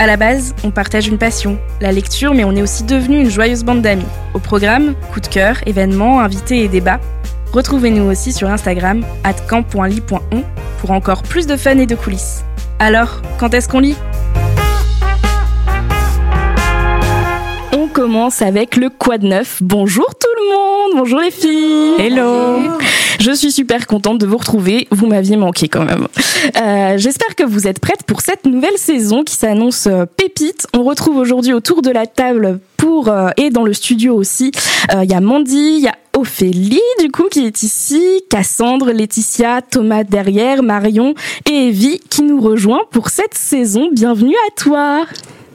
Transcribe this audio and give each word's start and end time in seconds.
À 0.00 0.06
la 0.06 0.16
base, 0.16 0.54
on 0.64 0.70
partage 0.70 1.06
une 1.06 1.18
passion, 1.18 1.56
la 1.80 1.92
lecture, 1.92 2.34
mais 2.34 2.44
on 2.44 2.54
est 2.56 2.62
aussi 2.62 2.82
devenu 2.82 3.20
une 3.20 3.30
joyeuse 3.30 3.62
bande 3.62 3.80
d'amis. 3.80 4.04
Au 4.34 4.40
programme, 4.40 4.94
coup 5.12 5.20
de 5.20 5.28
cœur, 5.28 5.56
événements, 5.66 6.20
invités 6.20 6.64
et 6.64 6.68
débats. 6.68 7.00
Retrouvez-nous 7.52 8.10
aussi 8.10 8.32
sur 8.32 8.50
Instagram, 8.50 9.04
camp.ly.on, 9.48 10.42
pour 10.80 10.90
encore 10.90 11.22
plus 11.22 11.46
de 11.46 11.56
fun 11.56 11.78
et 11.78 11.86
de 11.86 11.94
coulisses. 11.94 12.44
Alors, 12.80 13.22
quand 13.38 13.54
est-ce 13.54 13.68
qu'on 13.68 13.78
lit? 13.78 13.96
Avec 18.14 18.76
le 18.76 18.90
Quad 18.90 19.24
Neuf. 19.24 19.58
Bonjour 19.60 20.06
tout 20.06 20.28
le 20.36 20.52
monde, 20.54 20.98
bonjour 20.98 21.18
les 21.18 21.32
filles. 21.32 21.94
Hello. 21.98 22.60
Je 23.18 23.32
suis 23.32 23.50
super 23.50 23.88
contente 23.88 24.18
de 24.18 24.26
vous 24.26 24.36
retrouver. 24.36 24.86
Vous 24.92 25.08
m'aviez 25.08 25.36
manqué 25.36 25.66
quand 25.66 25.84
même. 25.84 26.06
Euh, 26.56 26.96
J'espère 26.96 27.34
que 27.34 27.42
vous 27.42 27.66
êtes 27.66 27.80
prêtes 27.80 28.04
pour 28.04 28.20
cette 28.20 28.46
nouvelle 28.46 28.78
saison 28.78 29.24
qui 29.24 29.34
s'annonce 29.34 29.88
euh, 29.88 30.04
pépite. 30.06 30.68
On 30.74 30.84
retrouve 30.84 31.16
aujourd'hui 31.16 31.52
autour 31.52 31.82
de 31.82 31.90
la 31.90 32.06
table 32.06 32.60
pour 32.76 33.08
euh, 33.08 33.30
et 33.36 33.50
dans 33.50 33.64
le 33.64 33.72
studio 33.72 34.14
aussi. 34.14 34.52
Il 34.92 35.10
y 35.10 35.14
a 35.14 35.20
Mandy, 35.20 35.78
il 35.78 35.82
y 35.82 35.88
a 35.88 35.96
Ophélie 36.16 36.80
du 37.00 37.10
coup 37.10 37.24
qui 37.28 37.44
est 37.44 37.64
ici, 37.64 38.22
Cassandre, 38.30 38.92
Laetitia, 38.92 39.60
Thomas 39.60 40.04
derrière, 40.04 40.62
Marion 40.62 41.14
et 41.50 41.68
Evie 41.68 41.98
qui 42.10 42.22
nous 42.22 42.40
rejoint 42.40 42.82
pour 42.92 43.08
cette 43.08 43.34
saison. 43.34 43.88
Bienvenue 43.92 44.36
à 44.46 44.50
toi. 44.54 45.04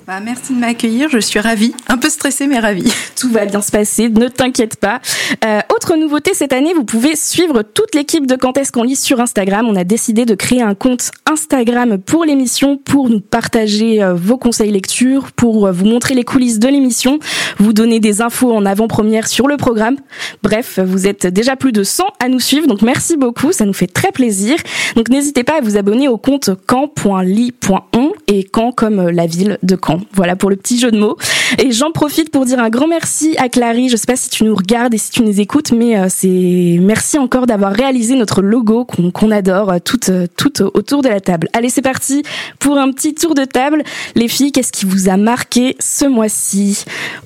Bah, 0.10 0.22
merci 0.26 0.56
de 0.56 0.60
m'accueillir, 0.60 1.08
je 1.08 1.20
suis 1.20 1.40
ravie. 1.40 1.72
Un 1.88 2.00
peu 2.00 2.10
stressée, 2.10 2.48
mais 2.48 2.58
ravie. 2.58 2.92
Tout 3.16 3.30
va 3.30 3.46
bien 3.46 3.62
se 3.62 3.70
passer, 3.70 4.10
ne 4.10 4.28
t'inquiète 4.28 4.78
pas. 4.78 5.02
Euh, 5.46 5.60
autre 5.72 5.96
nouveauté 5.98 6.34
cette 6.34 6.52
année, 6.52 6.74
vous 6.74 6.84
pouvez 6.84 7.16
suivre 7.16 7.62
toute 7.62 7.94
l'équipe 7.94 8.26
de 8.26 8.36
Quand 8.36 8.58
est-ce 8.58 8.72
qu'on 8.72 8.82
lit 8.82 8.96
sur 8.96 9.20
Instagram. 9.20 9.68
On 9.70 9.76
a 9.76 9.84
décidé 9.84 10.26
de 10.26 10.34
créer 10.34 10.64
un 10.64 10.74
compte 10.74 11.12
Instagram 11.32 12.00
pour 12.00 12.26
l'émission, 12.26 12.76
pour 12.76 13.12
nous 13.12 13.20
partager 13.20 14.02
euh, 14.02 14.16
vos 14.16 14.40
conseils 14.40 14.72
lecture, 14.72 15.32
pour 15.32 15.68
euh, 15.68 15.72
vous 15.72 15.86
montrer 15.86 16.16
les 16.16 16.24
coulisses 16.24 16.58
de 16.58 16.70
l'émission, 16.70 17.20
vous 17.60 17.74
donner 17.74 18.00
des 18.00 18.24
infos 18.24 18.52
en 18.52 18.66
avant-première 18.66 19.28
sur 19.28 19.48
le 19.48 19.58
programme. 19.58 19.98
Bref, 20.42 20.80
vous 20.84 21.06
êtes 21.06 21.28
déjà 21.28 21.56
plus 21.56 21.72
de 21.72 21.84
100 21.84 22.04
à 22.20 22.30
nous 22.30 22.40
suivre, 22.40 22.66
donc 22.66 22.82
merci 22.82 23.16
beaucoup, 23.16 23.52
ça 23.52 23.66
nous 23.66 23.74
fait 23.74 23.86
très 23.86 24.12
plaisir. 24.12 24.58
Donc 24.96 25.10
n'hésitez 25.10 25.44
pas 25.44 25.60
à 25.60 25.62
vous 25.62 25.78
abonner 25.78 26.08
au 26.08 26.18
compte 26.18 26.50
camp.ly.on 26.66 28.14
et 28.30 28.48
Caen 28.54 28.72
comme 28.72 29.00
euh, 29.00 29.12
la 29.12 29.26
ville 29.26 29.58
de 29.64 29.76
Caen. 29.76 29.99
Voilà 30.14 30.36
pour 30.36 30.50
le 30.50 30.56
petit 30.56 30.80
jeu 30.80 30.92
de 30.92 30.98
mots. 30.98 31.18
Et 31.58 31.72
j'en 31.72 31.92
profite 31.92 32.32
pour 32.32 32.46
dire 32.46 32.60
un 32.60 32.70
grand 32.70 32.88
merci 32.88 33.36
à 33.38 33.50
Clary. 33.50 33.90
Je 33.90 33.96
sais 33.96 34.06
pas 34.06 34.16
si 34.16 34.30
tu 34.30 34.44
nous 34.44 34.56
regardes 34.56 34.94
et 34.94 34.98
si 34.98 35.12
tu 35.12 35.24
nous 35.24 35.40
écoutes, 35.40 35.72
mais 35.72 35.98
euh, 35.98 36.08
c'est 36.10 36.78
merci 36.82 37.18
encore 37.18 37.46
d'avoir 37.48 37.74
réalisé 37.74 38.16
notre 38.16 38.42
logo 38.42 38.86
qu'on 38.86 39.32
adore 39.32 39.72
euh, 39.72 39.80
tout, 39.84 40.10
euh, 40.10 40.28
tout 40.38 40.62
autour 40.62 41.02
de 41.02 41.10
la 41.10 41.20
table. 41.20 41.50
Allez, 41.54 41.70
c'est 41.70 41.82
parti 41.82 42.24
pour 42.60 42.78
un 42.78 42.92
petit 42.92 43.14
tour 43.14 43.36
de 43.36 43.46
table. 43.46 43.84
Les 44.16 44.28
filles, 44.28 44.52
qu'est-ce 44.52 44.72
qui 44.72 44.86
vous 44.86 45.10
a 45.10 45.18
marqué 45.18 45.76
ce 45.80 46.06
mois-ci? 46.06 46.84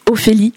Ophélie 0.09 0.53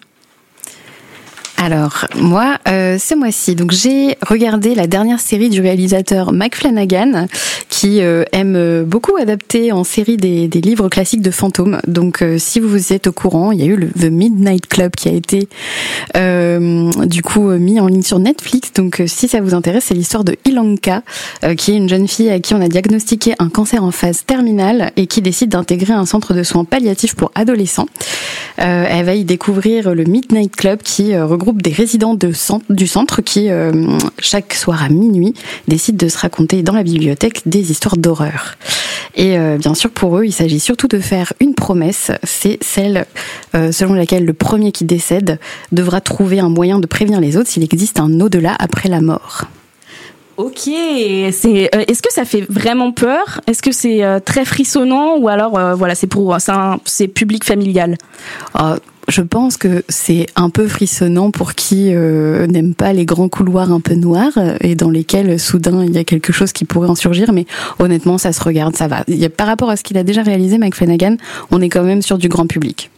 Alors, 1.59 2.07
moi, 2.15 2.59
euh, 2.69 2.99
ce 2.99 3.15
mois-ci, 3.15 3.55
donc 3.55 3.73
j'ai 3.73 4.17
regardé 4.27 4.75
la 4.75 4.87
dernière 4.87 5.21
série 5.21 5.49
du 5.49 5.61
réalisateur 5.61 6.33
Mike 6.33 6.55
Flanagan, 6.55 7.27
qui 7.71 8.03
euh, 8.03 8.25
aime 8.33 8.85
beaucoup 8.85 9.17
adapter 9.17 9.73
en 9.73 9.83
série 9.83 10.17
des, 10.17 10.49
des 10.49 10.61
livres 10.61 10.89
classiques 10.89 11.23
de 11.23 11.31
fantômes. 11.31 11.81
Donc, 11.87 12.23
euh, 12.23 12.37
si 12.39 12.61
vous 12.61 12.93
êtes 12.93 13.07
au 13.07 13.13
courant, 13.13 13.53
il 13.53 13.61
y 13.61 13.63
a 13.63 13.67
eu 13.67 13.77
le 13.77 13.89
The 13.89 14.11
Midnight 14.11 14.67
Club 14.67 14.93
qui 14.97 15.09
a 15.09 15.13
été 15.13 15.49
euh, 16.17 16.91
du 17.07 17.23
coup 17.23 17.49
mis 17.51 17.81
en 17.81 17.87
ligne 17.87 18.03
sur 18.03 18.19
Netflix. 18.19 18.73
Donc, 18.75 19.01
euh, 19.01 19.07
si 19.07 19.27
ça 19.27 19.41
vous 19.41 19.55
intéresse, 19.55 19.85
c'est 19.85 19.95
l'histoire 19.95 20.25
de 20.25 20.37
Ilanka, 20.45 21.03
euh, 21.45 21.55
qui 21.55 21.73
est 21.73 21.77
une 21.77 21.89
jeune 21.89 22.07
fille 22.07 22.31
à 22.31 22.39
qui 22.41 22.55
on 22.55 22.61
a 22.61 22.69
diagnostiqué 22.69 23.35
un 23.39 23.49
cancer 23.49 23.83
en 23.83 23.91
phase 23.91 24.25
terminale 24.27 24.93
et 24.97 25.07
qui 25.07 25.23
décide 25.23 25.51
d'intégrer 25.51 25.95
un 25.95 26.07
centre 26.07 26.35
de 26.35 26.43
soins 26.43 26.65
palliatifs 26.65 27.15
pour 27.15 27.31
adolescents. 27.35 27.89
Euh, 28.59 28.87
elle 28.89 29.05
va 29.05 29.15
y 29.15 29.25
découvrir 29.25 29.95
le 29.95 30.05
Midnight 30.05 30.55
Club 30.57 30.81
qui 30.83 31.15
euh, 31.15 31.27
regroupe 31.47 31.63
des 31.63 31.73
résidents 31.73 32.15
de 32.15 32.33
centre, 32.33 32.65
du 32.71 32.89
centre 32.89 33.23
qui, 33.23 33.51
euh, 33.51 33.73
chaque 34.19 34.53
soir 34.53 34.83
à 34.83 34.89
minuit, 34.89 35.33
décident 35.69 36.05
de 36.05 36.09
se 36.09 36.19
raconter 36.19 36.63
dans 36.65 36.73
la 36.75 36.83
bibliothèque 36.83 37.43
des 37.47 37.71
histoires 37.71 37.97
d'horreur. 37.97 38.57
Et 39.15 39.39
euh, 39.39 39.57
bien 39.57 39.75
sûr, 39.75 39.91
pour 39.91 40.19
eux, 40.19 40.25
il 40.25 40.33
s'agit 40.33 40.59
surtout 40.59 40.89
de 40.89 40.99
faire 40.99 41.33
une 41.39 41.55
promesse, 41.55 42.11
c'est 42.25 42.59
celle 42.63 43.07
euh, 43.55 43.71
selon 43.71 43.95
laquelle 43.95 44.25
le 44.25 44.33
premier 44.33 44.73
qui 44.73 44.85
décède 44.85 45.39
devra 45.71 46.01
trouver 46.01 46.41
un 46.41 46.49
moyen 46.49 46.81
de 46.81 46.87
prévenir 46.87 47.21
les 47.21 47.37
autres 47.37 47.49
s'il 47.49 47.63
existe 47.63 48.01
un 48.01 48.21
au-delà 48.21 48.57
après 48.59 48.89
la 48.89 49.01
mort. 49.01 49.45
Ok, 50.37 50.63
c'est. 50.65 51.75
euh, 51.75 51.85
Est-ce 51.89 52.03
que 52.03 52.13
ça 52.13 52.25
fait 52.25 52.45
vraiment 52.51 52.93
peur? 52.93 53.41
Est-ce 53.47 53.63
que 53.63 53.73
c'est 53.73 54.03
euh, 54.05 54.19
très 54.21 54.45
frissonnant 54.45 55.17
ou 55.17 55.29
alors 55.29 55.57
euh, 55.57 55.75
voilà, 55.75 55.95
c'est 55.95 56.09
pour 56.09 56.37
c'est 56.85 57.09
public 57.09 57.45
familial? 57.45 57.97
Je 59.09 59.23
pense 59.23 59.57
que 59.57 59.85
c'est 59.89 60.27
un 60.37 60.51
peu 60.51 60.67
frissonnant 60.67 61.31
pour 61.31 61.55
qui 61.55 61.95
euh, 61.95 62.47
n'aime 62.47 62.75
pas 62.75 62.93
les 62.93 63.05
grands 63.05 63.29
couloirs 63.29 63.73
un 63.73 63.81
peu 63.81 63.95
noirs 63.95 64.33
et 64.61 64.75
dans 64.75 64.91
lesquels 64.91 65.39
soudain 65.39 65.85
il 65.85 65.93
y 65.93 65.99
a 65.99 66.05
quelque 66.05 66.33
chose 66.33 66.53
qui 66.53 66.65
pourrait 66.65 66.89
en 66.89 66.95
surgir, 66.95 67.33
mais 67.33 67.47
honnêtement 67.79 68.19
ça 68.19 68.33
se 68.33 68.43
regarde, 68.43 68.77
ça 68.77 68.89
va. 68.89 69.05
Il 69.09 69.17
y 69.17 69.25
a, 69.25 69.31
par 69.31 69.47
rapport 69.47 69.71
à 69.71 69.77
ce 69.77 69.83
qu'il 69.83 69.97
a 69.99 70.03
déjà 70.03 70.23
réalisé, 70.23 70.59
Mike 70.59 70.75
Flanagan, 70.75 71.17
on 71.51 71.61
est 71.61 71.69
quand 71.69 71.83
même 71.83 72.03
sur 72.03 72.19
du 72.19 72.29
grand 72.29 72.47
public. 72.47 72.91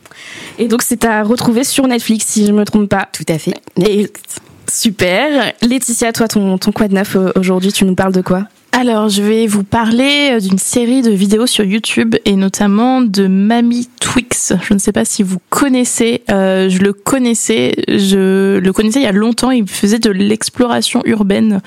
Et 0.58 0.68
donc 0.68 0.82
c'est 0.82 1.04
à 1.04 1.22
retrouver 1.22 1.64
sur 1.64 1.86
Netflix 1.86 2.26
si 2.26 2.46
je 2.46 2.52
me 2.52 2.64
trompe 2.64 2.88
pas. 2.88 3.08
Tout 3.12 3.24
à 3.28 3.38
fait. 3.38 3.54
Et 3.86 4.10
super. 4.70 5.52
Laetitia, 5.62 6.12
toi 6.12 6.28
ton 6.28 6.58
ton 6.58 6.72
quoi 6.72 6.88
de 6.88 6.94
neuf 6.94 7.16
euh, 7.16 7.30
aujourd'hui 7.36 7.72
Tu 7.72 7.84
nous 7.84 7.94
parles 7.94 8.12
de 8.12 8.22
quoi? 8.22 8.44
Alors, 8.72 9.08
je 9.08 9.22
vais 9.22 9.46
vous 9.46 9.64
parler 9.64 10.30
euh, 10.32 10.40
d'une 10.40 10.58
série 10.58 11.02
de 11.02 11.10
vidéos 11.10 11.46
sur 11.46 11.64
YouTube 11.64 12.14
et 12.24 12.36
notamment 12.36 13.00
de 13.00 13.26
Mamie 13.26 13.88
Twix. 13.98 14.52
Je 14.62 14.74
ne 14.74 14.78
sais 14.78 14.92
pas 14.92 15.04
si 15.04 15.22
vous 15.24 15.38
connaissez. 15.48 16.22
euh, 16.30 16.68
je 16.68 16.78
le 16.78 16.92
connaissais. 16.92 17.72
Je 17.88 18.58
le 18.58 18.72
connaissais 18.72 19.00
il 19.00 19.04
y 19.04 19.06
a 19.06 19.12
longtemps. 19.12 19.50
Il 19.50 19.66
faisait 19.66 19.98
de 19.98 20.10
l'exploration 20.10 21.02
urbaine 21.06 21.60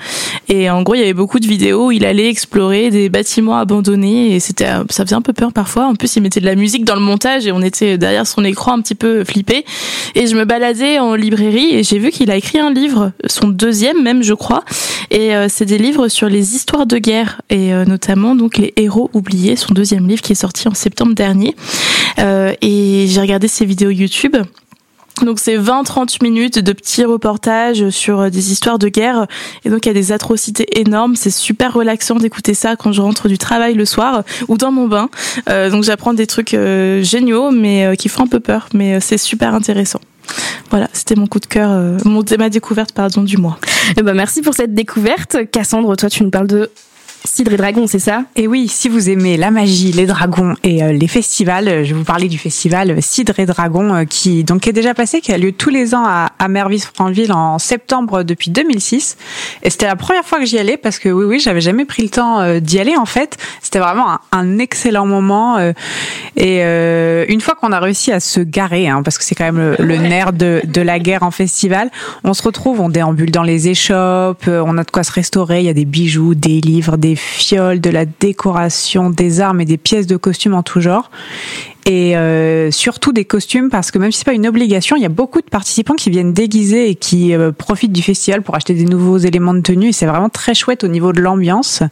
et 0.48 0.70
en 0.70 0.82
gros, 0.82 0.94
il 0.94 1.00
y 1.00 1.02
avait 1.02 1.12
beaucoup 1.12 1.38
de 1.40 1.46
vidéos. 1.46 1.88
où 1.88 1.92
Il 1.92 2.06
allait 2.06 2.28
explorer 2.28 2.90
des 2.90 3.08
bâtiments 3.08 3.58
abandonnés 3.58 4.34
et 4.34 4.40
c'était, 4.40 4.66
euh, 4.68 4.84
ça 4.88 5.04
faisait 5.04 5.16
un 5.16 5.22
peu 5.22 5.32
peur 5.34 5.52
parfois. 5.52 5.86
En 5.88 5.94
plus, 5.96 6.16
il 6.16 6.22
mettait 6.22 6.40
de 6.40 6.46
la 6.46 6.54
musique 6.54 6.84
dans 6.84 6.94
le 6.94 7.02
montage 7.02 7.46
et 7.46 7.52
on 7.52 7.60
était 7.62 7.98
derrière 7.98 8.26
son 8.26 8.44
écran 8.44 8.72
un 8.74 8.80
petit 8.80 8.94
peu 8.94 9.22
flippé. 9.24 9.66
Et 10.14 10.26
je 10.28 10.36
me 10.36 10.44
baladais 10.44 10.98
en 10.98 11.14
librairie 11.14 11.74
et 11.74 11.82
j'ai 11.82 11.98
vu 11.98 12.10
qu'il 12.10 12.30
a 12.30 12.36
écrit 12.36 12.58
un 12.60 12.72
livre, 12.72 13.12
son 13.26 13.48
deuxième 13.48 14.02
même, 14.02 14.22
je 14.22 14.34
crois. 14.34 14.64
Et 15.10 15.34
euh, 15.36 15.48
c'est 15.50 15.66
des 15.66 15.78
livres 15.78 16.08
sur 16.08 16.28
les 16.28 16.54
histoires 16.54 16.86
guerre 16.96 17.42
et 17.50 17.72
euh, 17.72 17.84
notamment 17.84 18.34
donc 18.34 18.58
les 18.58 18.72
héros 18.76 19.10
oubliés, 19.12 19.56
son 19.56 19.74
deuxième 19.74 20.06
livre 20.06 20.22
qui 20.22 20.32
est 20.32 20.36
sorti 20.36 20.68
en 20.68 20.74
septembre 20.74 21.14
dernier. 21.14 21.54
Euh, 22.18 22.52
et 22.60 23.06
j'ai 23.08 23.20
regardé 23.20 23.48
ses 23.48 23.64
vidéos 23.64 23.90
YouTube. 23.90 24.36
Donc 25.22 25.38
c'est 25.38 25.58
20-30 25.58 26.22
minutes 26.22 26.58
de 26.58 26.72
petits 26.72 27.04
reportages 27.04 27.90
sur 27.90 28.20
euh, 28.20 28.30
des 28.30 28.50
histoires 28.50 28.78
de 28.78 28.88
guerre 28.88 29.26
et 29.64 29.70
donc 29.70 29.84
il 29.84 29.88
y 29.88 29.90
a 29.90 29.94
des 29.94 30.10
atrocités 30.10 30.80
énormes. 30.80 31.16
C'est 31.16 31.30
super 31.30 31.74
relaxant 31.74 32.16
d'écouter 32.16 32.54
ça 32.54 32.76
quand 32.76 32.92
je 32.92 33.02
rentre 33.02 33.28
du 33.28 33.38
travail 33.38 33.74
le 33.74 33.84
soir 33.84 34.24
ou 34.48 34.56
dans 34.56 34.72
mon 34.72 34.88
bain. 34.88 35.08
Donc 35.46 35.84
j'apprends 35.84 36.14
des 36.14 36.26
trucs 36.26 36.50
géniaux 36.50 37.50
mais 37.50 37.94
qui 37.98 38.08
font 38.08 38.24
un 38.24 38.26
peu 38.28 38.40
peur, 38.40 38.68
mais 38.74 39.00
c'est 39.00 39.18
super 39.18 39.54
intéressant. 39.54 40.00
Voilà, 40.70 40.88
c'était 40.92 41.14
mon 41.14 41.26
coup 41.26 41.40
de 41.40 41.46
cœur, 41.46 41.70
mon, 42.04 42.24
ma 42.38 42.48
découverte 42.48 42.92
pardon 42.92 43.22
du 43.22 43.36
mois. 43.36 43.58
Eh 43.96 44.02
ben 44.02 44.14
merci 44.14 44.42
pour 44.42 44.54
cette 44.54 44.74
découverte. 44.74 45.36
Cassandre, 45.50 45.96
toi 45.96 46.08
tu 46.08 46.22
nous 46.22 46.30
parles 46.30 46.46
de 46.46 46.70
Cidre 47.24 47.52
et 47.52 47.56
Dragon, 47.56 47.86
c'est 47.86 47.98
ça? 48.00 48.24
Et 48.34 48.48
oui, 48.48 48.66
si 48.68 48.88
vous 48.88 49.08
aimez 49.08 49.36
la 49.36 49.50
magie, 49.50 49.92
les 49.92 50.06
dragons 50.06 50.54
et 50.64 50.82
euh, 50.82 50.92
les 50.92 51.06
festivals, 51.06 51.68
euh, 51.68 51.84
je 51.84 51.92
vais 51.92 51.98
vous 51.98 52.04
parler 52.04 52.28
du 52.28 52.36
festival 52.36 53.00
Cidre 53.00 53.38
et 53.38 53.46
Dragon 53.46 53.94
euh, 53.94 54.04
qui 54.04 54.42
donc 54.42 54.66
est 54.66 54.72
déjà 54.72 54.92
passé, 54.92 55.20
qui 55.20 55.32
a 55.32 55.38
lieu 55.38 55.52
tous 55.52 55.70
les 55.70 55.94
ans 55.94 56.04
à, 56.04 56.30
à 56.38 56.48
Mervis-Franville 56.48 57.32
en 57.32 57.58
septembre 57.58 58.24
depuis 58.24 58.50
2006. 58.50 59.16
Et 59.62 59.70
c'était 59.70 59.86
la 59.86 59.94
première 59.94 60.24
fois 60.24 60.40
que 60.40 60.46
j'y 60.46 60.58
allais 60.58 60.76
parce 60.76 60.98
que 60.98 61.08
oui, 61.10 61.24
oui, 61.24 61.40
j'avais 61.40 61.60
jamais 61.60 61.84
pris 61.84 62.02
le 62.02 62.08
temps 62.08 62.40
euh, 62.40 62.58
d'y 62.58 62.80
aller 62.80 62.96
en 62.96 63.06
fait. 63.06 63.36
C'était 63.62 63.78
vraiment 63.78 64.10
un, 64.10 64.20
un 64.32 64.58
excellent 64.58 65.06
moment. 65.06 65.58
et 66.36 66.62
une 66.62 67.40
fois 67.40 67.54
qu'on 67.54 67.72
a 67.72 67.78
réussi 67.78 68.10
à 68.12 68.20
se 68.20 68.40
garer, 68.40 68.88
hein, 68.88 69.02
parce 69.02 69.18
que 69.18 69.24
c'est 69.24 69.34
quand 69.34 69.44
même 69.44 69.58
le, 69.58 69.76
le 69.78 69.96
nerf 69.96 70.32
de, 70.32 70.60
de 70.64 70.80
la 70.80 70.98
guerre 70.98 71.22
en 71.22 71.30
festival, 71.30 71.90
on 72.24 72.34
se 72.34 72.42
retrouve, 72.42 72.80
on 72.80 72.88
déambule 72.88 73.30
dans 73.30 73.42
les 73.42 73.68
échoppes, 73.68 74.46
on 74.48 74.76
a 74.78 74.84
de 74.84 74.90
quoi 74.90 75.04
se 75.04 75.12
restaurer, 75.12 75.60
il 75.60 75.66
y 75.66 75.68
a 75.68 75.74
des 75.74 75.84
bijoux, 75.84 76.34
des 76.34 76.60
livres, 76.60 76.96
des 76.96 77.11
des 77.12 77.16
fioles, 77.16 77.80
de 77.80 77.90
la 77.90 78.06
décoration, 78.06 79.10
des 79.10 79.40
armes 79.40 79.60
et 79.60 79.64
des 79.64 79.76
pièces 79.76 80.06
de 80.06 80.16
costumes 80.16 80.54
en 80.54 80.62
tout 80.62 80.80
genre 80.80 81.10
et 81.84 82.16
euh, 82.16 82.70
surtout 82.70 83.12
des 83.12 83.24
costumes 83.24 83.68
parce 83.68 83.90
que 83.90 83.98
même 83.98 84.12
si 84.12 84.18
c'est 84.18 84.24
pas 84.24 84.34
une 84.34 84.46
obligation, 84.46 84.96
il 84.96 85.02
y 85.02 85.06
a 85.06 85.10
beaucoup 85.10 85.40
de 85.40 85.46
participants 85.46 85.94
qui 85.94 86.10
viennent 86.10 86.32
déguisés 86.32 86.88
et 86.88 86.94
qui 86.94 87.34
euh, 87.34 87.50
profitent 87.50 87.92
du 87.92 88.02
festival 88.02 88.42
pour 88.42 88.54
acheter 88.54 88.74
des 88.74 88.84
nouveaux 88.84 89.18
éléments 89.18 89.54
de 89.54 89.60
tenue 89.60 89.88
et 89.88 89.92
c'est 89.92 90.06
vraiment 90.06 90.28
très 90.28 90.54
chouette 90.54 90.84
au 90.84 90.88
niveau 90.88 91.12
de 91.12 91.20
l'ambiance. 91.20 91.82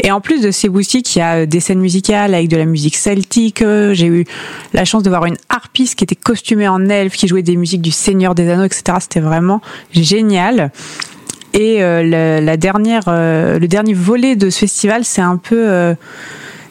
Et 0.00 0.12
en 0.12 0.20
plus 0.20 0.40
de 0.40 0.50
ces 0.50 0.68
boutiques, 0.68 1.16
il 1.16 1.18
y 1.18 1.22
a 1.22 1.38
euh, 1.38 1.46
des 1.46 1.60
scènes 1.60 1.80
musicales 1.80 2.34
avec 2.34 2.48
de 2.48 2.56
la 2.56 2.66
musique 2.66 2.96
celtique. 2.96 3.64
J'ai 3.92 4.06
eu 4.06 4.24
la 4.72 4.84
chance 4.84 5.02
de 5.02 5.08
voir 5.08 5.26
une 5.26 5.36
harpiste 5.48 5.96
qui 5.96 6.04
était 6.04 6.14
costumée 6.14 6.68
en 6.68 6.88
elfe, 6.88 7.16
qui 7.16 7.26
jouait 7.26 7.42
des 7.42 7.56
musiques 7.56 7.82
du 7.82 7.90
Seigneur 7.90 8.34
des 8.34 8.48
Anneaux, 8.48 8.64
etc. 8.64 8.98
C'était 9.00 9.20
vraiment 9.20 9.60
génial. 9.92 10.70
Et 11.58 11.80
la, 11.80 12.40
la, 12.40 12.56
dernière, 12.56 13.04
le 13.06 13.66
dernier 13.66 13.94
volet 13.94 14.36
de 14.36 14.50
ce 14.50 14.60
festival, 14.60 15.04
c'est 15.04 15.22
un 15.22 15.38
peu 15.38 15.96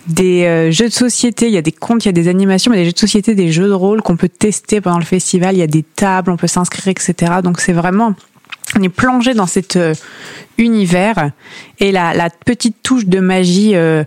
des 0.07 0.45
euh, 0.45 0.71
jeux 0.71 0.87
de 0.87 0.93
société, 0.93 1.47
il 1.47 1.53
y 1.53 1.57
a 1.57 1.61
des 1.61 1.71
contes, 1.71 2.05
il 2.05 2.07
y 2.07 2.09
a 2.09 2.13
des 2.13 2.27
animations, 2.27 2.71
mais 2.71 2.77
des 2.77 2.85
jeux 2.85 2.91
de 2.91 2.99
société, 2.99 3.35
des 3.35 3.51
jeux 3.51 3.67
de 3.67 3.73
rôle 3.73 4.01
qu'on 4.01 4.17
peut 4.17 4.29
tester 4.29 4.81
pendant 4.81 4.99
le 4.99 5.05
festival, 5.05 5.55
il 5.55 5.59
y 5.59 5.63
a 5.63 5.67
des 5.67 5.83
tables, 5.83 6.31
on 6.31 6.37
peut 6.37 6.47
s'inscrire, 6.47 6.87
etc. 6.89 7.33
Donc 7.43 7.59
c'est 7.59 7.73
vraiment, 7.73 8.13
on 8.77 8.81
est 8.81 8.89
plongé 8.89 9.33
dans 9.33 9.47
cette 9.47 9.75
euh, 9.75 9.93
univers. 10.57 11.31
Et 11.79 11.91
la, 11.91 12.13
la 12.13 12.29
petite 12.29 12.77
touche 12.83 13.05
de 13.05 13.19
magie 13.19 13.75
euh, 13.75 14.03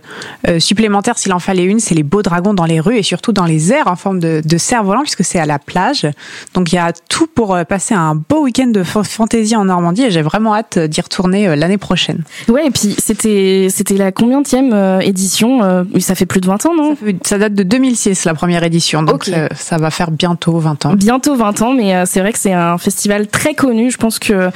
euh, 0.47 0.59
supplémentaire, 0.59 1.17
s'il 1.17 1.33
en 1.33 1.39
fallait 1.39 1.65
une, 1.65 1.79
c'est 1.79 1.93
les 1.93 2.03
beaux 2.03 2.23
dragons 2.23 2.55
dans 2.55 2.65
les 2.65 2.79
rues 2.79 2.97
et 2.97 3.03
surtout 3.03 3.31
dans 3.31 3.45
les 3.45 3.71
airs 3.71 3.87
en 3.87 3.95
forme 3.95 4.19
de, 4.19 4.41
de 4.43 4.57
cerf-volant, 4.57 5.01
puisque 5.01 5.23
c'est 5.23 5.39
à 5.39 5.45
la 5.45 5.59
plage. 5.59 6.07
Donc 6.55 6.71
il 6.71 6.75
y 6.75 6.79
a 6.79 6.91
tout 7.09 7.27
pour 7.27 7.53
euh, 7.53 7.63
passer 7.63 7.93
un 7.93 8.15
beau 8.15 8.43
week-end 8.43 8.67
de 8.67 8.83
fantaisie 8.83 9.55
en 9.55 9.65
Normandie 9.65 10.05
et 10.05 10.11
j'ai 10.11 10.23
vraiment 10.23 10.55
hâte 10.55 10.79
d'y 10.79 11.01
retourner 11.01 11.55
l'année 11.55 11.77
prochaine. 11.77 12.23
Ouais, 12.47 12.65
et 12.65 12.71
puis 12.71 12.95
c'était 12.97 13.67
c'était 13.69 13.95
la 13.95 14.11
combienième 14.11 14.99
édition 15.01 15.85
Ça 15.99 16.15
fait 16.15 16.25
plus 16.25 16.41
de 16.41 16.47
20 16.47 16.65
ans, 16.65 16.75
non? 16.75 16.97
Ça, 17.23 17.37
date 17.37 17.53
de 17.53 17.63
2006, 17.63 18.25
la 18.25 18.33
première 18.33 18.63
édition. 18.63 19.03
Donc 19.03 19.29
ça 19.55 19.77
va 19.77 19.91
faire 19.91 20.11
bientôt 20.11 20.57
20 20.57 20.85
ans. 20.85 20.93
Bientôt 20.93 21.35
20 21.35 21.61
ans, 21.61 21.73
mais 21.73 22.05
c'est 22.05 22.19
vrai 22.19 22.31
que 22.31 22.39
c'est 22.39 22.53
un 22.53 22.77
festival 22.77 23.27
très 23.27 23.53
connu. 23.53 23.91
Je 23.91 23.97
pense 23.97 24.19
que 24.19 24.48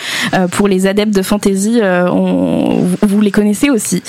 pour 0.51 0.68
les 0.68 0.88
adeptes 0.88 1.16
de 1.16 1.22
fantaisie, 1.22 1.80
euh, 1.81 2.10
on, 2.10 2.88
vous 3.01 3.22
les 3.22 3.31
connaissez 3.31 3.69
aussi. 3.69 4.04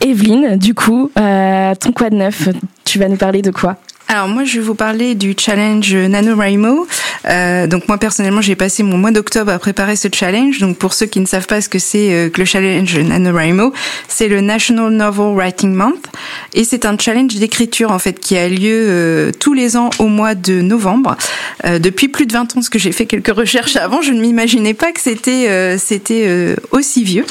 Evelyne, 0.00 0.56
du 0.56 0.74
coup, 0.74 1.10
euh, 1.18 1.74
ton 1.74 1.92
quoi 1.92 2.10
de 2.10 2.16
neuf? 2.16 2.48
Tu 2.84 2.98
vas 2.98 3.08
nous 3.08 3.16
parler 3.16 3.42
de 3.42 3.50
quoi? 3.50 3.76
Alors 4.12 4.28
moi, 4.28 4.44
je 4.44 4.58
vais 4.58 4.64
vous 4.64 4.74
parler 4.74 5.14
du 5.14 5.34
challenge 5.38 5.94
NaNoWriMo. 5.94 6.86
Euh, 7.28 7.66
donc 7.66 7.88
moi 7.88 7.96
personnellement, 7.96 8.42
j'ai 8.42 8.56
passé 8.56 8.82
mon 8.82 8.98
mois 8.98 9.10
d'octobre 9.10 9.50
à 9.50 9.58
préparer 9.58 9.96
ce 9.96 10.08
challenge. 10.12 10.58
Donc 10.58 10.76
pour 10.76 10.92
ceux 10.92 11.06
qui 11.06 11.18
ne 11.18 11.24
savent 11.24 11.46
pas 11.46 11.62
ce 11.62 11.70
que 11.70 11.78
c'est 11.78 12.12
euh, 12.12 12.28
que 12.28 12.40
le 12.40 12.44
challenge 12.44 12.98
NaNoWriMo, 12.98 13.72
c'est 14.08 14.28
le 14.28 14.42
National 14.42 14.90
Novel 14.90 15.34
Writing 15.34 15.72
Month 15.72 16.04
et 16.52 16.64
c'est 16.64 16.84
un 16.84 16.98
challenge 16.98 17.34
d'écriture 17.36 17.90
en 17.90 17.98
fait 17.98 18.20
qui 18.20 18.36
a 18.36 18.48
lieu 18.48 18.84
euh, 18.86 19.32
tous 19.38 19.54
les 19.54 19.78
ans 19.78 19.88
au 19.98 20.08
mois 20.08 20.34
de 20.34 20.60
novembre. 20.60 21.16
Euh, 21.64 21.78
depuis 21.78 22.08
plus 22.08 22.26
de 22.26 22.32
20 22.32 22.56
ans, 22.56 22.62
ce 22.62 22.68
que 22.68 22.78
j'ai 22.78 22.92
fait 22.92 23.06
quelques 23.06 23.34
recherches 23.34 23.76
avant, 23.76 24.02
je 24.02 24.12
ne 24.12 24.20
m'imaginais 24.20 24.74
pas 24.74 24.92
que 24.92 25.00
c'était 25.00 25.78
c'était 25.78 26.56
aussi 26.70 27.04
vieux. 27.04 27.24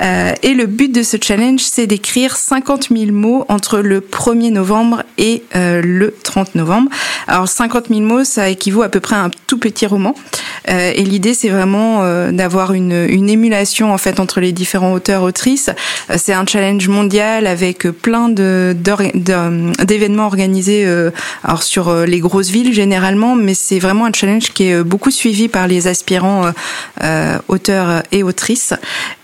et 0.00 0.54
le 0.54 0.66
but 0.66 0.92
de 0.92 1.02
ce 1.02 1.16
challenge, 1.20 1.60
c'est 1.60 1.86
d'écrire 1.86 2.36
50 2.36 2.88
000 2.90 3.12
mots 3.12 3.46
entre 3.48 3.78
le 3.78 4.00
1er 4.00 4.50
novembre 4.50 5.02
et 5.16 5.42
le 5.54 6.14
30 6.22 6.54
novembre. 6.54 6.90
Alors 7.26 7.48
50 7.48 7.88
000 7.88 8.00
mots, 8.00 8.24
ça 8.24 8.48
équivaut 8.48 8.82
à 8.82 8.88
peu 8.88 9.00
près 9.00 9.16
à 9.16 9.24
un 9.24 9.30
tout 9.46 9.58
petit 9.58 9.86
roman. 9.86 10.14
Euh, 10.70 10.92
et 10.94 11.02
l'idée, 11.02 11.34
c'est 11.34 11.48
vraiment 11.48 12.02
euh, 12.02 12.30
d'avoir 12.32 12.72
une, 12.72 12.92
émulation 13.28 13.92
en 13.92 13.98
fait 13.98 14.20
entre 14.20 14.40
les 14.40 14.52
différents 14.52 14.92
auteurs 14.92 15.22
autrices. 15.22 15.70
Euh, 16.10 16.16
c'est 16.18 16.32
un 16.32 16.46
challenge 16.46 16.88
mondial 16.88 17.46
avec 17.46 17.88
plein 17.88 18.28
d'événements 18.28 20.26
organisés 20.26 20.86
alors 21.44 21.62
sur 21.62 21.94
les 22.06 22.20
grosses 22.20 22.50
villes 22.50 22.72
généralement, 22.72 23.34
mais 23.34 23.54
c'est 23.54 23.78
vraiment 23.78 24.06
un 24.06 24.12
challenge 24.12 24.52
qui 24.52 24.68
est 24.68 24.82
beaucoup 24.82 25.10
suivi 25.10 25.48
par 25.48 25.66
les 25.66 25.86
aspirants 25.88 26.52
auteurs 27.48 28.02
et 28.12 28.22
autrices. 28.22 28.74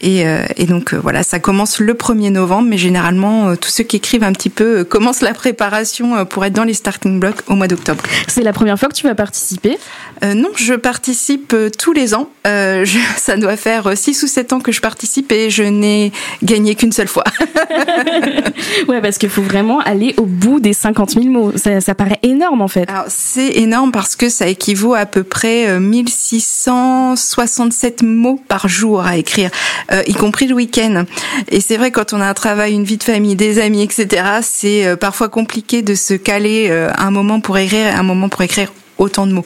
Et, 0.00 0.24
et 0.56 0.66
donc 0.66 0.94
voilà, 0.94 1.22
ça 1.22 1.38
commence 1.38 1.78
le 1.80 1.94
1er 1.94 2.30
novembre, 2.30 2.68
mais 2.68 2.78
généralement 2.78 3.56
tous 3.56 3.70
ceux 3.70 3.84
qui 3.84 3.96
écrivent 3.96 4.24
un 4.24 4.32
petit 4.32 4.50
peu 4.50 4.84
commencent 4.84 5.22
la 5.22 5.34
préparation 5.34 6.24
pour 6.26 6.44
être 6.44 6.52
dans 6.52 6.64
les 6.64 6.74
starting 6.84 7.18
blocks 7.18 7.40
au 7.48 7.54
mois 7.54 7.66
d'octobre. 7.66 8.04
C'est 8.28 8.42
la 8.42 8.52
première 8.52 8.78
fois 8.78 8.90
que 8.90 8.94
tu 8.94 9.06
vas 9.06 9.14
participer? 9.14 9.78
Euh, 10.22 10.34
Non, 10.34 10.50
je 10.54 10.74
participe 10.74 11.54
euh, 11.54 11.70
tous 11.70 11.94
les 11.94 12.14
ans. 12.14 12.28
Euh, 12.46 12.84
je, 12.84 12.98
ça 13.16 13.38
doit 13.38 13.56
faire 13.56 13.96
6 13.96 14.22
ou 14.22 14.26
7 14.26 14.52
ans 14.52 14.60
que 14.60 14.70
je 14.70 14.82
participe 14.82 15.32
et 15.32 15.48
je 15.48 15.62
n'ai 15.62 16.12
gagné 16.42 16.74
qu'une 16.74 16.92
seule 16.92 17.08
fois. 17.08 17.24
ouais, 18.88 19.00
parce 19.00 19.16
qu'il 19.16 19.30
faut 19.30 19.40
vraiment 19.40 19.80
aller 19.80 20.12
au 20.18 20.26
bout 20.26 20.60
des 20.60 20.74
50 20.74 21.12
000 21.12 21.24
mots. 21.26 21.52
Ça, 21.56 21.80
ça 21.80 21.94
paraît 21.94 22.18
énorme 22.22 22.60
en 22.60 22.68
fait. 22.68 22.86
C'est 23.08 23.56
énorme 23.56 23.90
parce 23.90 24.14
que 24.14 24.28
ça 24.28 24.46
équivaut 24.46 24.92
à 24.92 25.06
peu 25.06 25.22
près 25.22 25.80
1667 25.80 28.02
mots 28.02 28.38
par 28.46 28.68
jour 28.68 29.00
à 29.00 29.16
écrire, 29.16 29.48
euh, 29.90 30.02
y 30.06 30.12
compris 30.12 30.48
le 30.48 30.54
week-end. 30.54 31.06
Et 31.48 31.62
c'est 31.62 31.78
vrai 31.78 31.92
quand 31.92 32.12
on 32.12 32.20
a 32.20 32.26
un 32.26 32.34
travail, 32.34 32.74
une 32.74 32.84
vie 32.84 32.98
de 32.98 33.04
famille, 33.04 33.36
des 33.36 33.58
amis, 33.58 33.82
etc. 33.82 34.22
C'est 34.42 34.98
parfois 34.98 35.30
compliqué 35.30 35.80
de 35.80 35.94
se 35.94 36.12
caler 36.12 36.63
un 36.70 37.10
moment 37.10 37.40
pour 37.40 37.58
écrire, 37.58 37.94
un 37.96 38.02
moment 38.02 38.28
pour 38.28 38.42
écrire 38.42 38.72
autant 38.98 39.26
de 39.26 39.32
mots. 39.32 39.44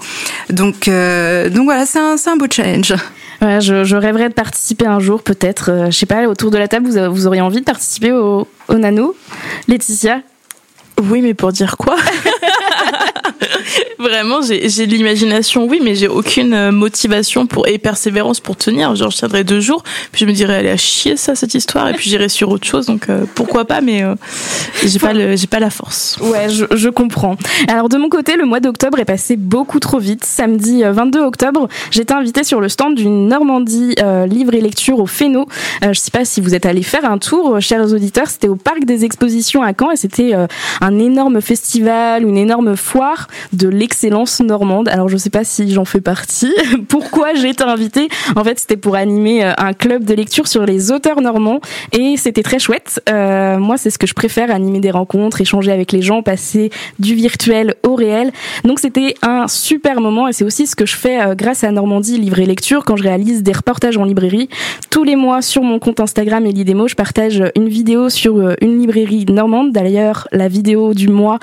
Donc, 0.50 0.88
euh, 0.88 1.48
donc 1.48 1.64
voilà, 1.64 1.86
c'est 1.86 1.98
un, 1.98 2.16
un 2.24 2.36
beau 2.36 2.46
challenge. 2.50 2.94
Ouais, 3.40 3.60
je, 3.60 3.84
je, 3.84 3.96
rêverais 3.96 4.28
de 4.28 4.34
participer 4.34 4.86
un 4.86 4.98
jour, 4.98 5.22
peut-être. 5.22 5.70
Euh, 5.70 5.86
je 5.86 5.98
sais 5.98 6.06
pas, 6.06 6.26
autour 6.26 6.50
de 6.50 6.58
la 6.58 6.68
table, 6.68 6.88
vous, 6.88 7.14
vous 7.14 7.26
auriez 7.26 7.40
envie 7.40 7.60
de 7.60 7.64
participer 7.64 8.12
au, 8.12 8.48
au 8.68 8.74
Nano? 8.74 9.14
Laetitia? 9.68 10.22
Oui, 11.00 11.22
mais 11.22 11.34
pour 11.34 11.52
dire 11.52 11.76
quoi? 11.76 11.96
Vraiment, 13.98 14.40
j'ai 14.42 14.86
l'imagination, 14.86 15.66
oui, 15.66 15.80
mais 15.82 15.94
j'ai 15.94 16.08
aucune 16.08 16.54
euh, 16.54 16.72
motivation 16.72 17.46
pour 17.46 17.68
et 17.68 17.78
persévérance 17.78 18.40
pour 18.40 18.56
tenir. 18.56 18.94
Genre, 18.94 19.10
je 19.10 19.16
tiendrai 19.16 19.44
deux 19.44 19.60
jours, 19.60 19.82
puis 20.12 20.20
je 20.20 20.26
me 20.26 20.32
dirais, 20.32 20.56
allez 20.56 20.70
à 20.70 20.76
chier 20.76 21.16
ça, 21.16 21.34
cette 21.34 21.54
histoire, 21.54 21.88
et 21.88 21.94
puis 21.94 22.08
j'irai 22.08 22.28
sur 22.28 22.50
autre 22.50 22.66
chose. 22.66 22.86
Donc, 22.86 23.08
euh, 23.08 23.24
pourquoi 23.34 23.64
pas, 23.64 23.80
mais 23.80 24.02
euh, 24.02 24.14
j'ai 24.84 24.98
pas 24.98 25.12
le, 25.12 25.36
j'ai 25.36 25.46
pas 25.46 25.60
la 25.60 25.70
force. 25.70 26.18
Ouais, 26.20 26.48
je, 26.48 26.64
je, 26.70 26.88
comprends. 26.88 27.36
Alors, 27.68 27.88
de 27.88 27.96
mon 27.96 28.08
côté, 28.08 28.36
le 28.36 28.44
mois 28.44 28.60
d'octobre 28.60 28.98
est 28.98 29.04
passé 29.04 29.36
beaucoup 29.36 29.80
trop 29.80 29.98
vite. 29.98 30.24
Samedi 30.24 30.82
22 30.84 31.20
octobre, 31.20 31.68
j'étais 31.90 32.14
invitée 32.14 32.44
sur 32.44 32.60
le 32.60 32.68
stand 32.68 32.94
d'une 32.94 33.28
Normandie 33.28 33.94
livre 34.26 34.54
et 34.54 34.60
lecture 34.60 34.98
au 34.98 35.06
Féno. 35.06 35.46
je 35.82 35.98
sais 35.98 36.10
pas 36.10 36.24
si 36.24 36.40
vous 36.40 36.54
êtes 36.54 36.66
allés 36.66 36.82
faire 36.82 37.04
un 37.04 37.18
tour, 37.18 37.60
chers 37.60 37.92
auditeurs. 37.92 38.28
C'était 38.28 38.48
au 38.48 38.56
parc 38.56 38.84
des 38.84 39.04
expositions 39.04 39.62
à 39.62 39.72
Caen 39.78 39.90
et 39.90 39.96
c'était 39.96 40.34
un 40.80 40.98
énorme 40.98 41.40
festival, 41.40 42.22
une 42.22 42.36
énorme 42.36 42.76
foire 42.76 43.27
de 43.52 43.68
l'excellence 43.68 44.40
normande. 44.40 44.88
Alors 44.88 45.08
je 45.08 45.16
sais 45.16 45.30
pas 45.30 45.44
si 45.44 45.72
j'en 45.72 45.84
fais 45.84 46.00
partie. 46.00 46.52
Pourquoi 46.88 47.34
j'ai 47.34 47.50
été 47.50 47.64
invitée? 47.64 48.08
En 48.36 48.44
fait, 48.44 48.58
c'était 48.58 48.76
pour 48.76 48.96
animer 48.96 49.44
euh, 49.44 49.52
un 49.58 49.72
club 49.72 50.04
de 50.04 50.14
lecture 50.14 50.46
sur 50.46 50.64
les 50.64 50.90
auteurs 50.92 51.20
normands 51.20 51.60
et 51.92 52.16
c'était 52.16 52.42
très 52.42 52.58
chouette. 52.58 53.00
Euh, 53.08 53.58
moi, 53.58 53.76
c'est 53.76 53.90
ce 53.90 53.98
que 53.98 54.06
je 54.06 54.14
préfère 54.14 54.50
animer 54.50 54.80
des 54.80 54.90
rencontres, 54.90 55.40
échanger 55.40 55.72
avec 55.72 55.92
les 55.92 56.02
gens, 56.02 56.22
passer 56.22 56.70
du 56.98 57.14
virtuel 57.14 57.74
au 57.84 57.94
réel. 57.94 58.32
Donc 58.64 58.78
c'était 58.78 59.14
un 59.22 59.48
super 59.48 60.00
moment 60.00 60.28
et 60.28 60.32
c'est 60.32 60.44
aussi 60.44 60.66
ce 60.66 60.76
que 60.76 60.86
je 60.86 60.96
fais 60.96 61.20
euh, 61.20 61.34
grâce 61.34 61.64
à 61.64 61.70
Normandie 61.70 62.18
Livre 62.18 62.38
et 62.38 62.46
Lecture 62.46 62.84
quand 62.84 62.96
je 62.96 63.02
réalise 63.02 63.42
des 63.42 63.52
reportages 63.52 63.96
en 63.96 64.04
librairie. 64.04 64.48
Tous 64.90 65.04
les 65.04 65.16
mois 65.16 65.42
sur 65.42 65.62
mon 65.62 65.78
compte 65.78 66.00
Instagram 66.00 66.44
Elidemo, 66.46 66.88
je 66.88 66.94
partage 66.94 67.42
une 67.56 67.68
vidéo 67.68 68.08
sur 68.08 68.54
une 68.60 68.78
librairie 68.80 69.26
normande. 69.26 69.72
D'ailleurs, 69.72 70.28
la 70.32 70.48
vidéo 70.48 70.94
du 70.94 71.08
mois 71.08 71.38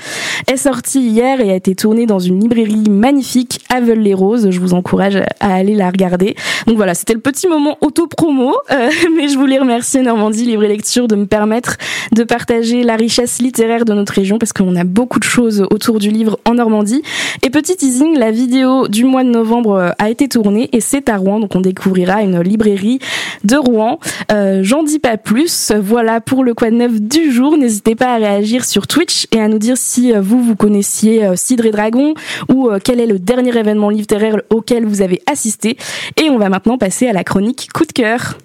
est 0.47 0.57
sortie 0.57 1.01
hier 1.01 1.39
et 1.39 1.51
a 1.51 1.55
été 1.55 1.75
tournée 1.75 2.05
dans 2.05 2.19
une 2.19 2.39
librairie 2.39 2.89
magnifique 2.89 3.59
à 3.69 3.79
les 3.79 4.13
roses 4.13 4.49
Je 4.49 4.59
vous 4.59 4.73
encourage 4.73 5.17
à 5.39 5.53
aller 5.53 5.75
la 5.75 5.89
regarder. 5.89 6.35
Donc 6.67 6.75
voilà, 6.77 6.93
c'était 6.93 7.13
le 7.13 7.19
petit 7.19 7.47
moment 7.47 7.77
auto-promo, 7.81 8.55
euh, 8.71 8.89
mais 9.15 9.27
je 9.27 9.37
voulais 9.37 9.59
remercier 9.59 10.01
Normandie 10.01 10.45
Livre 10.45 10.63
et 10.63 10.67
Lecture 10.67 11.07
de 11.07 11.15
me 11.15 11.25
permettre 11.25 11.77
de 12.11 12.23
partager 12.23 12.83
la 12.83 12.95
richesse 12.95 13.41
littéraire 13.41 13.85
de 13.85 13.93
notre 13.93 14.13
région 14.13 14.37
parce 14.37 14.53
qu'on 14.53 14.75
a 14.75 14.83
beaucoup 14.83 15.19
de 15.19 15.23
choses 15.23 15.65
autour 15.71 15.99
du 15.99 16.09
livre 16.09 16.39
en 16.45 16.55
Normandie. 16.55 17.01
Et 17.43 17.49
petit 17.49 17.75
teasing, 17.75 18.17
la 18.17 18.31
vidéo 18.31 18.87
du 18.87 19.03
mois 19.05 19.23
de 19.23 19.29
novembre 19.29 19.75
euh, 19.75 19.89
a 19.99 20.09
été 20.09 20.27
tournée 20.27 20.69
et 20.73 20.81
c'est 20.81 21.09
à 21.09 21.17
Rouen, 21.17 21.39
donc 21.39 21.55
on 21.55 21.61
découvrira 21.61 22.21
une 22.21 22.41
librairie 22.41 22.99
de 23.43 23.55
Rouen. 23.55 23.99
Euh, 24.31 24.61
J'en 24.63 24.83
dis 24.83 24.99
pas 24.99 25.17
plus. 25.17 25.71
Voilà 25.79 26.21
pour 26.21 26.43
le 26.43 26.53
de 26.53 26.75
neuf 26.75 26.99
du 26.99 27.31
jour. 27.31 27.57
N'hésitez 27.57 27.95
pas 27.95 28.13
à 28.13 28.17
réagir 28.17 28.65
sur 28.65 28.87
Twitch 28.87 29.27
et 29.31 29.39
à 29.39 29.47
nous 29.47 29.59
dire 29.59 29.77
si 29.77 30.13
euh, 30.13 30.21
vous 30.41 30.55
connaissiez 30.55 31.35
Cidre 31.35 31.65
et 31.65 31.71
Dragon 31.71 32.13
ou 32.53 32.69
euh, 32.69 32.79
quel 32.83 32.99
est 32.99 33.05
le 33.05 33.19
dernier 33.19 33.57
événement 33.57 33.89
littéraire 33.89 34.41
auquel 34.49 34.85
vous 34.85 35.01
avez 35.01 35.21
assisté. 35.31 35.77
Et 36.21 36.29
on 36.29 36.37
va 36.37 36.49
maintenant 36.49 36.77
passer 36.77 37.07
à 37.07 37.13
la 37.13 37.23
chronique 37.23 37.69
coup 37.73 37.85
de 37.85 37.91
cœur. 37.91 38.37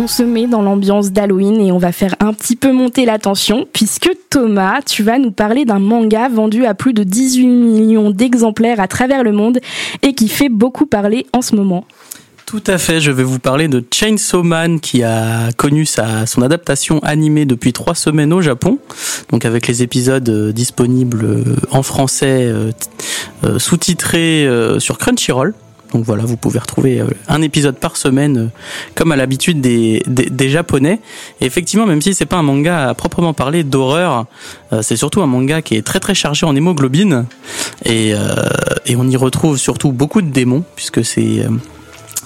on 0.00 0.06
se 0.06 0.22
met 0.22 0.46
dans 0.46 0.62
l'ambiance 0.62 1.10
d'Halloween 1.10 1.60
et 1.60 1.72
on 1.72 1.78
va 1.78 1.90
faire 1.90 2.14
un 2.20 2.32
petit 2.32 2.54
peu 2.54 2.72
monter 2.72 3.04
la 3.04 3.18
tension 3.18 3.66
puisque 3.72 4.08
Thomas, 4.30 4.80
tu 4.80 5.02
vas 5.02 5.18
nous 5.18 5.32
parler 5.32 5.64
d'un 5.64 5.80
manga 5.80 6.28
vendu 6.28 6.64
à 6.64 6.74
plus 6.74 6.92
de 6.92 7.02
18 7.02 7.46
millions 7.46 8.10
d'exemplaires 8.10 8.78
à 8.78 8.86
travers 8.86 9.24
le 9.24 9.32
monde 9.32 9.58
et 10.02 10.14
qui 10.14 10.28
fait 10.28 10.48
beaucoup 10.48 10.86
parler 10.86 11.26
en 11.32 11.42
ce 11.42 11.56
moment. 11.56 11.84
Tout 12.48 12.64
à 12.66 12.78
fait, 12.78 12.98
je 12.98 13.10
vais 13.10 13.24
vous 13.24 13.38
parler 13.38 13.68
de 13.68 13.84
Chainsaw 13.92 14.42
Man 14.42 14.80
qui 14.80 15.02
a 15.02 15.52
connu 15.58 15.84
sa, 15.84 16.24
son 16.24 16.40
adaptation 16.40 16.98
animée 17.00 17.44
depuis 17.44 17.74
trois 17.74 17.94
semaines 17.94 18.32
au 18.32 18.40
Japon, 18.40 18.78
donc 19.30 19.44
avec 19.44 19.66
les 19.66 19.82
épisodes 19.82 20.26
euh, 20.30 20.50
disponibles 20.50 21.26
euh, 21.26 21.56
en 21.70 21.82
français 21.82 22.50
euh, 22.50 23.58
sous-titrés 23.58 24.48
sur 24.78 24.96
Crunchyroll. 24.96 25.52
Donc 25.92 26.04
voilà, 26.06 26.24
vous 26.24 26.38
pouvez 26.38 26.58
retrouver 26.58 27.02
un 27.28 27.42
épisode 27.42 27.76
par 27.76 27.98
semaine, 27.98 28.48
comme 28.94 29.12
à 29.12 29.16
l'habitude 29.16 29.60
des, 29.60 30.02
des, 30.06 30.48
japonais. 30.48 31.00
Et 31.42 31.46
effectivement, 31.46 31.84
même 31.84 32.00
si 32.00 32.14
c'est 32.14 32.26
pas 32.26 32.36
un 32.36 32.42
manga 32.42 32.88
à 32.88 32.94
proprement 32.94 33.34
parler 33.34 33.62
d'horreur, 33.62 34.24
c'est 34.80 34.96
surtout 34.96 35.20
un 35.20 35.26
manga 35.26 35.60
qui 35.60 35.76
est 35.76 35.82
très 35.82 36.00
très 36.00 36.14
chargé 36.14 36.44
en 36.44 36.54
hémoglobine 36.56 37.24
et, 37.86 38.12
et 38.84 38.96
on 38.96 39.08
y 39.08 39.16
retrouve 39.16 39.56
surtout 39.56 39.92
beaucoup 39.92 40.20
de 40.20 40.28
démons 40.28 40.62
puisque 40.76 41.02
c'est 41.02 41.46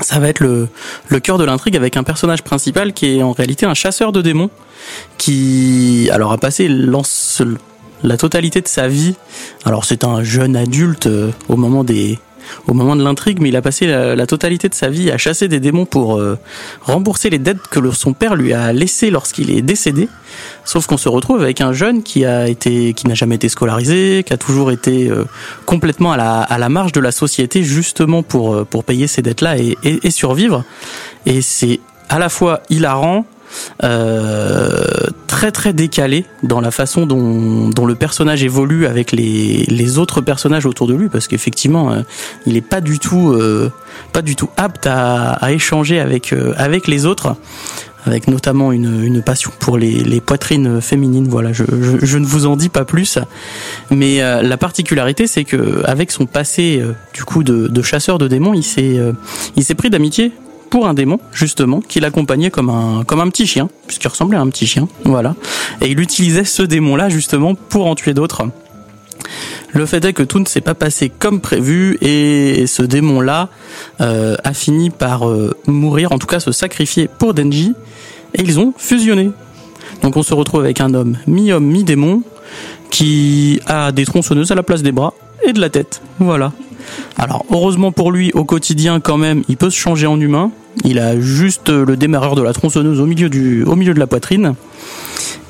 ça 0.00 0.18
va 0.18 0.28
être 0.28 0.40
le, 0.40 0.68
le 1.08 1.20
cœur 1.20 1.38
de 1.38 1.44
l'intrigue 1.44 1.76
avec 1.76 1.96
un 1.96 2.02
personnage 2.02 2.42
principal 2.42 2.92
qui 2.92 3.18
est 3.18 3.22
en 3.22 3.32
réalité 3.32 3.66
un 3.66 3.74
chasseur 3.74 4.12
de 4.12 4.22
démons 4.22 4.50
qui 5.18 6.08
alors 6.12 6.32
a 6.32 6.38
passé 6.38 6.68
la 8.02 8.16
totalité 8.16 8.60
de 8.60 8.68
sa 8.68 8.88
vie. 8.88 9.14
Alors 9.64 9.84
c'est 9.84 10.04
un 10.04 10.22
jeune 10.22 10.56
adulte 10.56 11.06
euh, 11.06 11.30
au 11.48 11.56
moment 11.56 11.84
des 11.84 12.18
au 12.66 12.74
moment 12.74 12.96
de 12.96 13.02
l'intrigue, 13.02 13.38
mais 13.40 13.48
il 13.48 13.56
a 13.56 13.62
passé 13.62 13.86
la, 13.86 14.26
totalité 14.26 14.68
de 14.68 14.74
sa 14.74 14.88
vie 14.88 15.10
à 15.10 15.18
chasser 15.18 15.48
des 15.48 15.60
démons 15.60 15.84
pour 15.84 16.18
euh, 16.18 16.38
rembourser 16.82 17.30
les 17.30 17.38
dettes 17.38 17.66
que 17.70 17.90
son 17.90 18.12
père 18.12 18.34
lui 18.34 18.52
a 18.52 18.72
laissées 18.72 19.10
lorsqu'il 19.10 19.50
est 19.50 19.62
décédé. 19.62 20.08
Sauf 20.64 20.86
qu'on 20.86 20.96
se 20.96 21.08
retrouve 21.08 21.42
avec 21.42 21.60
un 21.60 21.72
jeune 21.72 22.02
qui 22.02 22.24
a 22.24 22.48
été, 22.48 22.94
qui 22.94 23.06
n'a 23.06 23.14
jamais 23.14 23.34
été 23.34 23.48
scolarisé, 23.48 24.22
qui 24.24 24.32
a 24.32 24.36
toujours 24.36 24.70
été 24.70 25.10
euh, 25.10 25.24
complètement 25.66 26.12
à 26.12 26.16
la, 26.16 26.40
à 26.40 26.58
la 26.58 26.68
marge 26.68 26.92
de 26.92 27.00
la 27.00 27.12
société 27.12 27.62
justement 27.62 28.22
pour 28.22 28.54
euh, 28.54 28.64
pour 28.64 28.84
payer 28.84 29.06
ces 29.06 29.22
dettes-là 29.22 29.58
et, 29.58 29.76
et, 29.82 30.06
et 30.06 30.10
survivre. 30.10 30.64
Et 31.26 31.42
c'est 31.42 31.80
à 32.08 32.18
la 32.18 32.28
fois 32.28 32.62
hilarant, 32.70 33.24
très 35.42 35.50
très 35.50 35.72
décalé 35.72 36.24
dans 36.42 36.60
la 36.60 36.70
façon 36.70 37.06
dont, 37.06 37.86
le 37.86 37.94
personnage 37.94 38.44
évolue 38.44 38.86
avec 38.86 39.12
les, 39.12 39.98
autres 39.98 40.20
personnages 40.20 40.66
autour 40.66 40.86
de 40.86 40.94
lui 40.94 41.08
parce 41.08 41.26
qu'effectivement 41.26 41.92
euh, 41.92 42.02
il 42.46 42.56
est 42.56 42.60
pas 42.60 42.80
du 42.80 42.98
tout 42.98 43.32
euh, 43.32 43.70
pas 44.12 44.22
du 44.22 44.36
tout 44.36 44.48
apte 44.56 44.86
à, 44.86 45.38
échanger 45.50 45.98
avec 45.98 46.86
les 46.86 47.06
autres 47.06 47.36
avec 48.06 48.28
notamment 48.28 48.72
une, 48.72 49.22
passion 49.22 49.50
pour 49.58 49.78
les, 49.78 50.20
poitrines 50.20 50.80
féminines. 50.80 51.28
Voilà, 51.28 51.52
je, 51.52 51.62
ne 52.18 52.24
vous 52.24 52.46
en 52.46 52.56
dis 52.56 52.68
pas 52.68 52.84
plus, 52.84 53.18
mais 53.90 54.18
la 54.18 54.56
particularité, 54.56 55.28
c'est 55.28 55.44
que 55.44 55.82
avec 55.84 56.10
son 56.10 56.26
passé 56.26 56.82
du 57.14 57.22
coup 57.24 57.44
de, 57.44 57.82
chasseur 57.82 58.18
de 58.18 58.26
démons, 58.26 58.54
il 58.54 58.64
s'est 58.64 59.74
pris 59.76 59.88
d'amitié 59.88 60.32
pour 60.72 60.88
un 60.88 60.94
démon 60.94 61.18
justement 61.34 61.82
qui 61.82 62.00
l'accompagnait 62.00 62.50
comme 62.50 62.70
un 62.70 63.04
comme 63.04 63.20
un 63.20 63.28
petit 63.28 63.46
chien 63.46 63.68
puisqu'il 63.86 64.08
ressemblait 64.08 64.38
à 64.38 64.40
un 64.40 64.48
petit 64.48 64.66
chien 64.66 64.88
voilà. 65.04 65.34
Et 65.82 65.90
il 65.90 66.00
utilisait 66.00 66.44
ce 66.44 66.62
démon 66.62 66.96
là 66.96 67.10
justement 67.10 67.54
pour 67.54 67.88
en 67.88 67.94
tuer 67.94 68.14
d'autres. 68.14 68.44
Le 69.74 69.84
fait 69.84 70.02
est 70.02 70.14
que 70.14 70.22
tout 70.22 70.38
ne 70.38 70.46
s'est 70.46 70.62
pas 70.62 70.74
passé 70.74 71.10
comme 71.10 71.42
prévu 71.42 71.98
et 72.00 72.66
ce 72.66 72.82
démon 72.82 73.20
là 73.20 73.50
euh, 74.00 74.34
a 74.44 74.54
fini 74.54 74.88
par 74.88 75.28
euh, 75.28 75.54
mourir 75.66 76.10
en 76.10 76.18
tout 76.18 76.26
cas 76.26 76.40
se 76.40 76.52
sacrifier 76.52 77.06
pour 77.06 77.34
Denji 77.34 77.74
et 78.32 78.40
ils 78.40 78.58
ont 78.58 78.72
fusionné. 78.78 79.30
Donc 80.00 80.16
on 80.16 80.22
se 80.22 80.32
retrouve 80.32 80.60
avec 80.60 80.80
un 80.80 80.94
homme 80.94 81.18
mi-homme 81.26 81.66
mi-démon 81.66 82.22
qui 82.88 83.60
a 83.66 83.92
des 83.92 84.06
tronçonneuses 84.06 84.52
à 84.52 84.54
la 84.54 84.62
place 84.62 84.82
des 84.82 84.92
bras 84.92 85.12
et 85.46 85.52
de 85.52 85.60
la 85.60 85.68
tête 85.68 86.00
voilà. 86.18 86.50
Alors 87.18 87.44
heureusement 87.50 87.92
pour 87.92 88.10
lui, 88.10 88.32
au 88.32 88.44
quotidien 88.44 89.00
quand 89.00 89.18
même, 89.18 89.42
il 89.48 89.58
peut 89.58 89.70
se 89.70 89.78
changer 89.78 90.06
en 90.06 90.18
humain. 90.18 90.50
Il 90.84 90.98
a 90.98 91.20
juste 91.20 91.68
le 91.68 91.96
démarreur 91.96 92.34
de 92.34 92.42
la 92.42 92.52
tronçonneuse 92.52 93.00
au 93.00 93.06
milieu, 93.06 93.28
de 93.28 93.98
la 93.98 94.06
poitrine. 94.06 94.54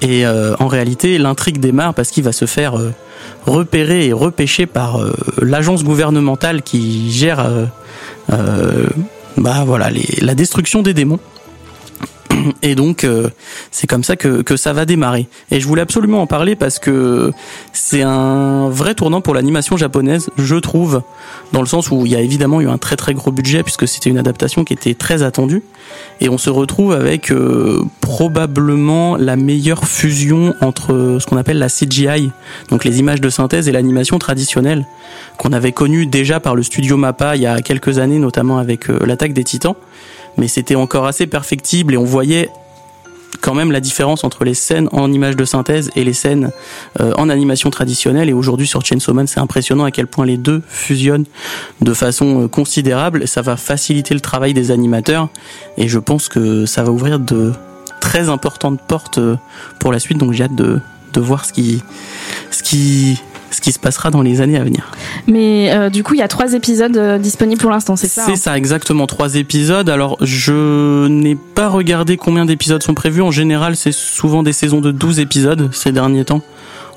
Et 0.00 0.26
euh, 0.26 0.54
en 0.58 0.66
réalité, 0.66 1.18
l'intrigue 1.18 1.58
démarre 1.58 1.94
parce 1.94 2.10
qu'il 2.10 2.24
va 2.24 2.32
se 2.32 2.44
faire 2.44 2.76
euh, 2.76 2.92
repérer 3.46 4.06
et 4.08 4.12
repêcher 4.12 4.66
par 4.66 5.00
euh, 5.00 5.12
l'agence 5.40 5.84
gouvernementale 5.84 6.62
qui 6.62 7.12
gère 7.12 7.48
bah 9.36 9.64
voilà 9.64 9.90
la 10.20 10.34
destruction 10.34 10.82
des 10.82 10.94
démons. 10.94 11.20
Et 12.62 12.74
donc, 12.74 13.04
euh, 13.04 13.30
c'est 13.70 13.86
comme 13.86 14.04
ça 14.04 14.16
que, 14.16 14.42
que 14.42 14.56
ça 14.56 14.72
va 14.72 14.84
démarrer. 14.84 15.28
Et 15.50 15.60
je 15.60 15.66
voulais 15.66 15.82
absolument 15.82 16.22
en 16.22 16.26
parler 16.26 16.56
parce 16.56 16.78
que 16.78 17.32
c'est 17.72 18.02
un 18.02 18.68
vrai 18.68 18.94
tournant 18.94 19.20
pour 19.20 19.34
l'animation 19.34 19.76
japonaise, 19.76 20.30
je 20.36 20.56
trouve, 20.56 21.02
dans 21.52 21.60
le 21.60 21.66
sens 21.66 21.90
où 21.90 22.06
il 22.06 22.12
y 22.12 22.16
a 22.16 22.20
évidemment 22.20 22.60
eu 22.60 22.68
un 22.68 22.78
très 22.78 22.96
très 22.96 23.14
gros 23.14 23.32
budget 23.32 23.62
puisque 23.62 23.88
c'était 23.88 24.10
une 24.10 24.18
adaptation 24.18 24.64
qui 24.64 24.72
était 24.72 24.94
très 24.94 25.22
attendue. 25.22 25.62
Et 26.20 26.28
on 26.28 26.38
se 26.38 26.50
retrouve 26.50 26.92
avec 26.92 27.30
euh, 27.30 27.82
probablement 28.00 29.16
la 29.16 29.36
meilleure 29.36 29.84
fusion 29.84 30.54
entre 30.60 31.18
ce 31.20 31.26
qu'on 31.26 31.36
appelle 31.36 31.58
la 31.58 31.68
CGI, 31.68 32.30
donc 32.70 32.84
les 32.84 33.00
images 33.00 33.20
de 33.20 33.30
synthèse, 33.30 33.68
et 33.68 33.72
l'animation 33.72 34.18
traditionnelle 34.18 34.86
qu'on 35.36 35.52
avait 35.52 35.72
connue 35.72 36.06
déjà 36.06 36.40
par 36.40 36.54
le 36.54 36.62
studio 36.62 36.96
Mappa 36.96 37.36
il 37.36 37.42
y 37.42 37.46
a 37.46 37.60
quelques 37.60 37.98
années, 37.98 38.18
notamment 38.18 38.58
avec 38.58 38.88
euh, 38.88 38.98
l'attaque 39.04 39.32
des 39.32 39.44
Titans 39.44 39.74
mais 40.36 40.48
c'était 40.48 40.74
encore 40.74 41.06
assez 41.06 41.26
perfectible 41.26 41.94
et 41.94 41.96
on 41.96 42.04
voyait 42.04 42.48
quand 43.40 43.54
même 43.54 43.72
la 43.72 43.80
différence 43.80 44.24
entre 44.24 44.44
les 44.44 44.54
scènes 44.54 44.88
en 44.92 45.12
images 45.12 45.36
de 45.36 45.44
synthèse 45.44 45.90
et 45.96 46.04
les 46.04 46.12
scènes 46.12 46.52
euh, 47.00 47.12
en 47.18 47.28
animation 47.28 47.70
traditionnelle. 47.70 48.28
Et 48.28 48.32
aujourd'hui 48.32 48.66
sur 48.66 48.84
Chainsaw 48.84 49.12
Man, 49.12 49.26
c'est 49.26 49.40
impressionnant 49.40 49.84
à 49.84 49.90
quel 49.90 50.06
point 50.06 50.24
les 50.24 50.36
deux 50.36 50.62
fusionnent 50.68 51.26
de 51.80 51.92
façon 51.92 52.44
euh, 52.44 52.48
considérable. 52.48 53.26
Ça 53.26 53.42
va 53.42 53.56
faciliter 53.56 54.14
le 54.14 54.20
travail 54.20 54.54
des 54.54 54.70
animateurs. 54.70 55.28
Et 55.76 55.88
je 55.88 55.98
pense 55.98 56.28
que 56.28 56.66
ça 56.66 56.84
va 56.84 56.92
ouvrir 56.92 57.18
de 57.18 57.52
très 58.00 58.28
importantes 58.28 58.80
portes 58.86 59.18
euh, 59.18 59.36
pour 59.80 59.92
la 59.92 59.98
suite. 59.98 60.18
Donc 60.18 60.32
j'ai 60.32 60.44
hâte 60.44 60.54
de, 60.54 60.80
de 61.12 61.20
voir 61.20 61.44
ce 61.44 61.52
qui, 61.52 61.82
ce 62.50 62.62
qui 62.62 63.20
ce 63.52 63.60
qui 63.60 63.72
se 63.72 63.78
passera 63.78 64.10
dans 64.10 64.22
les 64.22 64.40
années 64.40 64.56
à 64.56 64.64
venir. 64.64 64.90
Mais 65.26 65.72
euh, 65.72 65.90
du 65.90 66.02
coup, 66.02 66.14
il 66.14 66.18
y 66.18 66.22
a 66.22 66.28
trois 66.28 66.54
épisodes 66.54 66.96
euh, 66.96 67.18
disponibles 67.18 67.60
pour 67.60 67.70
l'instant, 67.70 67.96
c'est 67.96 68.08
ça 68.08 68.22
C'est 68.24 68.32
hein 68.32 68.36
ça, 68.36 68.56
exactement, 68.56 69.06
trois 69.06 69.36
épisodes. 69.36 69.88
Alors, 69.88 70.16
je 70.20 71.06
n'ai 71.06 71.36
pas 71.36 71.68
regardé 71.68 72.16
combien 72.16 72.44
d'épisodes 72.44 72.82
sont 72.82 72.94
prévus. 72.94 73.22
En 73.22 73.30
général, 73.30 73.76
c'est 73.76 73.92
souvent 73.92 74.42
des 74.42 74.52
saisons 74.52 74.80
de 74.80 74.90
12 74.90 75.20
épisodes 75.20 75.70
ces 75.72 75.92
derniers 75.92 76.24
temps 76.24 76.42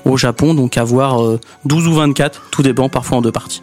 au 0.04 0.16
Japon, 0.16 0.54
donc 0.54 0.76
à 0.76 0.84
voir 0.84 1.20
12 1.64 1.86
euh, 1.86 1.90
ou 1.90 1.94
24, 1.94 2.42
tout 2.50 2.62
dépend, 2.62 2.88
parfois 2.88 3.18
en 3.18 3.22
deux 3.22 3.32
parties. 3.32 3.62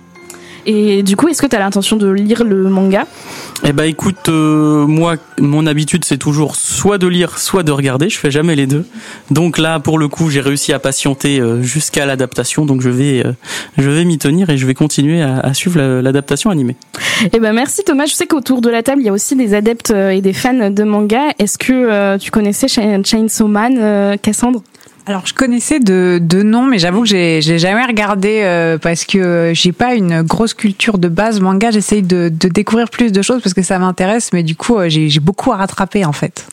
Et 0.65 1.03
du 1.03 1.15
coup, 1.15 1.27
est-ce 1.27 1.41
que 1.41 1.47
tu 1.47 1.55
as 1.55 1.59
l'intention 1.59 1.97
de 1.97 2.09
lire 2.09 2.43
le 2.43 2.69
manga? 2.69 3.05
Eh 3.65 3.73
ben 3.73 3.85
écoute, 3.85 4.29
euh, 4.29 4.85
moi, 4.85 5.15
mon 5.39 5.65
habitude, 5.67 6.03
c'est 6.05 6.17
toujours 6.17 6.55
soit 6.55 6.97
de 6.97 7.07
lire, 7.07 7.37
soit 7.37 7.63
de 7.63 7.71
regarder. 7.71 8.09
Je 8.09 8.17
fais 8.17 8.31
jamais 8.31 8.55
les 8.55 8.67
deux. 8.67 8.85
Donc 9.31 9.57
là, 9.57 9.79
pour 9.79 9.97
le 9.97 10.07
coup, 10.07 10.29
j'ai 10.29 10.41
réussi 10.41 10.73
à 10.73 10.79
patienter 10.79 11.39
euh, 11.39 11.61
jusqu'à 11.61 12.05
l'adaptation. 12.05 12.65
Donc 12.65 12.81
je 12.81 12.89
vais, 12.89 13.25
euh, 13.25 13.31
je 13.77 13.89
vais 13.89 14.05
m'y 14.05 14.17
tenir 14.17 14.49
et 14.49 14.57
je 14.57 14.65
vais 14.65 14.73
continuer 14.73 15.21
à, 15.21 15.39
à 15.39 15.53
suivre 15.53 15.79
l'adaptation 16.01 16.49
animée. 16.49 16.75
Eh 17.31 17.39
ben 17.39 17.53
merci 17.53 17.83
Thomas. 17.85 18.05
Je 18.05 18.13
sais 18.13 18.27
qu'autour 18.27 18.61
de 18.61 18.69
la 18.69 18.83
table, 18.83 19.01
il 19.01 19.05
y 19.05 19.09
a 19.09 19.13
aussi 19.13 19.35
des 19.35 19.53
adeptes 19.53 19.91
et 19.91 20.21
des 20.21 20.33
fans 20.33 20.69
de 20.69 20.83
manga. 20.83 21.21
Est-ce 21.39 21.57
que 21.57 22.17
tu 22.17 22.31
connaissais 22.31 22.67
Chainsaw 22.67 23.47
Man, 23.47 24.17
Cassandre? 24.21 24.61
Alors 25.05 25.25
je 25.25 25.33
connaissais 25.33 25.79
de, 25.79 26.19
de 26.21 26.43
noms, 26.43 26.65
mais 26.65 26.79
j'avoue 26.79 27.01
que 27.01 27.09
j'ai 27.09 27.41
j'ai 27.41 27.59
jamais 27.59 27.85
regardé 27.85 28.41
euh, 28.43 28.77
parce 28.77 29.03
que 29.03 29.51
j'ai 29.53 29.73
pas 29.73 29.95
une 29.95 30.21
grosse 30.21 30.53
culture 30.53 30.97
de 30.97 31.09
base 31.09 31.41
manga. 31.41 31.71
J'essaye 31.71 32.03
de, 32.03 32.31
de 32.33 32.47
découvrir 32.47 32.89
plus 32.89 33.11
de 33.11 33.21
choses 33.21 33.41
parce 33.41 33.53
que 33.53 33.63
ça 33.63 33.79
m'intéresse, 33.79 34.31
mais 34.31 34.43
du 34.43 34.55
coup 34.55 34.77
euh, 34.77 34.87
j'ai 34.87 35.09
j'ai 35.09 35.19
beaucoup 35.19 35.51
à 35.51 35.57
rattraper 35.57 36.05
en 36.05 36.13
fait. 36.13 36.47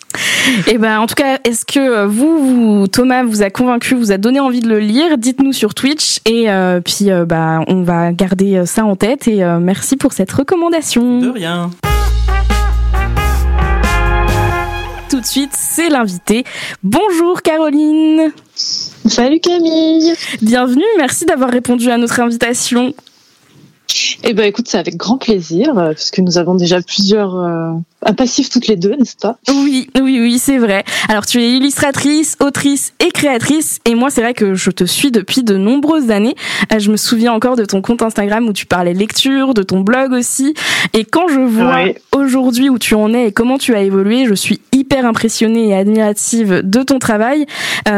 Et 0.67 0.73
eh 0.73 0.79
ben 0.79 0.99
en 0.99 1.07
tout 1.07 1.15
cas, 1.15 1.39
est-ce 1.45 1.65
que 1.65 1.79
euh, 1.79 2.07
vous, 2.07 2.81
vous, 2.81 2.89
Thomas 2.89 3.23
vous 3.23 3.43
a 3.43 3.51
convaincu, 3.51 3.95
vous 3.95 4.11
a 4.11 4.19
donné 4.19 4.41
envie 4.41 4.61
de 4.61 4.69
le 4.69 4.81
lire? 4.81 5.17
Dites-nous 5.17 5.53
sur 5.53 5.75
Twitch 5.75 6.19
et 6.27 6.47
puis 6.85 7.07
bah 7.27 7.61
on 7.69 7.83
va 7.83 8.13
garder 8.13 8.63
ça 8.67 8.85
en 8.85 8.97
tête 8.97 9.29
et 9.29 9.45
merci 9.61 9.97
pour 9.97 10.13
cette 10.13 10.33
recommandation. 10.33 11.21
De 11.21 11.29
rien. 11.29 11.71
Tout 15.11 15.21
de 15.21 15.27
suite, 15.27 15.51
c'est 15.59 15.89
l'invité. 15.89 16.45
Bonjour 16.85 17.43
Caroline. 17.43 18.33
Salut 18.55 19.41
Camille. 19.41 20.15
Bienvenue, 20.41 20.85
merci 20.99 21.25
d'avoir 21.25 21.51
répondu 21.51 21.91
à 21.91 21.97
notre 21.97 22.21
invitation. 22.21 22.95
Eh 24.23 24.35
ben 24.35 24.45
écoute, 24.45 24.67
c'est 24.69 24.79
avec 24.79 24.97
grand 24.97 25.19
plaisir, 25.19 25.79
euh, 25.79 25.93
puisque 25.93 26.19
nous 26.19 26.39
avons 26.39 26.55
déjà 26.55 26.81
plusieurs 26.83 27.37
euh, 27.37 27.73
un 28.03 28.13
passif 28.13 28.51
toutes 28.51 28.67
les 28.67 28.77
deux, 28.77 28.95
n'est-ce 28.95 29.17
pas? 29.17 29.39
Oui, 29.49 29.89
oui, 30.01 30.21
oui, 30.21 30.39
c'est 30.39 30.59
vrai. 30.59 30.85
Alors 31.09 31.27
tu 31.27 31.41
es 31.41 31.51
illustratrice, 31.51 32.37
autrice 32.41 32.93
et 33.01 33.11
créatrice, 33.11 33.81
et 33.85 33.95
moi 33.95 34.11
c'est 34.11 34.21
vrai 34.21 34.35
que 34.35 34.55
je 34.55 34.71
te 34.71 34.85
suis 34.85 35.11
depuis 35.11 35.43
de 35.43 35.57
nombreuses 35.57 36.11
années. 36.11 36.35
Euh, 36.73 36.79
je 36.79 36.91
me 36.91 36.97
souviens 36.97 37.33
encore 37.33 37.57
de 37.57 37.65
ton 37.65 37.83
compte 37.83 38.03
Instagram 38.03 38.47
où 38.47 38.53
tu 38.53 38.67
parlais 38.67 38.95
lecture, 38.95 39.55
de 39.55 39.63
ton 39.63 39.81
blog 39.81 40.13
aussi, 40.13 40.55
et 40.93 41.05
quand 41.05 41.29
je 41.29 41.41
vois 41.41 41.87
aujourd'hui 42.15 42.69
où 42.69 42.79
tu 42.79 42.95
en 42.95 43.13
es 43.15 43.29
et 43.29 43.33
comment 43.33 43.59
tu 43.59 43.75
as 43.75 43.83
évolué, 43.83 44.27
je 44.27 44.35
suis 44.35 44.61
hyper 44.73 45.07
impressionnée 45.07 45.69
et 45.69 45.75
admirative 45.75 46.63
de 46.63 46.83
ton 46.83 46.99
travail. 46.99 47.47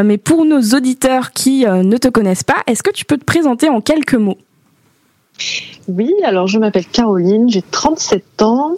mais 0.05 0.19
pour 0.19 0.45
nos 0.45 0.61
auditeurs 0.75 1.33
qui 1.33 1.65
ne 1.65 1.97
te 1.97 2.09
connaissent 2.09 2.45
pas, 2.45 2.63
est-ce 2.67 2.83
que 2.83 2.91
tu 2.91 3.05
peux 3.05 3.19
te 3.19 3.25
présenter 3.25 3.69
en 3.69 3.81
quelques 3.81 4.15
mots? 4.15 4.39
Oui, 5.89 6.13
alors 6.25 6.47
je 6.47 6.59
m'appelle 6.59 6.87
Caroline, 6.87 7.49
j'ai 7.51 7.63
37 7.63 8.43
ans. 8.43 8.77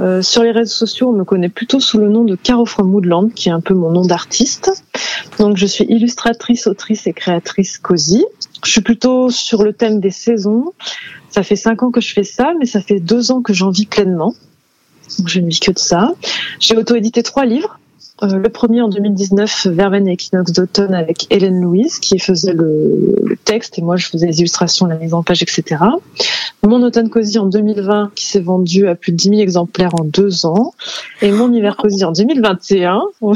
Euh, 0.00 0.22
sur 0.22 0.44
les 0.44 0.52
réseaux 0.52 0.74
sociaux, 0.74 1.08
on 1.08 1.12
me 1.12 1.24
connaît 1.24 1.48
plutôt 1.48 1.80
sous 1.80 1.98
le 1.98 2.08
nom 2.08 2.24
de 2.24 2.36
Caro 2.36 2.64
from 2.64 2.94
Woodland, 2.94 3.30
qui 3.34 3.48
est 3.48 3.52
un 3.52 3.60
peu 3.60 3.74
mon 3.74 3.90
nom 3.90 4.02
d'artiste. 4.02 4.84
Donc, 5.38 5.56
je 5.56 5.66
suis 5.66 5.84
illustratrice, 5.84 6.68
autrice 6.68 7.06
et 7.08 7.12
créatrice 7.12 7.78
cosy. 7.78 8.24
Je 8.64 8.70
suis 8.70 8.80
plutôt 8.80 9.30
sur 9.30 9.64
le 9.64 9.72
thème 9.72 9.98
des 9.98 10.10
saisons. 10.10 10.72
Ça 11.30 11.42
fait 11.42 11.56
cinq 11.56 11.82
ans 11.82 11.90
que 11.90 12.00
je 12.00 12.12
fais 12.12 12.24
ça, 12.24 12.52
mais 12.58 12.66
ça 12.66 12.80
fait 12.80 13.00
deux 13.00 13.32
ans 13.32 13.42
que 13.42 13.52
j'en 13.52 13.70
vis 13.70 13.86
pleinement. 13.86 14.34
Donc, 15.18 15.28
je 15.28 15.40
ne 15.40 15.48
vis 15.48 15.58
que 15.58 15.72
de 15.72 15.78
ça. 15.78 16.12
J'ai 16.60 16.76
auto-édité 16.76 17.24
trois 17.24 17.44
livres. 17.44 17.80
Euh, 18.22 18.36
le 18.36 18.48
premier 18.48 18.82
en 18.82 18.88
2019, 18.88 19.68
Verveine 19.68 20.08
et 20.08 20.12
Equinox 20.12 20.52
d'automne 20.52 20.94
avec 20.94 21.26
Hélène 21.30 21.60
Louise 21.60 21.98
qui 22.00 22.18
faisait 22.18 22.52
le, 22.52 23.14
le, 23.22 23.36
texte 23.36 23.78
et 23.78 23.82
moi 23.82 23.96
je 23.96 24.06
faisais 24.06 24.26
les 24.26 24.40
illustrations, 24.40 24.86
la 24.86 24.96
mise 24.96 25.14
en 25.14 25.22
page, 25.22 25.42
etc. 25.42 25.76
Mon 26.64 26.82
automne 26.82 27.10
cosy 27.10 27.38
en 27.38 27.46
2020 27.46 28.12
qui 28.14 28.26
s'est 28.26 28.40
vendu 28.40 28.88
à 28.88 28.96
plus 28.96 29.12
de 29.12 29.16
10 29.16 29.28
000 29.28 29.40
exemplaires 29.40 29.94
en 30.00 30.04
deux 30.04 30.46
ans 30.46 30.74
et 31.22 31.30
mon 31.30 31.52
hiver 31.52 31.76
cosy 31.76 32.04
en 32.04 32.12
2021 32.12 33.02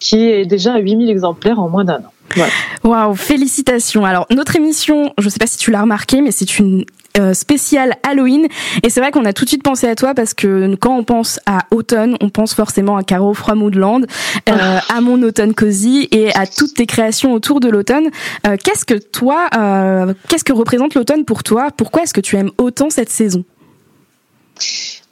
qui 0.00 0.16
est 0.16 0.46
déjà 0.46 0.74
à 0.74 0.78
8 0.78 0.90
000 0.90 1.02
exemplaires 1.08 1.60
en 1.60 1.68
moins 1.68 1.84
d'un 1.84 1.98
an. 2.00 2.48
Waouh, 2.82 3.14
félicitations. 3.14 4.04
Alors 4.04 4.26
notre 4.30 4.56
émission, 4.56 5.12
je 5.18 5.24
ne 5.24 5.30
sais 5.30 5.38
pas 5.38 5.46
si 5.46 5.58
tu 5.58 5.70
l'as 5.70 5.82
remarqué, 5.82 6.20
mais 6.20 6.32
c'est 6.32 6.58
une 6.58 6.84
euh, 7.18 7.34
spécial 7.34 7.96
Halloween. 8.02 8.46
Et 8.82 8.90
c'est 8.90 9.00
vrai 9.00 9.10
qu'on 9.10 9.24
a 9.24 9.32
tout 9.32 9.44
de 9.44 9.48
suite 9.48 9.62
pensé 9.62 9.86
à 9.88 9.94
toi 9.94 10.14
parce 10.14 10.34
que 10.34 10.74
quand 10.76 10.96
on 10.96 11.04
pense 11.04 11.40
à 11.46 11.66
automne, 11.70 12.16
on 12.20 12.30
pense 12.30 12.54
forcément 12.54 12.96
à 12.96 13.02
Caro 13.02 13.34
From 13.34 13.62
Woodland, 13.62 14.06
euh, 14.48 14.78
à 14.88 15.00
mon 15.00 15.22
automne 15.22 15.54
cosy 15.54 16.08
et 16.10 16.34
à 16.34 16.46
toutes 16.46 16.74
tes 16.74 16.86
créations 16.86 17.32
autour 17.32 17.60
de 17.60 17.68
l'automne. 17.68 18.10
Euh, 18.46 18.56
qu'est-ce 18.62 18.84
que 18.84 18.94
toi, 18.94 19.48
euh, 19.56 20.14
qu'est-ce 20.28 20.44
que 20.44 20.52
représente 20.52 20.94
l'automne 20.94 21.24
pour 21.24 21.42
toi? 21.42 21.68
Pourquoi 21.76 22.02
est-ce 22.02 22.14
que 22.14 22.20
tu 22.20 22.36
aimes 22.36 22.50
autant 22.58 22.90
cette 22.90 23.10
saison? 23.10 23.44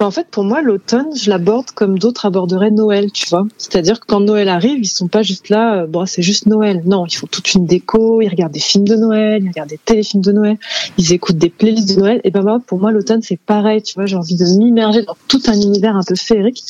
En 0.00 0.10
fait, 0.10 0.26
pour 0.28 0.44
moi, 0.44 0.60
l'automne, 0.60 1.14
je 1.16 1.30
l'aborde 1.30 1.70
comme 1.70 1.98
d'autres 1.98 2.26
aborderaient 2.26 2.70
Noël, 2.70 3.12
tu 3.12 3.28
vois. 3.28 3.46
C'est-à-dire 3.58 4.00
que 4.00 4.06
quand 4.06 4.20
Noël 4.20 4.48
arrive, 4.48 4.80
ils 4.80 4.88
sont 4.88 5.08
pas 5.08 5.22
juste 5.22 5.48
là, 5.48 5.82
euh, 5.82 5.86
bon, 5.86 6.04
c'est 6.04 6.22
juste 6.22 6.46
Noël. 6.46 6.82
Non, 6.84 7.06
ils 7.06 7.14
font 7.14 7.26
toute 7.26 7.54
une 7.54 7.64
déco, 7.64 8.20
ils 8.20 8.28
regardent 8.28 8.52
des 8.52 8.60
films 8.60 8.86
de 8.86 8.96
Noël, 8.96 9.42
ils 9.42 9.48
regardent 9.48 9.70
des 9.70 9.80
téléfilms 9.82 10.22
de 10.22 10.32
Noël, 10.32 10.56
ils 10.98 11.12
écoutent 11.12 11.38
des 11.38 11.50
playlists 11.50 11.94
de 11.94 12.00
Noël. 12.00 12.20
Et 12.24 12.30
ben 12.30 12.42
moi, 12.42 12.60
pour 12.66 12.78
moi, 12.78 12.90
l'automne, 12.90 13.22
c'est 13.22 13.38
pareil, 13.38 13.82
tu 13.82 13.94
vois. 13.94 14.06
J'ai 14.06 14.16
envie 14.16 14.36
de 14.36 14.44
m'immerger 14.58 15.02
dans 15.02 15.16
tout 15.28 15.42
un 15.46 15.54
univers 15.54 15.96
un 15.96 16.02
peu 16.02 16.16
féerique 16.16 16.64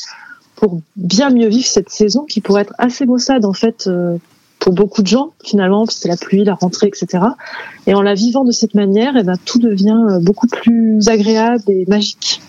pour 0.55 0.79
bien 0.95 1.29
mieux 1.29 1.47
vivre 1.47 1.67
cette 1.67 1.89
saison 1.89 2.25
qui 2.25 2.41
pourrait 2.41 2.61
être 2.61 2.73
assez 2.77 3.05
maussade, 3.05 3.43
en 3.43 3.53
fait, 3.53 3.87
euh, 3.87 4.17
pour 4.59 4.73
beaucoup 4.73 5.01
de 5.01 5.07
gens, 5.07 5.33
finalement, 5.43 5.85
c'est 5.85 6.07
la 6.07 6.17
pluie, 6.17 6.43
la 6.43 6.53
rentrée, 6.53 6.87
etc. 6.87 7.23
Et 7.87 7.93
en 7.93 8.01
la 8.01 8.13
vivant 8.13 8.43
de 8.45 8.51
cette 8.51 8.73
manière, 8.73 9.13
ben, 9.23 9.35
tout 9.43 9.59
devient 9.59 9.97
euh, 10.09 10.19
beaucoup 10.19 10.47
plus 10.47 11.07
agréable 11.09 11.63
et 11.67 11.85
magique. 11.87 12.41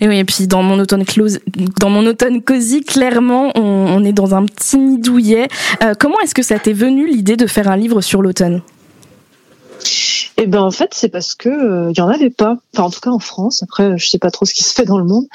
Et 0.00 0.08
oui, 0.08 0.18
et 0.18 0.24
puis 0.24 0.46
dans 0.46 0.62
mon 0.62 0.78
automne 0.78 1.04
close, 1.04 1.40
dans 1.78 1.90
mon 1.90 2.06
automne 2.06 2.42
cosy, 2.42 2.82
clairement, 2.82 3.52
on, 3.54 3.60
on 3.60 4.04
est 4.04 4.12
dans 4.12 4.34
un 4.34 4.44
petit 4.46 4.78
nid 4.78 4.98
douillet. 4.98 5.48
Euh, 5.82 5.94
comment 5.98 6.20
est-ce 6.20 6.34
que 6.34 6.42
ça 6.42 6.58
t'est 6.58 6.72
venu 6.72 7.06
l'idée 7.06 7.36
de 7.36 7.46
faire 7.46 7.68
un 7.68 7.76
livre 7.76 8.00
sur 8.00 8.22
l'automne? 8.22 8.62
Eh 10.36 10.46
ben 10.46 10.62
en 10.62 10.70
fait 10.70 10.90
c'est 10.94 11.08
parce 11.08 11.34
que 11.34 11.48
il 11.48 11.52
euh, 11.52 11.92
y 11.96 12.00
en 12.00 12.08
avait 12.08 12.30
pas. 12.30 12.56
Enfin 12.74 12.84
en 12.84 12.90
tout 12.90 13.00
cas 13.00 13.10
en 13.10 13.18
France. 13.18 13.62
Après 13.62 13.98
je 13.98 14.08
sais 14.08 14.18
pas 14.18 14.30
trop 14.30 14.46
ce 14.46 14.54
qui 14.54 14.64
se 14.64 14.72
fait 14.72 14.84
dans 14.84 14.98
le 14.98 15.04
monde, 15.04 15.26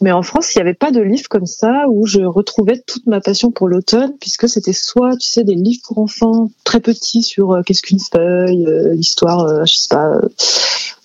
mais 0.00 0.12
en 0.12 0.22
France 0.22 0.54
il 0.54 0.58
y 0.58 0.60
avait 0.60 0.74
pas 0.74 0.90
de 0.90 1.00
livre 1.00 1.28
comme 1.28 1.46
ça 1.46 1.84
où 1.88 2.06
je 2.06 2.20
retrouvais 2.20 2.82
toute 2.86 3.06
ma 3.06 3.20
passion 3.20 3.50
pour 3.50 3.68
l'automne 3.68 4.14
puisque 4.18 4.48
c'était 4.48 4.72
soit 4.72 5.16
tu 5.16 5.28
sais 5.28 5.44
des 5.44 5.54
livres 5.54 5.82
pour 5.86 5.98
enfants 5.98 6.50
très 6.64 6.80
petits 6.80 7.22
sur 7.22 7.52
euh, 7.52 7.62
qu'est-ce 7.62 7.82
qu'une 7.82 8.00
feuille, 8.00 8.66
euh, 8.66 8.94
l'histoire 8.94 9.66
je 9.66 9.74
sais 9.74 9.88
pas 9.88 10.20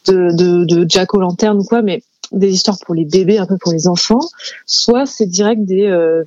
de, 0.08 0.32
de, 0.34 0.66
de 0.66 0.86
Jack 0.90 1.14
O'Lantern 1.14 1.58
ou 1.60 1.64
quoi, 1.64 1.82
mais 1.82 2.04
des 2.32 2.52
histoires 2.52 2.78
pour 2.80 2.96
les 2.96 3.06
bébés, 3.06 3.38
un 3.38 3.46
peu 3.46 3.58
pour 3.58 3.74
les 3.74 3.88
enfants, 3.88 4.22
soit 4.66 5.06
c'est 5.06 5.26
direct 5.26 5.64
des 5.64 5.88
euh, 5.88 6.24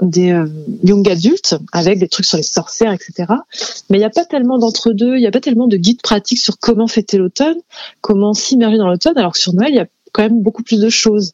des 0.00 0.32
euh, 0.32 0.46
young 0.82 1.08
adultes 1.08 1.56
avec 1.72 1.98
des 1.98 2.08
trucs 2.08 2.26
sur 2.26 2.36
les 2.36 2.42
sorcières, 2.42 2.92
etc. 2.92 3.32
Mais 3.90 3.98
il 3.98 4.00
n'y 4.00 4.06
a 4.06 4.10
pas 4.10 4.24
tellement 4.24 4.58
d'entre 4.58 4.92
deux, 4.92 5.16
il 5.16 5.20
n'y 5.20 5.26
a 5.26 5.30
pas 5.30 5.40
tellement 5.40 5.66
de 5.66 5.76
guides 5.76 6.02
pratiques 6.02 6.38
sur 6.38 6.58
comment 6.58 6.86
fêter 6.86 7.18
l'automne, 7.18 7.58
comment 8.00 8.32
s'immerger 8.32 8.78
dans 8.78 8.88
l'automne, 8.88 9.18
alors 9.18 9.32
que 9.32 9.38
sur 9.38 9.54
Noël 9.54 9.70
il 9.70 9.76
y 9.76 9.80
a 9.80 9.86
quand 10.12 10.22
même 10.22 10.42
beaucoup 10.42 10.62
plus 10.62 10.80
de 10.80 10.88
choses. 10.88 11.32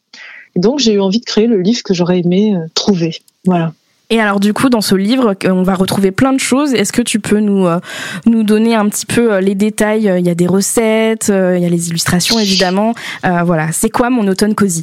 Et 0.56 0.60
donc 0.60 0.78
j'ai 0.78 0.94
eu 0.94 1.00
envie 1.00 1.20
de 1.20 1.24
créer 1.24 1.46
le 1.46 1.60
livre 1.60 1.82
que 1.82 1.94
j'aurais 1.94 2.20
aimé 2.20 2.56
euh, 2.56 2.66
trouver. 2.74 3.16
Voilà. 3.44 3.72
Et 4.12 4.20
alors 4.20 4.40
du 4.40 4.53
coup, 4.53 4.68
dans 4.68 4.81
ce 4.81 4.96
livre, 4.96 5.35
on 5.44 5.62
va 5.62 5.75
retrouver 5.75 6.11
plein 6.11 6.33
de 6.33 6.40
choses. 6.40 6.75
Est-ce 6.75 6.92
que 6.92 7.03
tu 7.03 7.20
peux 7.20 7.38
nous 7.38 7.66
euh, 7.66 7.79
nous 8.27 8.42
donner 8.42 8.75
un 8.75 8.88
petit 8.88 9.07
peu 9.07 9.33
euh, 9.33 9.40
les 9.40 9.55
détails? 9.55 10.12
Il 10.18 10.27
y 10.27 10.31
a 10.31 10.35
des 10.35 10.49
recettes, 10.49 11.31
euh, 11.31 11.57
il 11.57 11.62
y 11.62 11.66
a 11.66 11.68
les 11.68 11.88
illustrations 11.88 12.38
évidemment. 12.38 12.94
Euh, 13.25 13.42
voilà, 13.44 13.70
c'est 13.73 13.88
quoi 13.88 14.11
mon 14.11 14.27
automne 14.27 14.57
cosy? 14.57 14.83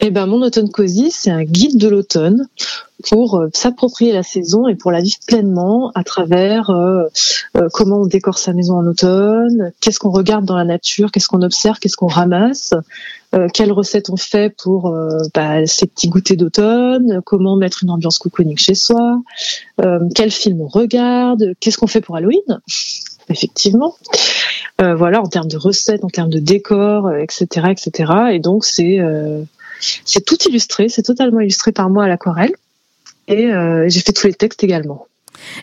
Eh 0.00 0.10
ben, 0.10 0.26
mon 0.26 0.42
automne 0.42 0.70
cosy, 0.70 1.10
c'est 1.10 1.30
un 1.30 1.42
guide 1.42 1.76
de 1.76 1.88
l'automne 1.88 2.46
pour 3.08 3.44
s'approprier 3.52 4.12
la 4.12 4.22
saison 4.22 4.68
et 4.68 4.76
pour 4.76 4.92
la 4.92 5.00
vivre 5.00 5.18
pleinement 5.26 5.90
à 5.94 6.04
travers 6.04 6.70
euh, 6.70 7.04
euh, 7.56 7.68
comment 7.72 8.02
on 8.02 8.06
décore 8.06 8.38
sa 8.38 8.52
maison 8.52 8.76
en 8.76 8.86
automne, 8.86 9.72
qu'est-ce 9.80 9.98
qu'on 9.98 10.10
regarde 10.10 10.44
dans 10.44 10.56
la 10.56 10.64
nature, 10.64 11.10
qu'est-ce 11.10 11.28
qu'on 11.28 11.42
observe, 11.42 11.78
qu'est-ce 11.78 11.96
qu'on 11.96 12.06
ramasse, 12.06 12.74
euh, 13.34 13.48
quelles 13.52 13.72
recettes 13.72 14.10
on 14.10 14.16
fait 14.16 14.54
pour 14.54 14.94
bah, 15.34 15.66
ces 15.66 15.86
petits 15.86 16.08
goûters 16.08 16.36
d'automne, 16.36 17.20
comment 17.24 17.56
mettre 17.56 17.82
une 17.82 17.90
ambiance 17.90 18.18
cocooning 18.18 18.58
chez 18.58 18.74
soi, 18.74 19.20
quel 20.14 20.30
film 20.30 20.60
on 20.60 20.66
regarde, 20.66 21.54
qu'est-ce 21.60 21.78
qu'on 21.78 21.86
fait 21.86 22.00
pour 22.00 22.16
Halloween, 22.16 22.60
effectivement. 23.28 23.94
voilà, 24.78 25.20
en 25.20 25.26
termes 25.26 25.48
de 25.48 25.56
recettes, 25.56 26.04
en 26.04 26.08
termes 26.08 26.30
de 26.30 26.38
décor, 26.40 27.12
etc., 27.12 27.68
etc. 27.70 28.12
Et 28.32 28.38
donc 28.38 28.64
c'est 28.64 28.98
c'est 30.04 30.24
tout 30.24 30.38
illustré, 30.48 30.88
c'est 30.88 31.02
totalement 31.02 31.40
illustré 31.40 31.72
par 31.72 31.90
moi 31.90 32.04
à 32.04 32.08
l'aquarelle. 32.08 32.54
Et 33.28 33.46
euh, 33.46 33.88
j'ai 33.88 34.00
fait 34.00 34.12
tous 34.12 34.26
les 34.26 34.34
textes 34.34 34.64
également. 34.64 35.06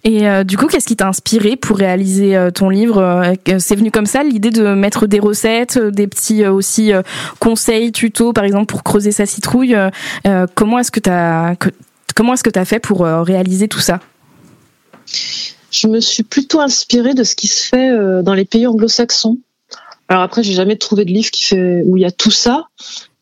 Et 0.03 0.27
euh, 0.27 0.43
du 0.43 0.57
coup, 0.57 0.67
qu'est-ce 0.67 0.87
qui 0.87 0.95
t'a 0.95 1.07
inspiré 1.07 1.55
pour 1.55 1.77
réaliser 1.77 2.35
euh, 2.35 2.51
ton 2.51 2.69
livre 2.69 3.01
euh, 3.01 3.59
C'est 3.59 3.75
venu 3.75 3.91
comme 3.91 4.05
ça 4.05 4.23
l'idée 4.23 4.51
de 4.51 4.73
mettre 4.73 5.07
des 5.07 5.19
recettes, 5.19 5.77
des 5.77 6.07
petits 6.07 6.45
aussi 6.45 6.91
conseils, 7.39 7.91
tutos, 7.91 8.33
par 8.33 8.43
exemple 8.43 8.65
pour 8.67 8.83
creuser 8.83 9.11
sa 9.11 9.25
citrouille. 9.25 9.75
comment 10.53 10.79
est-ce 10.79 10.91
que 10.91 10.99
t'as 10.99 12.65
fait 12.65 12.79
pour 12.79 13.01
réaliser 13.05 13.67
tout 13.67 13.79
ça? 13.79 13.99
Je 15.71 15.87
me 15.87 15.99
suis 15.99 16.23
plutôt 16.23 16.59
inspirée 16.59 17.13
de 17.13 17.23
ce 17.23 17.35
qui 17.35 17.47
se 17.47 17.67
fait 17.67 18.23
dans 18.23 18.33
les 18.33 18.45
pays 18.45 18.67
anglo-saxons. 18.67 19.37
Alors 20.07 20.23
après, 20.23 20.43
j'ai 20.43 20.53
jamais 20.53 20.77
trouvé 20.77 21.05
de 21.05 21.11
livre 21.11 21.31
qui 21.31 21.43
fait 21.43 21.83
où 21.85 21.97
il 21.97 22.01
y 22.01 22.05
a 22.05 22.11
tout 22.11 22.31
ça, 22.31 22.67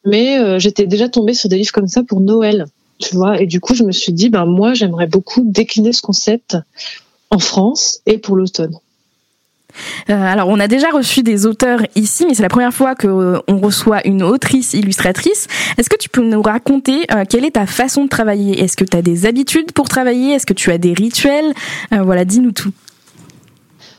mais 0.06 0.60
j'étais 0.60 0.86
déjà 0.86 1.10
tombée 1.10 1.34
sur 1.34 1.50
des 1.50 1.58
livres 1.58 1.72
comme 1.72 1.88
ça 1.88 2.04
pour 2.04 2.22
Noël, 2.22 2.66
tu 3.04 3.16
vois. 3.16 3.40
Et 3.42 3.46
du 3.46 3.60
coup, 3.60 3.76
je 3.76 3.84
me 3.84 3.92
suis 3.92 4.14
dit, 4.14 4.30
ben 4.30 4.46
moi, 4.46 4.74
j'aimerais 4.74 5.08
beaucoup 5.08 5.42
décliner 5.44 5.92
ce 5.94 6.02
concept 6.02 6.58
en 7.30 7.40
France 7.40 8.00
et 8.06 8.18
pour 8.18 8.36
l'automne. 8.36 8.76
Euh, 10.10 10.14
alors, 10.14 10.50
on 10.50 10.60
a 10.60 10.68
déjà 10.68 10.90
reçu 10.92 11.24
des 11.24 11.48
auteurs 11.48 11.80
ici, 11.96 12.26
mais 12.28 12.36
c'est 12.36 12.44
la 12.44 12.50
première 12.50 12.74
fois 12.74 12.94
que 12.94 13.08
euh, 13.08 13.40
on 13.48 13.58
reçoit 13.58 14.06
une 14.08 14.22
autrice 14.22 14.74
illustratrice. 14.74 15.48
Est-ce 15.80 15.90
que 15.90 15.98
tu 15.98 16.10
peux 16.10 16.22
nous 16.24 16.44
raconter 16.44 17.06
euh, 17.12 17.24
quelle 17.28 17.44
est 17.44 17.56
ta 17.56 17.66
façon 17.66 18.04
de 18.04 18.10
travailler? 18.10 18.62
Est-ce 18.62 18.78
que 18.78 18.84
tu 18.86 18.96
as 18.96 19.02
des 19.02 19.26
habitudes 19.26 19.72
pour 19.72 19.90
travailler? 19.90 20.34
Est-ce 20.34 20.46
que 20.46 20.54
tu 20.54 20.70
as 20.72 20.78
des 20.78 20.94
rituels? 20.94 21.54
Euh, 21.92 22.04
Voilà, 22.04 22.24
dis-nous 22.24 22.52
tout. 22.52 22.72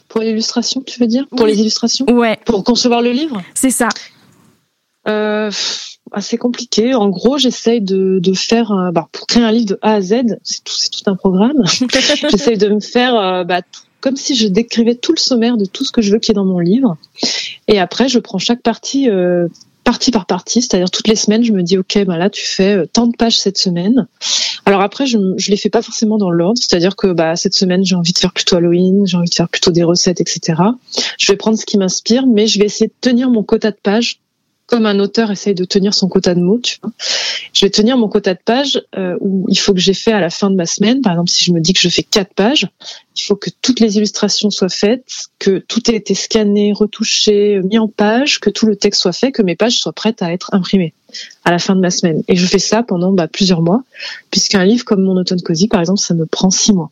Pour 0.08 0.20
l'illustration, 0.20 0.80
tu 0.86 1.00
veux 1.00 1.08
dire? 1.08 1.26
Pour 1.28 1.40
Oui. 1.42 1.50
les 1.50 1.60
illustrations? 1.60 2.06
Ouais, 2.08 2.38
Pour 2.46 2.62
concevoir 2.62 3.02
le 3.02 3.10
livre? 3.10 3.42
C'est 3.54 3.70
ça. 3.72 3.88
euh, 5.08 5.50
assez 6.14 6.38
compliqué. 6.38 6.94
En 6.94 7.08
gros, 7.08 7.38
j'essaye 7.38 7.80
de, 7.80 8.18
de 8.20 8.32
faire, 8.32 8.72
euh, 8.72 8.90
bah, 8.90 9.08
pour 9.12 9.26
créer 9.26 9.42
un 9.42 9.52
livre 9.52 9.66
de 9.66 9.78
A 9.82 9.94
à 9.94 10.00
Z, 10.00 10.38
c'est 10.42 10.64
tout, 10.64 10.74
tout 10.90 11.10
un 11.10 11.16
programme. 11.16 11.64
j'essaye 12.30 12.58
de 12.58 12.68
me 12.68 12.80
faire, 12.80 13.16
euh, 13.16 13.44
bah, 13.44 13.60
comme 14.00 14.16
si 14.16 14.34
je 14.34 14.46
décrivais 14.46 14.94
tout 14.94 15.12
le 15.12 15.18
sommaire 15.18 15.56
de 15.56 15.64
tout 15.64 15.84
ce 15.84 15.90
que 15.90 16.02
je 16.02 16.12
veux 16.12 16.18
qu'il 16.18 16.32
y 16.32 16.34
ait 16.34 16.40
dans 16.40 16.44
mon 16.44 16.58
livre. 16.58 16.96
Et 17.68 17.80
après, 17.80 18.08
je 18.08 18.18
prends 18.18 18.38
chaque 18.38 18.60
partie, 18.60 19.08
euh, 19.08 19.48
partie 19.82 20.10
par 20.10 20.26
partie, 20.26 20.62
c'est-à-dire 20.62 20.90
toutes 20.90 21.08
les 21.08 21.16
semaines, 21.16 21.44
je 21.44 21.52
me 21.52 21.62
dis, 21.62 21.78
ok, 21.78 22.04
bah 22.04 22.18
là, 22.18 22.30
tu 22.30 22.44
fais 22.44 22.74
euh, 22.74 22.86
tant 22.86 23.06
de 23.06 23.16
pages 23.16 23.38
cette 23.38 23.58
semaine. 23.58 24.06
Alors 24.66 24.80
après, 24.80 25.06
je, 25.06 25.18
je 25.36 25.50
les 25.50 25.56
fais 25.56 25.70
pas 25.70 25.82
forcément 25.82 26.18
dans 26.18 26.30
l'ordre, 26.30 26.58
c'est-à-dire 26.58 26.96
que 26.96 27.12
bah, 27.12 27.36
cette 27.36 27.54
semaine, 27.54 27.84
j'ai 27.84 27.94
envie 27.94 28.12
de 28.12 28.18
faire 28.18 28.32
plutôt 28.32 28.56
Halloween, 28.56 29.06
j'ai 29.06 29.16
envie 29.16 29.28
de 29.28 29.34
faire 29.34 29.48
plutôt 29.48 29.70
des 29.70 29.84
recettes, 29.84 30.20
etc. 30.20 30.60
Je 31.18 31.32
vais 31.32 31.36
prendre 31.36 31.58
ce 31.58 31.66
qui 31.66 31.78
m'inspire, 31.78 32.26
mais 32.26 32.46
je 32.46 32.58
vais 32.58 32.66
essayer 32.66 32.88
de 32.88 32.94
tenir 33.00 33.30
mon 33.30 33.42
quota 33.42 33.70
de 33.70 33.78
pages 33.82 34.20
comme 34.66 34.86
un 34.86 34.98
auteur 34.98 35.30
essaye 35.30 35.54
de 35.54 35.64
tenir 35.64 35.94
son 35.94 36.08
quota 36.08 36.34
de 36.34 36.40
mots, 36.40 36.58
tu 36.58 36.78
vois. 36.82 36.92
Je 37.52 37.66
vais 37.66 37.70
tenir 37.70 37.96
mon 37.96 38.08
quota 38.08 38.34
de 38.34 38.40
pages 38.44 38.82
euh, 38.96 39.16
où 39.20 39.46
il 39.48 39.58
faut 39.58 39.74
que 39.74 39.80
j'ai 39.80 39.94
fait 39.94 40.12
à 40.12 40.20
la 40.20 40.30
fin 40.30 40.50
de 40.50 40.56
ma 40.56 40.66
semaine. 40.66 41.02
Par 41.02 41.12
exemple, 41.12 41.30
si 41.30 41.44
je 41.44 41.52
me 41.52 41.60
dis 41.60 41.72
que 41.72 41.80
je 41.80 41.88
fais 41.88 42.02
quatre 42.02 42.34
pages, 42.34 42.66
il 43.16 43.22
faut 43.22 43.36
que 43.36 43.50
toutes 43.62 43.80
les 43.80 43.96
illustrations 43.96 44.50
soient 44.50 44.68
faites, 44.68 45.28
que 45.38 45.58
tout 45.58 45.90
ait 45.90 45.96
été 45.96 46.14
scanné, 46.14 46.72
retouché, 46.72 47.60
mis 47.62 47.78
en 47.78 47.88
page, 47.88 48.40
que 48.40 48.50
tout 48.50 48.66
le 48.66 48.76
texte 48.76 49.02
soit 49.02 49.12
fait, 49.12 49.32
que 49.32 49.42
mes 49.42 49.56
pages 49.56 49.78
soient 49.78 49.92
prêtes 49.92 50.22
à 50.22 50.32
être 50.32 50.50
imprimées. 50.52 50.94
À 51.44 51.50
la 51.50 51.58
fin 51.58 51.74
de 51.74 51.80
ma 51.80 51.90
semaine. 51.90 52.22
Et 52.28 52.36
je 52.36 52.46
fais 52.46 52.58
ça 52.58 52.82
pendant 52.82 53.12
bah, 53.12 53.28
plusieurs 53.28 53.62
mois, 53.62 53.82
puisqu'un 54.30 54.64
livre 54.64 54.84
comme 54.84 55.02
Mon 55.02 55.16
automne 55.16 55.40
cosy, 55.42 55.68
par 55.68 55.80
exemple, 55.80 56.00
ça 56.00 56.14
me 56.14 56.26
prend 56.26 56.50
six 56.50 56.72
mois. 56.72 56.90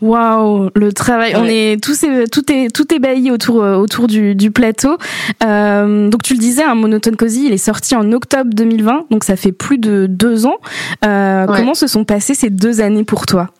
Waouh, 0.00 0.70
le 0.74 0.92
travail. 0.92 1.34
On 1.36 1.44
est 1.44 1.82
tous 1.82 2.04
tout 2.32 2.52
est 2.52 2.74
tout 2.74 2.92
ébahi 2.92 3.30
autour 3.30 3.62
euh, 3.62 3.76
autour 3.76 4.06
du, 4.06 4.34
du 4.34 4.50
plateau. 4.50 4.96
Euh, 5.44 6.08
donc 6.08 6.22
tu 6.22 6.34
le 6.34 6.40
disais, 6.40 6.62
un 6.62 6.74
Mon 6.74 6.92
automne 6.92 7.16
cosy, 7.16 7.46
il 7.46 7.52
est 7.52 7.58
sorti 7.58 7.94
en 7.94 8.12
octobre 8.12 8.50
2020, 8.52 9.06
donc 9.10 9.24
ça 9.24 9.36
fait 9.36 9.52
plus 9.52 9.78
de 9.78 10.06
deux 10.08 10.46
ans. 10.46 10.58
Euh, 11.04 11.46
Comment 11.46 11.74
se 11.74 11.86
sont 11.86 12.04
passées 12.04 12.34
ces 12.34 12.50
deux 12.50 12.80
années 12.80 13.04
pour 13.04 13.26
toi? 13.26 13.50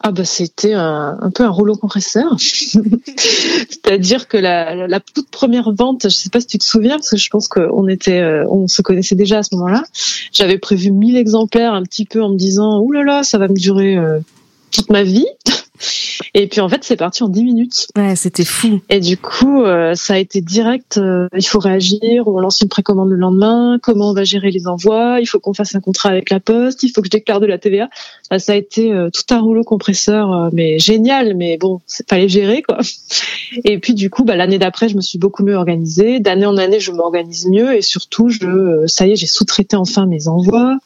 Ah 0.00 0.12
bah 0.12 0.24
c'était 0.24 0.74
un, 0.74 1.30
peu 1.34 1.44
un 1.44 1.50
rouleau 1.50 1.74
compresseur. 1.74 2.36
C'est-à-dire 2.38 4.28
que 4.28 4.36
la, 4.36 5.00
toute 5.00 5.30
première 5.30 5.72
vente, 5.72 6.04
je 6.04 6.08
sais 6.08 6.30
pas 6.30 6.40
si 6.40 6.46
tu 6.46 6.58
te 6.58 6.64
souviens, 6.64 6.96
parce 6.96 7.10
que 7.10 7.16
je 7.16 7.28
pense 7.30 7.48
qu'on 7.48 7.88
était, 7.88 8.20
euh, 8.20 8.44
on 8.48 8.68
se 8.68 8.82
connaissait 8.82 9.16
déjà 9.16 9.38
à 9.38 9.42
ce 9.42 9.54
moment-là. 9.56 9.84
J'avais 10.32 10.58
prévu 10.58 10.90
1000 10.90 11.16
exemplaires 11.16 11.74
un 11.74 11.82
petit 11.82 12.04
peu 12.04 12.22
en 12.22 12.30
me 12.30 12.36
disant, 12.36 12.80
ouh 12.80 12.92
là 12.92 13.02
là, 13.02 13.22
ça 13.22 13.38
va 13.38 13.48
me 13.48 13.54
durer 13.54 13.96
euh, 13.96 14.20
toute 14.70 14.90
ma 14.90 15.02
vie. 15.02 15.26
Et 16.34 16.46
puis 16.46 16.60
en 16.60 16.68
fait, 16.68 16.84
c'est 16.84 16.96
parti 16.96 17.22
en 17.22 17.28
10 17.28 17.44
minutes. 17.44 17.86
Ouais, 17.96 18.16
c'était 18.16 18.44
fou. 18.44 18.80
Et 18.88 19.00
du 19.00 19.16
coup, 19.16 19.62
euh, 19.62 19.94
ça 19.94 20.14
a 20.14 20.18
été 20.18 20.40
direct. 20.40 20.98
Euh, 20.98 21.28
il 21.36 21.46
faut 21.46 21.58
réagir. 21.58 22.26
On 22.26 22.38
lance 22.38 22.60
une 22.60 22.68
précommande 22.68 23.10
le 23.10 23.16
lendemain. 23.16 23.78
Comment 23.82 24.10
on 24.10 24.14
va 24.14 24.24
gérer 24.24 24.50
les 24.50 24.66
envois 24.66 25.18
Il 25.20 25.26
faut 25.26 25.38
qu'on 25.38 25.54
fasse 25.54 25.74
un 25.74 25.80
contrat 25.80 26.10
avec 26.10 26.30
la 26.30 26.40
Poste. 26.40 26.82
Il 26.82 26.90
faut 26.90 27.00
que 27.00 27.06
je 27.06 27.10
déclare 27.10 27.40
de 27.40 27.46
la 27.46 27.58
TVA. 27.58 27.88
ça 28.38 28.52
a 28.52 28.56
été 28.56 28.92
euh, 28.92 29.10
tout 29.10 29.34
un 29.34 29.40
rouleau 29.40 29.64
compresseur, 29.64 30.50
mais 30.52 30.78
génial. 30.78 31.36
Mais 31.36 31.56
bon, 31.58 31.80
fallait 32.08 32.28
gérer 32.28 32.62
quoi. 32.62 32.78
Et 33.64 33.78
puis 33.78 33.94
du 33.94 34.10
coup, 34.10 34.24
bah, 34.24 34.36
l'année 34.36 34.58
d'après, 34.58 34.88
je 34.88 34.96
me 34.96 35.00
suis 35.00 35.18
beaucoup 35.18 35.44
mieux 35.44 35.56
organisée. 35.56 36.20
D'année 36.20 36.46
en 36.46 36.56
année, 36.56 36.80
je 36.80 36.92
m'organise 36.92 37.46
mieux 37.46 37.74
et 37.74 37.82
surtout, 37.82 38.28
je, 38.28 38.84
ça 38.86 39.06
y 39.06 39.12
est, 39.12 39.16
j'ai 39.16 39.26
sous-traité 39.26 39.76
enfin 39.76 40.06
mes 40.06 40.28
envois. 40.28 40.78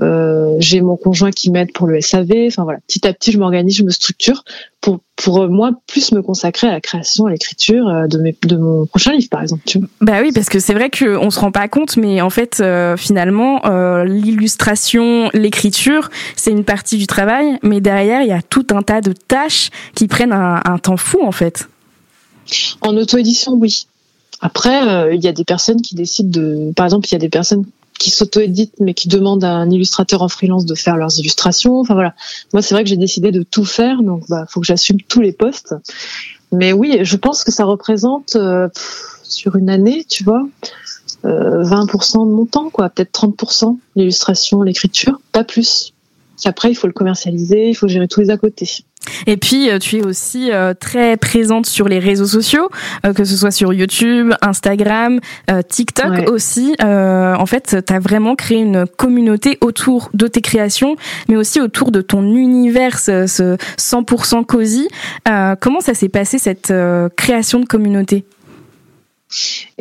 Euh, 0.00 0.56
j'ai 0.60 0.80
mon 0.80 0.96
conjoint 0.96 1.30
qui 1.30 1.50
m'aide 1.50 1.72
pour 1.72 1.86
le 1.86 2.00
SAV. 2.00 2.46
Enfin 2.46 2.64
voilà, 2.64 2.78
petit 2.86 3.06
à 3.06 3.12
petit, 3.12 3.32
je 3.32 3.38
m'organise, 3.38 3.76
je 3.76 3.82
me 3.82 3.90
structure 3.90 4.44
pour 4.80 5.00
pour 5.16 5.42
euh, 5.42 5.48
moi 5.48 5.72
plus 5.88 6.12
me 6.12 6.22
consacrer 6.22 6.68
à 6.68 6.72
la 6.72 6.80
création, 6.80 7.26
à 7.26 7.30
l'écriture 7.30 7.88
euh, 7.88 8.06
de 8.06 8.18
mes 8.18 8.36
de 8.42 8.56
mon 8.56 8.86
prochain 8.86 9.12
livre, 9.12 9.28
par 9.30 9.42
exemple. 9.42 9.62
Tu 9.66 9.78
vois. 9.78 9.88
Bah 10.00 10.18
oui, 10.22 10.30
parce 10.32 10.48
que 10.48 10.60
c'est 10.60 10.74
vrai 10.74 10.90
qu'on 10.90 11.30
se 11.30 11.40
rend 11.40 11.50
pas 11.50 11.66
compte, 11.68 11.96
mais 11.96 12.20
en 12.20 12.30
fait, 12.30 12.62
finalement, 12.96 13.62
l'illustration, 14.04 15.30
l'écriture, 15.34 16.10
c'est 16.36 16.50
une 16.50 16.64
partie 16.64 16.96
du 16.96 17.06
travail, 17.06 17.58
mais 17.62 17.80
derrière, 17.80 18.22
il 18.22 18.28
y 18.28 18.32
a 18.32 18.42
tout 18.42 18.66
un 18.70 18.82
tas 18.82 19.00
de 19.00 19.12
tâches 19.12 19.70
qui 19.94 20.06
prennent 20.06 20.32
un, 20.32 20.60
un 20.64 20.78
temps 20.78 20.96
fou, 20.96 21.18
en 21.22 21.32
fait. 21.32 21.68
En 22.80 22.96
auto-édition, 22.96 23.52
oui. 23.54 23.86
Après, 24.40 25.14
il 25.14 25.22
y 25.22 25.28
a 25.28 25.32
des 25.32 25.44
personnes 25.44 25.82
qui 25.82 25.94
décident 25.94 26.30
de, 26.30 26.72
par 26.74 26.86
exemple, 26.86 27.08
il 27.08 27.12
y 27.12 27.16
a 27.16 27.18
des 27.18 27.28
personnes 27.28 27.64
qui 27.98 28.10
s'auto-éditent 28.10 28.80
mais 28.80 28.94
qui 28.94 29.08
demandent 29.08 29.44
à 29.44 29.52
un 29.52 29.70
illustrateur 29.70 30.22
en 30.22 30.28
freelance 30.28 30.64
de 30.64 30.74
faire 30.74 30.96
leurs 30.96 31.18
illustrations. 31.18 31.80
Enfin 31.80 31.94
voilà. 31.94 32.14
Moi, 32.52 32.62
c'est 32.62 32.74
vrai 32.74 32.84
que 32.84 32.90
j'ai 32.90 32.96
décidé 32.96 33.32
de 33.32 33.42
tout 33.42 33.64
faire, 33.64 34.02
donc 34.02 34.22
bah 34.28 34.46
faut 34.48 34.60
que 34.60 34.66
j'assume 34.66 35.00
tous 35.02 35.20
les 35.20 35.32
postes. 35.32 35.74
Mais 36.52 36.72
oui, 36.72 37.00
je 37.02 37.16
pense 37.16 37.44
que 37.44 37.52
ça 37.52 37.64
représente 37.64 38.36
euh, 38.36 38.68
sur 39.22 39.56
une 39.56 39.68
année, 39.68 40.04
tu 40.08 40.24
vois, 40.24 40.46
euh, 41.24 41.62
20% 41.62 42.26
de 42.26 42.32
mon 42.32 42.46
temps, 42.46 42.70
quoi, 42.70 42.88
peut-être 42.88 43.12
30% 43.12 43.76
l'illustration, 43.96 44.62
l'écriture, 44.62 45.20
pas 45.32 45.44
plus. 45.44 45.92
Après, 46.44 46.70
il 46.70 46.74
faut 46.74 46.86
le 46.86 46.92
commercialiser, 46.92 47.68
il 47.68 47.74
faut 47.74 47.88
gérer 47.88 48.08
tous 48.08 48.20
les 48.20 48.30
à 48.30 48.36
côté. 48.36 48.66
Et 49.26 49.36
puis, 49.36 49.70
euh, 49.70 49.78
tu 49.78 49.98
es 49.98 50.04
aussi 50.04 50.50
euh, 50.52 50.74
très 50.78 51.16
présente 51.16 51.66
sur 51.66 51.88
les 51.88 51.98
réseaux 51.98 52.26
sociaux, 52.26 52.68
euh, 53.06 53.12
que 53.12 53.24
ce 53.24 53.36
soit 53.36 53.50
sur 53.50 53.72
YouTube, 53.72 54.32
Instagram, 54.42 55.20
TikTok 55.68 56.30
aussi. 56.30 56.74
en 56.80 57.46
fait, 57.46 57.76
tu 57.86 57.92
as 57.92 57.98
vraiment 57.98 58.34
créé 58.34 58.58
une 58.58 58.86
communauté 58.86 59.58
autour 59.60 60.10
de 60.14 60.26
tes 60.26 60.40
créations, 60.40 60.96
mais 61.28 61.36
aussi 61.36 61.60
autour 61.60 61.90
de 61.90 62.00
ton 62.00 62.22
univers, 62.22 62.98
ce 62.98 63.56
100% 63.76 64.44
cosy. 64.44 64.88
comment 65.60 65.80
ça 65.80 65.94
s'est 65.94 66.08
passé, 66.08 66.38
cette 66.38 66.72
création 67.16 67.60
de 67.60 67.66
communauté? 67.66 68.24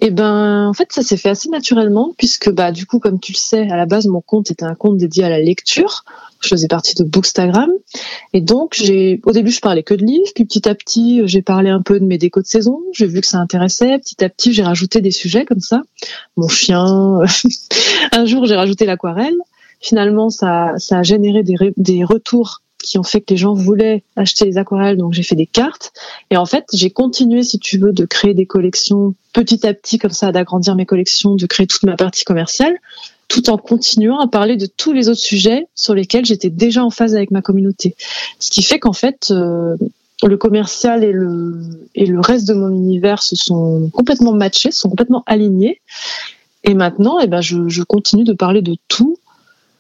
Eh 0.02 0.12
ben, 0.12 0.68
en 0.68 0.74
fait, 0.74 0.92
ça 0.92 1.04
s'est 1.04 1.18
fait 1.18 1.30
assez 1.30 1.50
naturellement 1.50 2.14
puisque, 2.18 2.52
bah, 2.52 2.72
du 2.72 2.86
coup, 2.86 3.00
comme 3.00 3.20
tu 3.20 3.32
le 3.32 3.38
sais, 3.38 3.70
à 3.70 3.78
la 3.78 3.86
base, 3.86 4.08
mon 4.08 4.22
compte 4.22 4.52
était 4.52 4.66
un 4.66 4.76
compte 4.76 4.98
dédié 4.98 5.24
à 5.24 5.30
la 5.30 5.40
lecture 5.40 6.04
je 6.42 6.50
faisais 6.50 6.68
partie 6.68 6.96
de 6.96 7.04
Bookstagram. 7.04 7.70
Et 8.34 8.42
donc, 8.42 8.74
j'ai, 8.76 9.22
au 9.24 9.32
début, 9.32 9.52
je 9.52 9.60
parlais 9.60 9.84
que 9.84 9.94
de 9.94 10.06
livres, 10.06 10.30
puis 10.36 10.46
petit 10.46 10.68
à 10.68 10.76
petit, 10.76 11.22
j'ai 11.26 11.42
parlé 11.42 11.70
un 11.70 11.82
peu 11.82 12.00
de 12.00 12.06
mes 12.06 12.18
décos 12.18 12.42
de 12.42 12.48
saison. 12.48 12.82
J'ai 12.94 13.08
vu 13.08 13.22
que 13.22 13.28
ça 13.28 13.40
intéressait. 13.40 13.98
Petit 14.00 14.24
à 14.24 14.30
petit, 14.30 14.54
j'ai 14.54 14.64
rajouté 14.64 15.02
des 15.02 15.12
sujets 15.12 15.46
comme 15.46 15.60
ça. 15.60 15.82
Mon 16.36 16.48
chien. 16.48 17.22
un 18.12 18.26
jour, 18.26 18.46
j'ai 18.46 18.56
rajouté 18.56 18.86
l'aquarelle. 18.86 19.36
Finalement, 19.80 20.30
ça, 20.30 20.74
ça 20.78 21.00
a 21.00 21.04
généré 21.04 21.44
des, 21.44 21.56
des 21.78 22.04
retours 22.04 22.62
qui 22.84 22.98
ont 22.98 23.04
fait 23.04 23.22
que 23.22 23.34
les 23.34 23.38
gens 23.38 23.54
voulaient 23.54 24.04
acheter 24.16 24.46
les 24.46 24.58
aquarelles, 24.58 24.98
donc 24.98 25.14
j'ai 25.14 25.24
fait 25.24 25.36
des 25.36 25.46
cartes. 25.46 25.92
Et 26.30 26.38
en 26.38 26.46
fait, 26.46 26.66
j'ai 26.74 26.90
continué, 26.90 27.44
si 27.44 27.60
tu 27.60 27.78
veux, 27.78 27.92
de 27.92 28.06
créer 28.06 28.34
des 28.34 28.46
collections 28.46 29.16
petit 29.34 29.66
à 29.68 29.74
petit, 29.74 29.98
comme 29.98 30.12
ça, 30.12 30.32
d'agrandir 30.32 30.76
mes 30.76 30.86
collections, 30.86 31.36
de 31.36 31.46
créer 31.46 31.68
toute 31.68 31.84
ma 31.84 31.96
partie 31.96 32.24
commerciale 32.24 32.78
tout 33.28 33.50
en 33.50 33.58
continuant 33.58 34.20
à 34.20 34.28
parler 34.28 34.56
de 34.56 34.68
tous 34.68 34.94
les 34.94 35.10
autres 35.10 35.20
sujets 35.20 35.68
sur 35.76 35.94
lesquels 35.94 36.26
j'étais 36.26 36.50
déjà 36.50 36.84
en 36.84 36.90
phase 36.90 37.14
avec 37.14 37.32
ma 37.32 37.42
communauté. 37.42 37.96
Ce 38.40 38.50
qui 38.50 38.64
fait 38.64 38.80
qu'en 38.80 38.94
fait, 38.94 39.32
euh, 39.32 39.76
le 40.24 40.38
commercial 40.38 41.04
et 41.04 41.12
le, 41.12 41.60
et 41.94 42.06
le 42.06 42.20
reste 42.20 42.48
de 42.48 42.54
mon 42.54 42.70
univers 42.70 43.22
se 43.22 43.36
sont 43.36 43.90
complètement 43.94 44.34
matchés, 44.34 44.72
sont 44.72 44.90
complètement 44.90 45.24
alignés. 45.28 45.82
Et 46.64 46.74
maintenant, 46.74 47.20
eh 47.20 47.28
ben, 47.28 47.42
je, 47.42 47.68
je 47.68 47.84
continue 47.84 48.24
de 48.24 48.34
parler 48.34 48.62
de 48.62 48.76
tout 48.88 49.18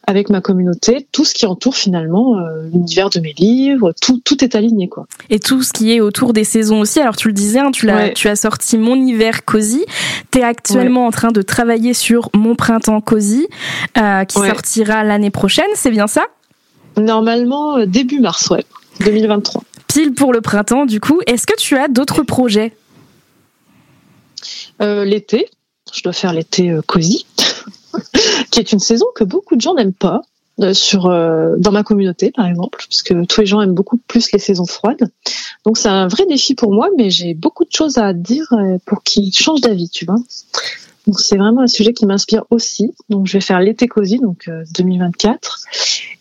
avec 0.07 0.29
ma 0.29 0.39
communauté, 0.39 1.05
tout 1.11 1.25
ce 1.25 1.33
qui 1.33 1.45
entoure 1.45 1.75
finalement 1.75 2.37
euh, 2.37 2.69
l'univers 2.71 3.09
de 3.09 3.19
mes 3.19 3.33
livres, 3.33 3.93
tout, 4.01 4.21
tout 4.23 4.41
est 4.41 4.55
aligné 4.55 4.87
quoi. 4.87 5.05
Et 5.29 5.39
tout 5.39 5.61
ce 5.61 5.73
qui 5.73 5.91
est 5.91 5.99
autour 5.99 6.31
des 6.31 6.45
saisons 6.45 6.79
aussi. 6.79 7.01
Alors 7.01 7.17
tu 7.17 7.27
le 7.27 7.33
disais, 7.33 7.59
hein, 7.59 7.71
tu 7.71 7.85
l'as, 7.85 8.09
tu 8.11 8.29
as 8.29 8.37
sorti 8.37 8.77
Mon 8.77 8.95
hiver 8.95 9.43
cosy. 9.43 9.85
Tu 10.31 10.39
es 10.39 10.43
actuellement 10.43 11.05
en 11.05 11.11
train 11.11 11.31
de 11.31 11.41
travailler 11.41 11.93
sur 11.93 12.29
Mon 12.33 12.55
printemps 12.55 13.01
cosy, 13.01 13.47
euh, 13.97 14.23
qui 14.23 14.39
sortira 14.39 15.03
l'année 15.03 15.29
prochaine. 15.29 15.67
C'est 15.75 15.91
bien 15.91 16.07
ça? 16.07 16.23
Normalement 16.95 17.77
euh, 17.77 17.85
début 17.85 18.21
mars, 18.21 18.49
ouais, 18.49 18.63
2023. 19.01 19.61
Pile 19.87 20.13
pour 20.13 20.31
le 20.31 20.39
printemps, 20.39 20.85
du 20.85 21.01
coup. 21.01 21.19
Est-ce 21.27 21.45
que 21.45 21.57
tu 21.57 21.75
as 21.75 21.89
d'autres 21.89 22.23
projets? 22.23 22.73
L'été, 24.79 25.49
je 25.91 26.03
dois 26.03 26.13
faire 26.13 26.31
l'été 26.31 26.77
cosy. 26.85 27.25
qui 28.51 28.59
est 28.59 28.71
une 28.71 28.79
saison 28.79 29.05
que 29.15 29.23
beaucoup 29.23 29.55
de 29.55 29.61
gens 29.61 29.73
n'aiment 29.73 29.93
pas. 29.93 30.21
Euh, 30.59 30.73
sur 30.73 31.05
euh, 31.05 31.55
dans 31.59 31.71
ma 31.71 31.83
communauté 31.83 32.31
par 32.31 32.47
exemple 32.47 32.83
puisque 32.87 33.13
tous 33.27 33.41
les 33.41 33.45
gens 33.45 33.61
aiment 33.61 33.75
beaucoup 33.75 33.97
plus 33.97 34.31
les 34.31 34.39
saisons 34.39 34.65
froides. 34.65 35.11
Donc 35.67 35.77
c'est 35.77 35.87
un 35.87 36.07
vrai 36.07 36.25
défi 36.25 36.55
pour 36.55 36.73
moi 36.73 36.89
mais 36.97 37.11
j'ai 37.11 37.35
beaucoup 37.35 37.63
de 37.63 37.71
choses 37.71 37.99
à 37.99 38.11
dire 38.11 38.51
euh, 38.53 38.79
pour 38.87 39.03
qu'ils 39.03 39.31
changent 39.31 39.61
d'avis 39.61 39.87
tu 39.87 40.05
vois. 40.05 40.15
Donc 41.05 41.19
c'est 41.19 41.37
vraiment 41.37 41.61
un 41.61 41.67
sujet 41.67 41.93
qui 41.93 42.07
m'inspire 42.07 42.43
aussi. 42.49 42.91
Donc 43.09 43.27
je 43.27 43.33
vais 43.33 43.41
faire 43.41 43.59
l'été 43.59 43.87
cosy 43.87 44.17
donc 44.17 44.49
2024 44.75 45.59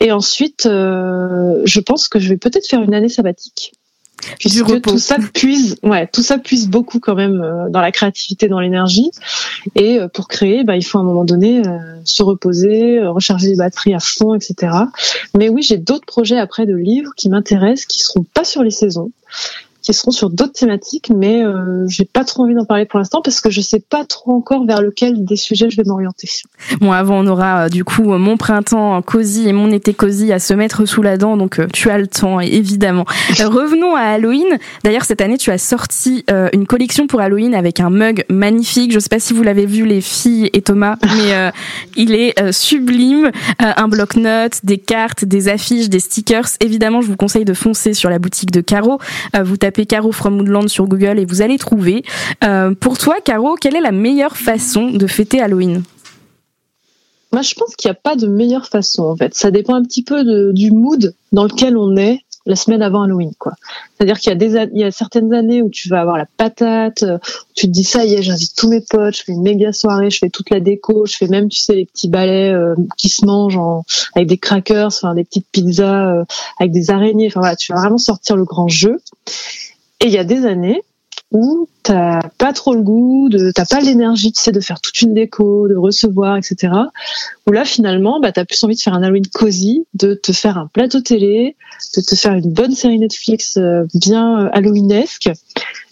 et 0.01 0.13
ensuite 0.13 0.65
je 0.65 1.81
pense 1.81 2.09
que 2.09 2.19
je 2.19 2.29
vais 2.29 2.37
peut-être 2.37 2.69
faire 2.69 2.83
une 2.83 2.93
année 2.93 3.09
sabbatique 3.09 3.73
puisque 4.39 4.81
tout 4.83 4.99
ça 4.99 5.17
puise, 5.35 5.77
ouais, 5.83 6.07
tout 6.07 6.23
ça 6.23 6.39
puise 6.39 6.69
beaucoup 6.69 7.01
quand 7.01 7.15
même 7.15 7.41
euh, 7.41 7.69
dans 7.69 7.81
la 7.81 7.93
créativité, 7.93 8.49
dans 8.49 8.61
l'énergie. 8.61 9.11
Et 9.75 9.99
euh, 9.99 10.09
pour 10.09 10.29
créer, 10.29 10.65
bah, 10.65 10.77
il 10.77 10.83
faut 10.83 10.99
à 10.99 11.01
un 11.01 11.05
moment 11.05 11.25
donné 11.25 11.67
euh, 11.67 11.79
se 12.05 12.23
reposer, 12.23 13.05
recharger 13.07 13.49
les 13.49 13.57
batteries 13.57 13.95
à 13.95 14.01
fond, 14.01 14.35
etc. 14.35 14.73
Mais 15.37 15.49
oui, 15.49 15.63
j'ai 15.63 15.79
d'autres 15.79 16.07
projets 16.07 16.39
après 16.39 16.67
de 16.67 16.75
livres 16.75 17.13
qui 17.17 17.29
m'intéressent, 17.29 17.87
qui 17.87 18.03
seront 18.03 18.25
pas 18.35 18.45
sur 18.45 18.63
les 18.63 18.71
saisons, 18.71 19.11
qui 19.87 19.95
seront 19.95 20.11
sur 20.11 20.31
d'autres 20.31 20.53
thématiques, 20.53 21.13
mais 21.15 21.45
euh, 21.45 21.87
j'ai 21.87 22.05
pas 22.05 22.25
trop 22.25 22.43
envie 22.43 22.55
d'en 22.55 22.65
parler 22.65 22.87
pour 22.87 22.99
l'instant 22.99 23.23
parce 23.23 23.41
que 23.41 23.51
je 23.51 23.61
sais 23.61 23.79
pas 23.79 24.05
trop 24.05 24.33
encore 24.33 24.67
vers 24.67 24.83
lequel 24.83 25.25
des 25.25 25.37
sujets 25.37 25.71
je 25.71 25.77
vais 25.77 25.85
m'orienter. 25.87 26.29
Bon, 26.81 26.91
avant 26.91 27.21
on 27.21 27.27
aura 27.29 27.67
euh, 27.67 27.69
du 27.69 27.85
coup 27.85 28.03
mon 28.03 28.37
printemps 28.37 29.01
cosy 29.03 29.49
et 29.49 29.53
mon 29.53 29.71
été 29.71 29.95
cosy 29.95 30.33
à 30.33 30.41
se 30.41 30.55
mettre 30.55 30.87
sous 30.87 31.03
la 31.03 31.17
dent, 31.17 31.37
donc 31.37 31.61
euh, 31.61 31.69
tu 31.73 31.89
as 31.89 31.99
le 31.99 32.09
temps 32.09 32.41
évidemment. 32.41 33.05
revenons 33.39 33.95
à 33.95 34.01
Halloween. 34.01 34.59
D'ailleurs 34.83 35.05
cette 35.05 35.21
année 35.21 35.39
tu 35.39 35.53
as 35.53 35.59
sorti 35.59 36.25
une 36.53 36.67
collection 36.67 37.07
pour 37.07 37.21
Halloween 37.21 37.55
avec 37.55 37.79
un 37.79 37.91
mug 37.91 38.25
magnifique. 38.29 38.93
Je 38.93 38.99
sais 38.99 39.09
pas 39.09 39.21
si 39.21 39.35
vous 39.35 39.45
l'avez 39.45 39.67
vu 39.67 39.87
les 39.87 40.01
filles 40.01 40.51
et 40.53 40.63
Thomas, 40.63 40.97
mais 41.17 41.53
il 41.95 42.13
est 42.13 42.53
sublime. 42.53 43.31
un 43.61 43.87
bloc-notes, 43.87 44.65
des 44.65 44.79
cartes, 44.79 45.25
des 45.25 45.49
affiches, 45.49 45.89
des 45.89 46.01
stickers. 46.01 46.49
Évidemment, 46.61 47.03
je 47.03 47.07
vous 47.07 47.17
conseille 47.17 47.45
de 47.45 47.55
foncer 47.55 47.95
sur 47.95 48.11
la 48.11 48.19
boutique 48.19 48.51
de 48.51 48.61
Caro. 48.61 48.99
vous 49.45 49.57
tapez 49.57 49.76
Caro 49.85 50.13
from 50.13 50.39
Woodland 50.39 50.69
sur 50.69 50.87
Google 50.87 51.19
et 51.19 51.27
vous 51.27 51.43
allez 51.43 51.59
trouver. 51.59 52.05
Euh, 52.45 52.75
pour 52.75 52.97
toi, 52.97 53.17
Caro, 53.23 53.57
quelle 53.57 53.77
est 53.77 53.81
la 53.81 53.93
meilleure 53.93 54.37
façon 54.37 54.91
de 54.91 55.07
fêter 55.07 55.41
Halloween? 55.41 55.83
Moi, 57.33 57.43
je 57.43 57.55
pense 57.55 57.77
qu'il 57.77 57.91
n'y 57.91 57.93
a 57.93 58.01
pas 58.03 58.17
de 58.17 58.27
meilleure 58.27 58.67
façon, 58.67 59.03
en 59.03 59.17
fait. 59.17 59.35
Ça 59.35 59.51
dépend 59.51 59.75
un 59.75 59.83
petit 59.83 60.03
peu 60.03 60.25
du 60.53 60.71
mood 60.71 61.15
dans 61.33 61.45
lequel 61.45 61.77
on 61.77 61.97
est 61.97 62.21
la 62.47 62.55
semaine 62.55 62.81
avant 62.81 63.03
Halloween, 63.03 63.33
quoi. 63.39 63.55
C'est-à-dire 63.99 64.19
qu'il 64.21 64.33
y 64.33 64.57
a 64.57 64.67
y 64.73 64.85
a 64.85 64.91
certaines 64.93 65.35
années 65.35 65.63
où 65.63 65.69
tu 65.69 65.89
vas 65.89 66.01
avoir 66.01 66.17
la 66.17 66.27
patate, 66.37 67.03
euh, 67.03 67.19
tu 67.55 67.67
te 67.67 67.73
dis 67.73 67.83
ça 67.83 68.05
y 68.05 68.15
est, 68.15 68.23
j'invite 68.23 68.55
tous 68.57 68.69
mes 68.69 68.81
potes, 68.81 69.17
je 69.17 69.25
fais 69.25 69.33
une 69.33 69.43
méga 69.43 69.73
soirée, 69.73 70.11
je 70.11 70.19
fais 70.19 70.31
toute 70.31 70.51
la 70.51 70.61
déco, 70.61 71.07
je 71.07 71.17
fais 71.17 71.27
même, 71.27 71.49
tu 71.49 71.59
sais, 71.59 71.75
les 71.75 71.87
petits 71.87 72.09
balais 72.09 72.53
euh, 72.53 72.75
qui 72.97 73.09
se 73.09 73.27
mangent 73.27 73.57
en, 73.57 73.85
avec 74.15 74.29
des 74.29 74.39
crackers, 74.39 74.87
enfin 74.87 75.15
des 75.15 75.25
petites 75.25 75.47
pizzas 75.51 76.25
avec 76.61 76.73
des 76.73 76.91
araignées. 76.91 77.27
Enfin 77.27 77.41
voilà, 77.41 77.57
tu 77.57 77.73
vas 77.73 77.81
vraiment 77.81 77.99
sortir 77.99 78.37
le 78.37 78.45
grand 78.45 78.69
jeu. 78.69 79.01
Et 80.01 80.07
il 80.07 80.13
y 80.13 80.19
a 80.19 80.25
des 80.25 80.45
années 80.45 80.83
où 81.33 81.69
t'as 81.83 82.21
pas 82.39 82.53
trop 82.53 82.75
le 82.75 82.83
goût, 82.83 83.29
de 83.29 83.51
t'as 83.51 83.65
pas 83.65 83.81
l'énergie, 83.81 84.33
tu 84.33 84.41
sais, 84.41 84.53
de 84.53 84.61
faire 84.61 84.81
toute 84.81 85.01
une 85.03 85.13
déco, 85.13 85.69
de 85.69 85.75
recevoir, 85.75 86.37
etc. 86.37 86.73
Où 87.47 87.53
là 87.53 87.65
finalement, 87.65 88.21
bah 88.21 88.33
t'as 88.33 88.45
plus 88.45 88.63
envie 88.63 88.77
de 88.77 88.81
faire 88.81 88.95
un 88.95 89.03
Halloween 89.03 89.27
cosy, 89.27 89.87
de 89.95 90.15
te 90.15 90.33
faire 90.33 90.57
un 90.57 90.69
plateau 90.69 91.01
télé, 91.01 91.57
de 91.97 92.01
te 92.01 92.15
faire 92.15 92.35
une 92.35 92.53
bonne 92.53 92.73
série 92.73 92.99
Netflix 92.99 93.57
euh, 93.57 93.85
bien 93.95 94.47
euh, 94.47 94.51
Halloweenesque 94.53 95.31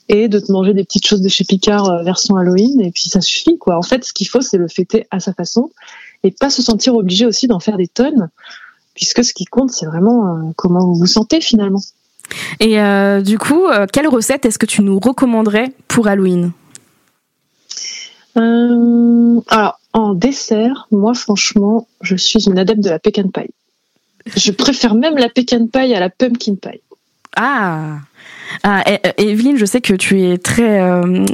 et 0.08 0.28
de 0.28 0.38
te 0.38 0.52
manger 0.52 0.74
des 0.74 0.84
petites 0.84 1.06
choses 1.06 1.22
de 1.22 1.28
chez 1.28 1.44
Picard 1.44 1.90
euh, 1.90 2.02
version 2.04 2.36
Halloween 2.36 2.80
et 2.80 2.92
puis 2.92 3.08
ça 3.08 3.20
suffit 3.20 3.58
quoi. 3.58 3.76
En 3.76 3.82
fait, 3.82 4.04
ce 4.04 4.12
qu'il 4.12 4.28
faut 4.28 4.40
c'est 4.40 4.58
le 4.58 4.68
fêter 4.68 5.06
à 5.10 5.18
sa 5.18 5.32
façon 5.32 5.70
et 6.22 6.30
pas 6.30 6.50
se 6.50 6.62
sentir 6.62 6.94
obligé 6.94 7.26
aussi 7.26 7.48
d'en 7.48 7.60
faire 7.60 7.76
des 7.76 7.88
tonnes 7.88 8.30
puisque 8.94 9.24
ce 9.24 9.34
qui 9.34 9.46
compte 9.46 9.70
c'est 9.72 9.86
vraiment 9.86 10.52
comment 10.56 10.86
vous 10.86 10.94
vous 10.94 11.06
sentez 11.06 11.40
finalement. 11.40 11.80
Et 12.60 12.80
euh, 12.80 13.20
du 13.20 13.38
coup, 13.38 13.66
euh, 13.66 13.86
quelle 13.92 14.08
recette 14.08 14.44
est-ce 14.46 14.58
que 14.58 14.66
tu 14.66 14.82
nous 14.82 14.98
recommanderais 14.98 15.72
pour 15.88 16.08
Halloween? 16.08 16.52
Euh, 18.36 19.40
Alors, 19.48 19.80
en 19.92 20.14
dessert, 20.14 20.88
moi, 20.90 21.14
franchement, 21.14 21.86
je 22.00 22.16
suis 22.16 22.48
une 22.48 22.58
adepte 22.58 22.80
de 22.80 22.90
la 22.90 22.98
pecan 22.98 23.28
pie. 23.28 23.50
Je 24.36 24.52
préfère 24.52 24.94
même 24.94 25.16
la 25.16 25.28
pecan 25.28 25.66
pie 25.66 25.94
à 25.94 26.00
la 26.00 26.10
pumpkin 26.10 26.54
pie. 26.54 26.80
Ah, 27.36 27.98
ah 28.62 28.82
Evelyne, 29.18 29.56
je 29.56 29.64
sais 29.64 29.80
que 29.80 29.94
tu 29.94 30.22
es 30.22 30.38
très, 30.38 30.80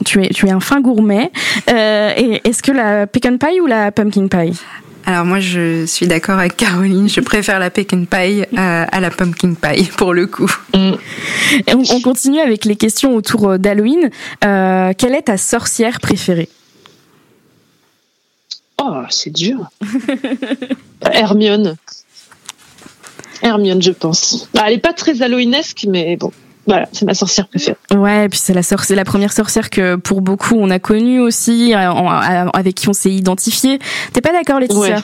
tu 0.04 0.24
es, 0.24 0.28
tu 0.30 0.46
es 0.46 0.50
un 0.50 0.60
fin 0.60 0.80
gourmet. 0.80 1.30
et 1.68 2.40
est-ce 2.44 2.62
que 2.62 2.72
la 2.72 3.06
pecan 3.06 3.36
pie 3.38 3.60
ou 3.60 3.66
la 3.66 3.92
pumpkin 3.92 4.26
pie? 4.28 4.58
Alors 5.06 5.24
moi 5.24 5.40
je 5.40 5.86
suis 5.86 6.06
d'accord 6.06 6.38
avec 6.38 6.56
Caroline, 6.56 7.08
je 7.08 7.20
préfère 7.20 7.58
la 7.58 7.70
pecan 7.70 8.04
pie 8.04 8.44
à, 8.56 8.84
à 8.84 9.00
la 9.00 9.10
pumpkin 9.10 9.54
pie 9.54 9.84
pour 9.96 10.12
le 10.12 10.26
coup. 10.26 10.50
Mm. 10.74 10.92
On, 11.68 12.00
continue 12.00 12.40
avec 12.40 12.64
les 12.64 12.76
questions 12.76 13.14
autour 13.14 13.50
euh, 13.50 13.58
d'Halloween. 13.58 14.10
Euh, 14.44 14.92
quelle 14.96 15.14
est 15.14 15.22
ta 15.22 15.36
sorcière 15.36 16.00
préférée? 16.00 16.48
Oh, 18.82 19.02
c'est 19.10 19.30
dur. 19.30 19.68
Hermione. 21.12 21.76
Hermione, 23.42 23.82
je 23.82 23.92
pense. 23.92 24.48
Bah, 24.54 24.64
elle 24.66 24.74
est 24.74 24.78
pas 24.78 24.92
très 24.92 25.22
Halloweenesque, 25.22 25.86
mais 25.88 26.16
bon. 26.16 26.32
Voilà, 26.66 26.88
c'est 26.92 27.04
ma 27.04 27.14
sorcière 27.14 27.48
préférée. 27.48 27.76
Ouais, 27.94 28.26
et 28.26 28.28
puis 28.28 28.38
c'est 28.38 28.52
la 28.52 28.62
c'est 28.62 28.94
la 28.94 29.04
première 29.04 29.32
sorcière 29.32 29.70
que 29.70 29.96
pour 29.96 30.20
beaucoup 30.20 30.56
on 30.56 30.70
a 30.70 30.78
connue 30.78 31.20
aussi, 31.20 31.74
euh, 31.74 31.90
avec 32.52 32.74
qui 32.74 32.88
on 32.88 32.92
s'est 32.92 33.10
identifié. 33.10 33.78
T'es 34.12 34.20
pas 34.20 34.32
d'accord, 34.32 34.60
Laetitia 34.60 35.02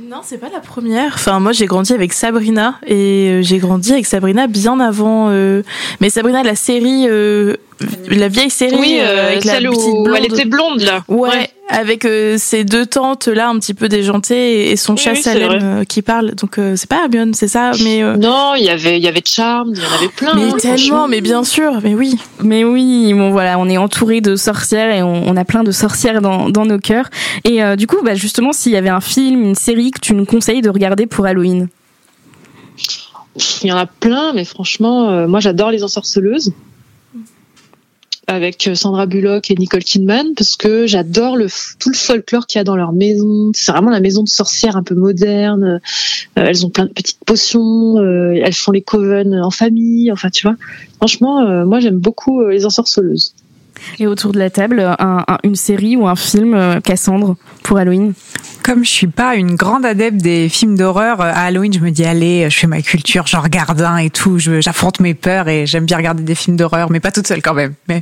Non, 0.00 0.20
c'est 0.22 0.38
pas 0.38 0.48
la 0.52 0.60
première. 0.60 1.12
Enfin, 1.14 1.40
moi, 1.40 1.52
j'ai 1.52 1.66
grandi 1.66 1.92
avec 1.92 2.12
Sabrina 2.12 2.74
et 2.86 3.30
euh, 3.30 3.42
j'ai 3.42 3.58
grandi 3.58 3.92
avec 3.92 4.06
Sabrina 4.06 4.46
bien 4.46 4.80
avant. 4.80 5.28
Euh, 5.30 5.62
mais 6.00 6.10
Sabrina, 6.10 6.42
la 6.42 6.56
série, 6.56 7.06
la 8.08 8.28
vieille 8.28 8.50
série 8.50 8.76
oui, 8.78 8.98
avec 9.00 9.44
la 9.44 9.56
petite 9.56 9.70
blonde. 9.70 10.16
elle 10.16 10.24
était 10.24 10.44
blonde 10.44 10.80
là. 10.80 11.04
ouais 11.08 11.50
avec 11.68 12.04
euh, 12.04 12.36
ces 12.38 12.64
deux 12.64 12.86
tantes 12.86 13.26
là 13.26 13.48
un 13.48 13.58
petit 13.58 13.74
peu 13.74 13.88
déjantées 13.88 14.70
et 14.70 14.76
son 14.76 14.96
chat 14.96 15.14
Salem 15.16 15.60
euh, 15.62 15.84
qui 15.84 16.02
parle. 16.02 16.34
Donc 16.34 16.58
euh, 16.58 16.76
c'est 16.76 16.88
pas 16.88 17.02
Hermione 17.02 17.34
c'est 17.34 17.48
ça 17.48 17.72
mais 17.82 18.02
non 18.16 18.54
il 18.56 18.64
y 18.64 18.68
avait 18.68 18.98
il 18.98 19.02
y 19.02 19.08
avait 19.08 19.22
Charm 19.24 19.72
il 19.74 19.82
y 19.82 19.86
en 19.86 19.92
avait 19.96 20.08
plein 20.08 20.34
mais 20.34 20.50
hein, 20.50 20.56
tellement 20.58 21.08
mais 21.08 21.20
bien 21.20 21.44
sûr 21.44 21.80
mais 21.82 21.94
oui. 21.94 22.18
Mais 22.42 22.64
oui 22.64 23.12
bon 23.14 23.30
voilà 23.30 23.58
on 23.58 23.68
est 23.68 23.78
entouré 23.78 24.20
de 24.20 24.36
sorcières 24.36 24.94
et 24.94 25.02
on, 25.02 25.36
a 25.36 25.44
plein 25.44 25.64
de 25.64 25.72
sorcières 25.72 26.22
dans, 26.22 26.48
dans 26.48 26.64
nos 26.64 26.78
cœurs. 26.78 27.10
Et 27.44 27.60
du 27.76 27.86
coup 27.86 27.96
bah 28.04 28.14
justement 28.14 28.52
s'il 28.52 28.72
y 28.72 28.76
avait 28.76 28.88
un 28.88 29.00
film 29.00 29.42
une 29.42 29.54
série 29.54 29.90
que 29.90 30.00
tu 30.00 30.14
nous 30.14 30.24
conseilles 30.24 30.62
de 30.62 30.70
regarder 30.70 31.06
pour 31.06 31.26
Halloween? 31.26 31.68
Il 33.62 33.68
y 33.68 33.72
en 33.72 33.76
a 33.76 33.86
plein 33.86 34.32
mais 34.32 34.44
franchement 34.44 35.26
moi 35.26 35.40
j'adore 35.40 35.70
les 35.70 35.82
ensorceleuses 35.82 36.52
avec 38.26 38.66
euh, 38.66 38.74
Sandra 38.74 39.06
Bullock 39.06 39.50
et 39.50 39.54
Nicole 39.54 39.84
Kidman 39.84 40.34
parce 40.36 40.56
que 40.56 40.86
j'adore 40.86 41.36
le 41.36 41.46
tout 41.78 41.90
le 41.90 41.96
folklore 41.96 42.46
qu'il 42.46 42.58
y 42.58 42.60
a 42.60 42.64
dans 42.64 42.76
leur 42.76 42.92
maison. 42.92 43.50
C'est 43.54 43.72
vraiment 43.72 43.90
la 43.90 44.00
maison 44.00 44.22
de 44.22 44.28
sorcières 44.28 44.76
un 44.76 44.82
peu 44.82 44.94
moderne. 44.94 45.64
Euh, 45.64 45.78
elles 46.34 46.66
ont 46.66 46.70
plein 46.70 46.86
de 46.86 46.92
petites 46.92 47.24
potions. 47.24 47.98
Euh, 47.98 48.32
elles 48.34 48.54
font 48.54 48.72
les 48.72 48.82
coven 48.82 49.34
en 49.34 49.50
famille. 49.50 50.10
Enfin, 50.10 50.30
tu 50.30 50.46
vois. 50.46 50.56
Franchement, 50.96 51.64
moi 51.66 51.80
j'aime 51.80 51.98
beaucoup 51.98 52.44
les 52.46 52.64
ensorceleuses. 52.64 53.34
Et 53.98 54.06
autour 54.06 54.32
de 54.32 54.38
la 54.38 54.48
table, 54.48 54.80
un, 54.98 55.24
une 55.44 55.56
série 55.56 55.96
ou 55.96 56.08
un 56.08 56.16
film, 56.16 56.80
Cassandre, 56.82 57.36
pour 57.62 57.76
Halloween? 57.76 58.14
Comme 58.66 58.84
je 58.84 58.90
suis 58.90 59.06
pas 59.06 59.36
une 59.36 59.54
grande 59.54 59.86
adepte 59.86 60.16
des 60.16 60.48
films 60.48 60.76
d'horreur, 60.76 61.20
à 61.20 61.30
Halloween, 61.30 61.72
je 61.72 61.78
me 61.78 61.90
dis 61.90 62.04
allez, 62.04 62.50
je 62.50 62.58
fais 62.58 62.66
ma 62.66 62.82
culture, 62.82 63.24
j'en 63.28 63.40
regarde 63.40 63.80
un 63.80 63.98
et 63.98 64.10
tout, 64.10 64.40
j'affronte 64.40 64.98
mes 64.98 65.14
peurs 65.14 65.46
et 65.48 65.66
j'aime 65.66 65.86
bien 65.86 65.96
regarder 65.96 66.24
des 66.24 66.34
films 66.34 66.56
d'horreur, 66.56 66.90
mais 66.90 66.98
pas 66.98 67.12
toute 67.12 67.28
seule 67.28 67.42
quand 67.42 67.54
même. 67.54 67.74
Mais 67.88 68.00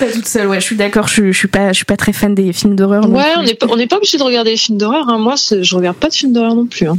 pas 0.00 0.06
toute 0.06 0.26
seule, 0.26 0.48
ouais, 0.48 0.60
je 0.60 0.64
suis 0.64 0.74
d'accord, 0.74 1.06
je, 1.06 1.30
je 1.30 1.38
suis 1.38 1.46
pas, 1.46 1.68
je 1.68 1.74
suis 1.74 1.84
pas 1.84 1.96
très 1.96 2.12
fan 2.12 2.34
des 2.34 2.52
films 2.52 2.74
d'horreur. 2.74 3.08
Ouais, 3.08 3.34
on 3.36 3.44
n'est 3.44 3.54
pas, 3.54 3.66
on 3.70 3.76
n'est 3.76 3.86
pas 3.86 3.98
obligé 3.98 4.18
de 4.18 4.24
regarder 4.24 4.50
des 4.50 4.56
films 4.56 4.78
d'horreur. 4.78 5.08
Hein. 5.08 5.18
Moi, 5.18 5.36
je 5.36 5.76
regarde 5.76 5.96
pas 5.96 6.08
de 6.08 6.14
films 6.14 6.32
d'horreur 6.32 6.56
non 6.56 6.66
plus. 6.66 6.88
Hein. 6.88 6.98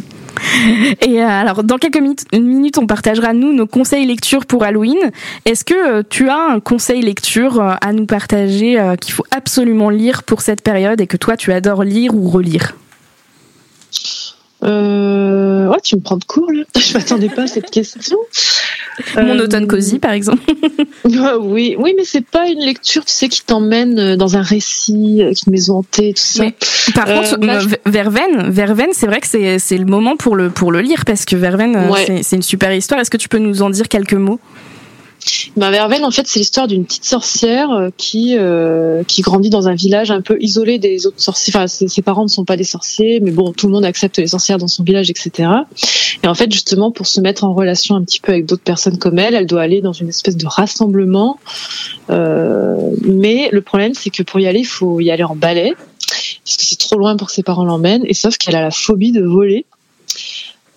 Et 1.01 1.21
euh, 1.21 1.27
alors, 1.27 1.65
dans 1.65 1.77
quelques 1.77 1.99
minutes, 1.99 2.23
une 2.31 2.45
minute, 2.45 2.77
on 2.77 2.87
partagera 2.87 3.33
nous 3.33 3.51
nos 3.51 3.67
conseils 3.67 4.05
lecture 4.05 4.45
pour 4.45 4.63
Halloween. 4.63 5.11
Est-ce 5.43 5.65
que 5.65 5.73
euh, 5.73 6.03
tu 6.09 6.29
as 6.29 6.39
un 6.39 6.61
conseil 6.61 7.01
lecture 7.01 7.59
euh, 7.59 7.73
à 7.81 7.91
nous 7.91 8.05
partager 8.05 8.81
qu'il 9.01 9.13
faut 9.13 9.25
absolument 9.31 9.89
lire 9.89 10.23
pour 10.23 10.39
cette 10.39 10.61
période 10.61 11.01
et 11.01 11.07
que 11.07 11.17
toi 11.17 11.35
tu 11.35 11.51
adores 11.51 11.83
lire 11.83 12.15
ou 12.15 12.29
relire? 12.29 12.73
Euh, 14.65 15.67
ouais, 15.67 15.77
tu 15.83 15.95
me 15.95 16.01
prends 16.01 16.17
de 16.17 16.23
court 16.23 16.51
là. 16.51 16.63
Je 16.79 16.93
m'attendais 16.93 17.29
pas 17.29 17.43
à 17.43 17.47
cette 17.47 17.69
question. 17.69 18.17
Mon 19.15 19.37
automne 19.39 19.67
cosy, 19.67 19.99
par 19.99 20.11
exemple. 20.11 20.41
oui, 21.03 21.75
oui, 21.77 21.93
mais 21.97 22.05
c'est 22.05 22.25
pas 22.25 22.47
une 22.47 22.59
lecture, 22.59 23.03
tu 23.05 23.13
sais, 23.13 23.27
qui 23.27 23.43
t'emmène 23.43 24.15
dans 24.15 24.37
un 24.37 24.41
récit, 24.41 25.21
qui 25.35 25.49
maison 25.49 25.79
hantée, 25.79 26.13
tout 26.13 26.21
ça. 26.23 26.45
par 26.93 27.05
contre, 27.05 27.37
Verven, 27.85 28.49
Verven, 28.49 28.89
c'est 28.93 29.07
vrai 29.07 29.19
que 29.19 29.27
c'est 29.27 29.59
c'est 29.59 29.77
le 29.77 29.85
moment 29.85 30.15
pour 30.15 30.35
le 30.35 30.49
pour 30.49 30.71
le 30.71 30.81
lire 30.81 31.05
parce 31.05 31.25
que 31.25 31.35
Verven, 31.35 31.77
c'est 32.23 32.35
une 32.35 32.41
super 32.41 32.73
histoire. 32.73 32.99
Est-ce 32.99 33.11
que 33.11 33.17
tu 33.17 33.29
peux 33.29 33.39
nous 33.39 33.61
en 33.61 33.69
dire 33.69 33.87
quelques 33.87 34.13
mots? 34.13 34.39
Ben, 35.57 35.71
Verveine, 35.71 36.03
en 36.05 36.11
fait, 36.11 36.27
c'est 36.27 36.39
l'histoire 36.39 36.67
d'une 36.67 36.85
petite 36.85 37.05
sorcière 37.05 37.71
euh, 37.71 37.89
qui 37.97 38.35
euh, 38.37 39.03
qui 39.03 39.21
grandit 39.21 39.49
dans 39.49 39.67
un 39.67 39.75
village 39.75 40.11
un 40.11 40.21
peu 40.21 40.37
isolé 40.39 40.79
des 40.79 41.07
autres 41.07 41.19
sorciers. 41.19 41.53
Enfin, 41.55 41.67
ses, 41.67 42.01
parents 42.01 42.23
ne 42.23 42.29
sont 42.29 42.45
pas 42.45 42.57
des 42.57 42.63
sorciers, 42.63 43.19
mais 43.19 43.31
bon, 43.31 43.51
tout 43.51 43.67
le 43.67 43.73
monde 43.73 43.85
accepte 43.85 44.17
les 44.17 44.27
sorcières 44.27 44.57
dans 44.57 44.67
son 44.67 44.83
village, 44.83 45.09
etc. 45.09 45.49
Et 46.23 46.27
en 46.27 46.35
fait, 46.35 46.51
justement, 46.51 46.91
pour 46.91 47.07
se 47.07 47.21
mettre 47.21 47.43
en 47.43 47.53
relation 47.53 47.95
un 47.95 48.03
petit 48.03 48.19
peu 48.19 48.31
avec 48.31 48.45
d'autres 48.45 48.63
personnes 48.63 48.97
comme 48.97 49.19
elle, 49.19 49.35
elle 49.35 49.47
doit 49.47 49.61
aller 49.61 49.81
dans 49.81 49.93
une 49.93 50.09
espèce 50.09 50.37
de 50.37 50.47
rassemblement. 50.47 51.39
Euh, 52.09 52.91
mais 53.01 53.49
le 53.51 53.61
problème, 53.61 53.93
c'est 53.93 54.09
que 54.09 54.23
pour 54.23 54.39
y 54.39 54.47
aller, 54.47 54.59
il 54.59 54.65
faut 54.65 54.99
y 54.99 55.11
aller 55.11 55.23
en 55.23 55.35
balai, 55.35 55.73
parce 56.43 56.57
que 56.57 56.65
c'est 56.65 56.79
trop 56.79 56.97
loin 56.97 57.15
pour 57.17 57.27
que 57.27 57.33
ses 57.33 57.43
parents 57.43 57.65
l'emmènent. 57.65 58.03
Et 58.05 58.13
sauf 58.13 58.37
qu'elle 58.37 58.55
a 58.55 58.61
la 58.61 58.71
phobie 58.71 59.11
de 59.11 59.23
voler. 59.23 59.65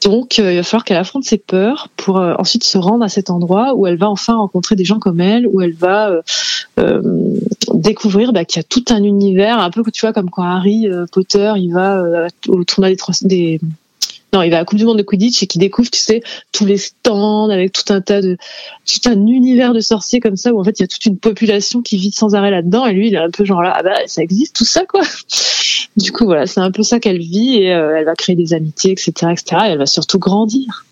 Donc, 0.05 0.39
euh, 0.39 0.53
il 0.53 0.57
va 0.57 0.63
falloir 0.63 0.85
qu'elle 0.85 0.97
affronte 0.97 1.25
ses 1.25 1.39
peurs 1.39 1.89
pour 1.97 2.19
euh, 2.19 2.35
ensuite 2.39 2.63
se 2.63 2.79
rendre 2.79 3.05
à 3.05 3.09
cet 3.09 3.31
endroit 3.31 3.75
où 3.75 3.87
elle 3.87 3.97
va 3.97 4.09
enfin 4.09 4.37
rencontrer 4.37 4.77
des 4.77 4.85
gens 4.85 5.01
comme 5.01 5.21
elle, 5.21 5.47
où 5.47 5.61
elle 5.61 5.73
va 5.73 6.23
euh, 6.79 7.03
découvrir 7.75 8.33
bah, 8.33 8.45
qu'il 8.45 8.61
y 8.61 8.65
a 8.65 8.65
tout 8.65 8.85
un 8.91 9.03
univers, 9.03 9.59
un 9.59 9.71
peu 9.71 9.83
tu 9.91 10.03
vois 10.03 10.13
comme 10.13 10.31
quand 10.31 10.45
Harry 10.45 10.87
Potter 11.11 11.53
il 11.57 11.73
va 11.73 12.29
au 12.49 12.65
tournoi 12.65 12.91
des, 12.91 12.97
des 13.23 13.61
non, 14.33 14.43
il 14.43 14.51
va 14.51 14.57
à 14.57 14.61
la 14.61 14.65
Coupe 14.67 14.79
du 14.79 14.85
Monde 14.85 14.99
de 14.99 15.03
Quidditch 15.03 15.43
et 15.43 15.47
qui 15.47 15.59
découvre, 15.59 15.91
tu 15.91 16.01
sais, 16.01 16.23
tous 16.53 16.67
les 16.67 16.77
stands 16.77 17.49
avec 17.49 17.73
tout 17.73 17.91
un 17.93 18.03
tas 18.03 18.21
de, 18.21 18.37
tout 18.87 19.09
un 19.09 19.27
univers 19.27 19.73
de 19.73 19.81
sorciers 19.81 20.21
comme 20.21 20.37
ça 20.37 20.53
où 20.53 20.61
en 20.61 20.65
fait 20.65 20.79
il 20.79 20.83
y 20.83 20.85
a 20.85 20.87
toute 20.87 21.07
une 21.07 21.17
population 21.17 21.81
qui 21.81 21.97
vit 21.97 22.13
sans 22.13 22.35
arrêt 22.35 22.51
là-dedans 22.51 22.85
et 22.87 22.93
lui 22.93 23.09
il 23.09 23.15
est 23.15 23.19
un 23.19 23.31
peu 23.31 23.47
genre 23.47 23.63
là, 23.63 23.73
ah 23.75 23.83
bah 23.83 23.97
ça 24.07 24.23
existe 24.23 24.55
tout 24.55 24.67
ça 24.67 24.85
quoi. 24.85 25.01
Du 25.99 26.13
coup 26.13 26.25
voilà, 26.25 26.47
c'est 26.47 26.61
un 26.61 26.71
peu 26.71 26.85
ça 26.85 27.01
qu'elle 27.01 27.19
vit 27.19 27.57
et 27.57 27.75
euh, 27.75 27.97
elle 27.97 28.05
va 28.05 28.15
créer 28.15 28.37
des 28.37 28.55
amitiés, 28.55 28.93
etc., 28.93 29.11
etc. 29.33 29.63
Et 29.67 29.71
elle 29.71 29.79
va 29.79 29.87
surtout 29.87 30.21
grandir. 30.21 30.85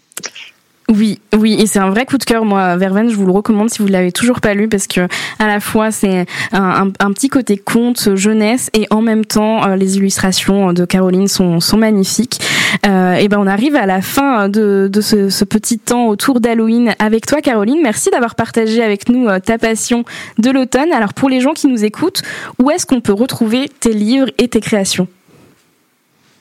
Oui, 0.89 1.19
oui, 1.37 1.57
et 1.61 1.67
c'est 1.67 1.81
un 1.81 1.91
vrai 1.91 2.07
coup 2.07 2.17
de 2.17 2.23
cœur. 2.23 2.45
Moi, 2.45 2.77
Verven, 2.77 3.11
je 3.11 3.17
vous 3.17 3.27
le 3.27 3.33
recommande 3.33 3.71
si 3.71 3.83
vous 3.83 3.89
l'avez 3.89 4.13
toujours 4.13 4.41
pas 4.41 4.55
lu 4.55 4.69
parce 4.69 4.87
que 4.87 5.09
à 5.41 5.49
la 5.49 5.59
fois 5.59 5.91
c'est 5.91 6.27
un, 6.53 6.91
petit 7.11 7.29
côté 7.29 7.57
conte 7.57 8.15
jeunesse 8.15 8.71
et 8.73 8.87
en 8.91 9.03
même 9.03 9.25
temps 9.25 9.67
euh, 9.67 9.75
les 9.75 9.97
illustrations 9.97 10.73
de 10.73 10.85
Caroline 10.85 11.27
sont, 11.27 11.59
sont 11.59 11.77
magnifiques. 11.77 12.41
Euh, 12.87 13.15
et 13.15 13.27
ben 13.27 13.39
on 13.41 13.49
arrive 13.49 13.75
à 13.75 13.87
la 13.87 14.01
fin 14.01 14.49
de, 14.49 14.89
de 14.93 15.01
ce, 15.01 15.29
ce, 15.29 15.45
petit 15.45 15.81
temps 15.81 16.07
autour 16.07 16.41
d'Halloween 16.41 16.95
avec 17.01 17.27
toi, 17.27 17.41
Caroline. 17.41 17.81
Merci 17.83 18.11
d'avoir 18.11 18.37
partagé 18.37 18.81
avec 18.81 19.09
nous 19.09 19.27
euh, 19.27 19.41
ta 19.41 19.59
passion 19.59 20.05
de 20.39 20.51
l'automne. 20.51 20.93
Alors 20.93 21.15
pour 21.15 21.29
les 21.29 21.41
gens 21.41 21.53
qui 21.53 21.67
nous 21.67 21.85
écoutent, 21.85 22.23
où 22.63 22.71
est-ce 22.71 22.87
qu'on 22.87 23.01
peut 23.01 23.13
retrouver 23.13 23.69
tes 23.81 23.93
livres 23.93 24.31
et 24.39 24.47
tes 24.47 24.61
créations? 24.61 25.09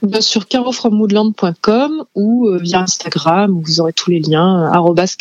Bah, 0.05 0.21
sur 0.21 0.47
carofromwoodland.com 0.47 2.05
ou 2.15 2.47
euh, 2.47 2.57
via 2.57 2.81
Instagram, 2.81 3.57
où 3.57 3.61
vous 3.61 3.81
aurez 3.81 3.93
tous 3.93 4.09
les 4.11 4.19
liens, 4.19 4.63
euh, 4.63 4.71
arrobas 4.71 5.15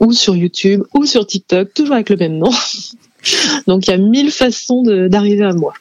ou 0.00 0.12
sur 0.12 0.36
YouTube, 0.36 0.84
ou 0.94 1.06
sur 1.06 1.26
TikTok, 1.26 1.74
toujours 1.74 1.94
avec 1.94 2.10
le 2.10 2.16
même 2.16 2.38
nom. 2.38 2.50
Donc 3.66 3.86
il 3.86 3.90
y 3.90 3.94
a 3.94 3.98
mille 3.98 4.30
façons 4.30 4.82
d'arriver 4.82 5.44
à 5.44 5.52
moi. 5.52 5.74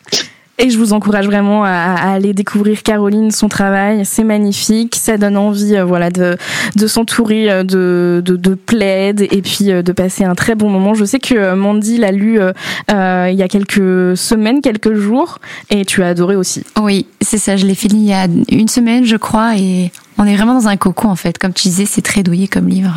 Et 0.59 0.71
je 0.71 0.77
vous 0.79 0.91
encourage 0.93 1.27
vraiment 1.27 1.63
à, 1.63 1.69
à 1.69 2.13
aller 2.13 2.33
découvrir 2.33 2.81
Caroline, 2.81 3.29
son 3.29 3.47
travail. 3.47 4.03
C'est 4.05 4.23
magnifique. 4.23 4.95
Ça 4.95 5.17
donne 5.17 5.37
envie, 5.37 5.75
euh, 5.75 5.85
voilà, 5.85 6.09
de, 6.09 6.35
de 6.75 6.87
s'entourer 6.87 7.51
euh, 7.51 7.63
de, 7.63 8.23
de, 8.25 8.35
de 8.35 8.55
plaids 8.55 9.13
et 9.19 9.41
puis 9.43 9.71
euh, 9.71 9.83
de 9.83 9.91
passer 9.91 10.23
un 10.23 10.33
très 10.33 10.55
bon 10.55 10.69
moment. 10.69 10.95
Je 10.95 11.05
sais 11.05 11.19
que 11.19 11.53
Mandy 11.53 11.97
l'a 11.97 12.11
lu 12.11 12.39
euh, 12.39 12.53
euh, 12.91 13.29
il 13.31 13.37
y 13.37 13.43
a 13.43 13.47
quelques 13.47 14.17
semaines, 14.17 14.61
quelques 14.61 14.95
jours, 14.95 15.37
et 15.69 15.85
tu 15.85 16.01
as 16.01 16.07
adoré 16.07 16.35
aussi. 16.35 16.63
Oui, 16.81 17.05
c'est 17.21 17.37
ça, 17.37 17.55
je 17.55 17.65
l'ai 17.65 17.75
fini 17.75 18.05
il 18.05 18.09
y 18.09 18.13
a 18.13 18.27
une 18.49 18.67
semaine, 18.67 19.05
je 19.05 19.15
crois, 19.15 19.57
et 19.57 19.91
on 20.17 20.25
est 20.25 20.35
vraiment 20.35 20.55
dans 20.55 20.67
un 20.67 20.77
cocon, 20.77 21.09
en 21.09 21.15
fait. 21.15 21.37
Comme 21.37 21.53
tu 21.53 21.67
disais, 21.67 21.85
c'est 21.85 22.01
très 22.01 22.23
douillet 22.23 22.47
comme 22.47 22.67
livre. 22.67 22.93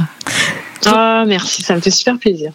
Ah, 0.87 1.25
merci, 1.27 1.63
ça 1.63 1.75
me 1.75 1.81
fait 1.81 1.91
super 1.91 2.17
plaisir. 2.19 2.53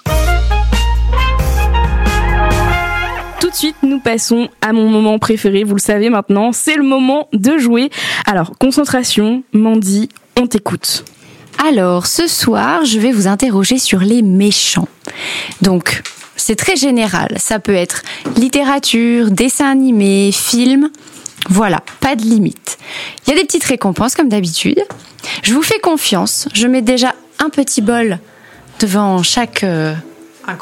Tout 3.46 3.52
de 3.52 3.56
suite, 3.56 3.76
nous 3.84 4.00
passons 4.00 4.50
à 4.62 4.74
mon 4.74 4.90
moment 4.90 5.20
préféré. 5.20 5.64
Vous 5.64 5.76
le 5.76 5.80
savez 5.80 6.10
maintenant, 6.10 6.52
c'est 6.52 6.78
le 6.78 6.82
moment 6.82 7.30
de 7.32 7.60
jouer. 7.60 7.92
Alors, 8.26 8.58
concentration, 8.58 9.44
Mandy, 9.54 10.10
on 10.36 10.48
t'écoute. 10.48 11.06
Alors, 11.64 12.08
ce 12.08 12.26
soir, 12.26 12.86
je 12.86 12.98
vais 12.98 13.12
vous 13.12 13.28
interroger 13.28 13.78
sur 13.78 14.00
les 14.00 14.24
méchants. 14.24 14.88
Donc, 15.62 16.02
c'est 16.36 16.56
très 16.56 16.76
général. 16.76 17.36
Ça 17.38 17.60
peut 17.60 17.76
être 17.76 18.02
littérature, 18.36 19.30
dessin 19.30 19.70
animé, 19.70 20.32
film. 20.32 20.90
Voilà, 21.48 21.84
pas 22.00 22.16
de 22.16 22.24
limite. 22.24 22.80
Il 23.28 23.30
y 23.30 23.34
a 23.34 23.40
des 23.40 23.46
petites 23.46 23.66
récompenses 23.66 24.16
comme 24.16 24.28
d'habitude. 24.28 24.84
Je 25.44 25.54
vous 25.54 25.62
fais 25.62 25.78
confiance. 25.78 26.50
Je 26.56 26.66
mets 26.66 26.82
déjà 26.82 27.14
un 27.38 27.52
petit 27.52 27.84
bol 27.84 28.18
devant 28.80 29.22
chaque 29.22 29.64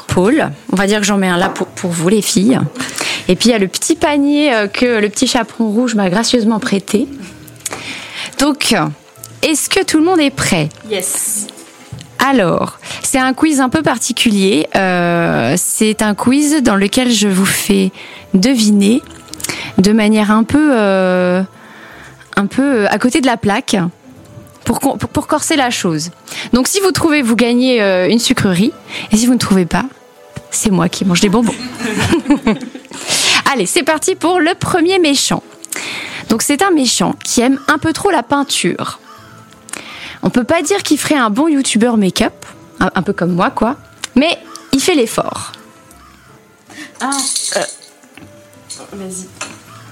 pôle. 0.06 0.50
On 0.72 0.76
va 0.76 0.86
dire 0.86 1.00
que 1.00 1.06
j'en 1.06 1.16
mets 1.16 1.28
un 1.28 1.36
là 1.36 1.48
pour, 1.48 1.66
pour 1.66 1.90
vous 1.90 2.08
les 2.08 2.22
filles. 2.22 2.58
Et 3.28 3.36
puis 3.36 3.48
il 3.48 3.52
y 3.52 3.54
a 3.54 3.58
le 3.58 3.68
petit 3.68 3.96
panier 3.96 4.54
euh, 4.54 4.66
que 4.66 5.00
le 5.00 5.08
petit 5.08 5.26
chaperon 5.26 5.70
rouge 5.70 5.94
m'a 5.94 6.10
gracieusement 6.10 6.60
prêté. 6.60 7.08
Donc, 8.38 8.74
est-ce 9.42 9.68
que 9.68 9.84
tout 9.84 9.98
le 9.98 10.04
monde 10.04 10.20
est 10.20 10.30
prêt? 10.30 10.68
Yes. 10.90 11.46
alors, 12.18 12.78
c'est 13.02 13.18
un 13.18 13.34
quiz 13.34 13.60
un 13.60 13.68
peu 13.68 13.82
particulier. 13.82 14.66
Euh, 14.74 15.54
c'est 15.56 16.02
un 16.02 16.14
quiz 16.14 16.62
dans 16.62 16.76
lequel 16.76 17.10
je 17.10 17.28
vous 17.28 17.46
fais 17.46 17.92
deviner 18.32 19.02
de 19.78 19.92
manière 19.92 20.30
un 20.30 20.44
peu, 20.44 20.70
euh, 20.72 21.42
un 22.36 22.46
peu 22.46 22.86
à 22.88 22.98
côté 22.98 23.20
de 23.20 23.26
la 23.26 23.36
plaque 23.36 23.76
pour, 24.64 25.26
corser 25.26 25.56
la 25.56 25.70
chose. 25.70 26.10
Donc, 26.52 26.68
si 26.68 26.80
vous 26.80 26.90
trouvez, 26.90 27.22
vous 27.22 27.36
gagnez 27.36 27.82
euh, 27.82 28.08
une 28.08 28.18
sucrerie. 28.18 28.72
Et 29.12 29.16
si 29.16 29.26
vous 29.26 29.34
ne 29.34 29.38
trouvez 29.38 29.66
pas, 29.66 29.84
c'est 30.50 30.70
moi 30.70 30.88
qui 30.88 31.04
mange 31.04 31.20
des 31.20 31.28
bonbons. 31.28 31.54
Allez, 33.52 33.66
c'est 33.66 33.82
parti 33.82 34.14
pour 34.14 34.40
le 34.40 34.54
premier 34.54 34.98
méchant. 34.98 35.42
Donc, 36.28 36.42
c'est 36.42 36.62
un 36.62 36.70
méchant 36.70 37.14
qui 37.22 37.40
aime 37.40 37.60
un 37.68 37.78
peu 37.78 37.92
trop 37.92 38.10
la 38.10 38.22
peinture. 38.22 39.00
On 40.22 40.30
peut 40.30 40.44
pas 40.44 40.62
dire 40.62 40.82
qu'il 40.82 40.98
ferait 40.98 41.16
un 41.16 41.28
bon 41.28 41.48
youtubeur 41.48 41.98
make-up, 41.98 42.32
un, 42.80 43.02
peu 43.02 43.12
comme 43.12 43.32
moi 43.32 43.50
quoi, 43.50 43.76
mais 44.16 44.38
il 44.72 44.80
fait 44.80 44.94
l'effort. 44.94 45.52
Vas-y. 48.92 49.28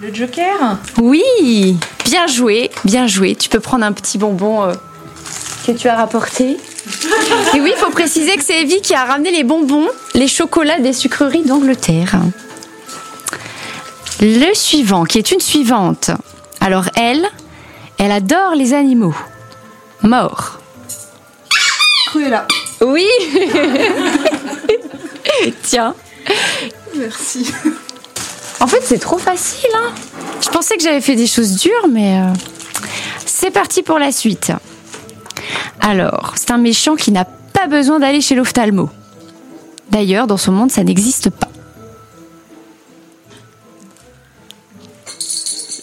Le 0.02 0.12
Joker 0.12 0.78
Oui, 1.00 1.76
bien 2.06 2.26
joué, 2.26 2.72
bien 2.84 3.06
joué. 3.06 3.36
Tu 3.36 3.48
peux 3.48 3.60
prendre 3.60 3.84
un 3.84 3.92
petit 3.92 4.18
bonbon 4.18 4.64
euh, 4.64 4.74
que 5.64 5.70
tu 5.70 5.86
as 5.86 5.94
rapporté. 5.94 6.56
Et 7.54 7.60
oui, 7.60 7.70
il 7.72 7.78
faut 7.78 7.92
préciser 7.92 8.36
que 8.36 8.42
c'est 8.42 8.62
Evie 8.62 8.80
qui 8.80 8.94
a 8.94 9.04
ramené 9.04 9.30
les 9.30 9.44
bonbons, 9.44 9.86
les 10.14 10.26
chocolats 10.26 10.80
des 10.80 10.92
sucreries 10.92 11.44
d'Angleterre. 11.44 12.16
Le 14.20 14.52
suivant, 14.54 15.04
qui 15.04 15.18
est 15.18 15.30
une 15.30 15.38
suivante. 15.38 16.10
Alors 16.60 16.86
elle, 16.96 17.24
elle 17.98 18.10
adore 18.10 18.56
les 18.56 18.74
animaux. 18.74 19.14
Morts. 20.02 20.58
Cruella. 22.06 22.48
Oui 22.80 23.06
Tiens. 25.62 25.94
Merci. 26.96 27.52
En 28.62 28.66
fait, 28.68 28.80
c'est 28.84 28.98
trop 29.00 29.18
facile. 29.18 29.68
Hein 29.74 29.92
Je 30.40 30.48
pensais 30.48 30.76
que 30.76 30.82
j'avais 30.82 31.00
fait 31.00 31.16
des 31.16 31.26
choses 31.26 31.56
dures, 31.56 31.88
mais 31.90 32.20
euh, 32.20 32.32
c'est 33.26 33.50
parti 33.50 33.82
pour 33.82 33.98
la 33.98 34.12
suite. 34.12 34.52
Alors, 35.80 36.34
c'est 36.36 36.52
un 36.52 36.58
méchant 36.58 36.94
qui 36.94 37.10
n'a 37.10 37.24
pas 37.24 37.66
besoin 37.66 37.98
d'aller 37.98 38.20
chez 38.20 38.36
l'ophtalmo. 38.36 38.88
D'ailleurs, 39.90 40.26
dans 40.28 40.36
son 40.36 40.52
monde, 40.52 40.70
ça 40.70 40.84
n'existe 40.84 41.28
pas. 41.30 41.48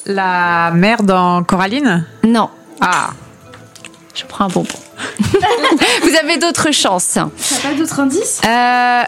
La 0.06 0.72
mère 0.74 1.04
dans 1.04 1.44
Coraline? 1.44 2.06
Non, 2.24 2.50
Ah, 2.82 3.12
je 4.16 4.24
prends 4.26 4.46
un 4.46 4.48
bonbon. 4.48 4.80
Vous 6.02 6.16
avez 6.16 6.38
d'autres 6.38 6.72
chances. 6.72 7.12
T'as 7.14 7.28
pas 7.70 7.76
d'autres 7.78 8.00
indices? 8.00 8.42
Euh, 8.46 9.04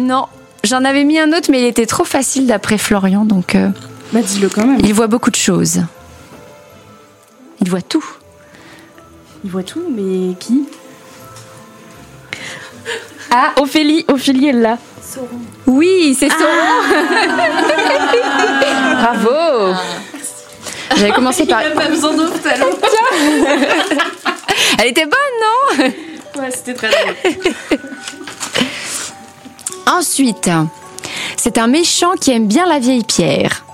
non, 0.00 0.26
j'en 0.64 0.84
avais 0.84 1.04
mis 1.04 1.18
un 1.18 1.32
autre, 1.32 1.48
mais 1.50 1.60
il 1.60 1.66
était 1.66 1.86
trop 1.86 2.04
facile 2.04 2.46
d'après 2.46 2.78
Florian, 2.78 3.24
donc 3.24 3.54
euh, 3.54 3.68
Bah 4.12 4.20
dis-le 4.22 4.48
quand 4.48 4.66
même. 4.66 4.78
il 4.82 4.92
voit 4.94 5.06
beaucoup 5.06 5.30
de 5.30 5.36
choses. 5.36 5.82
Il 7.60 7.68
voit 7.70 7.82
tout. 7.82 8.04
Il 9.44 9.50
voit 9.50 9.62
tout, 9.62 9.82
mais 9.94 10.34
qui? 10.38 10.66
Ah, 13.30 13.52
Ophélie, 13.60 14.04
Ophélie, 14.08 14.48
elle 14.48 14.60
l'a. 14.62 14.78
Oui, 15.66 16.16
c'est 16.18 16.30
Sauron. 16.30 16.46
Bravo. 18.94 19.74
J'avais 20.96 21.12
commencé 21.12 21.44
par. 21.46 21.62
pas 21.72 21.86
besoin. 21.88 22.12
Elle 24.80 24.88
était 24.88 25.06
bonne, 25.06 25.12
non? 25.42 25.84
Ouais, 26.40 26.50
c'était 26.50 26.74
très 26.74 26.88
drôle. 26.88 27.14
Ensuite, 29.88 30.50
c'est 31.36 31.58
un 31.58 31.66
méchant 31.66 32.12
qui 32.20 32.30
aime 32.30 32.46
bien 32.46 32.66
la 32.66 32.78
vieille 32.78 33.04
pierre. 33.04 33.64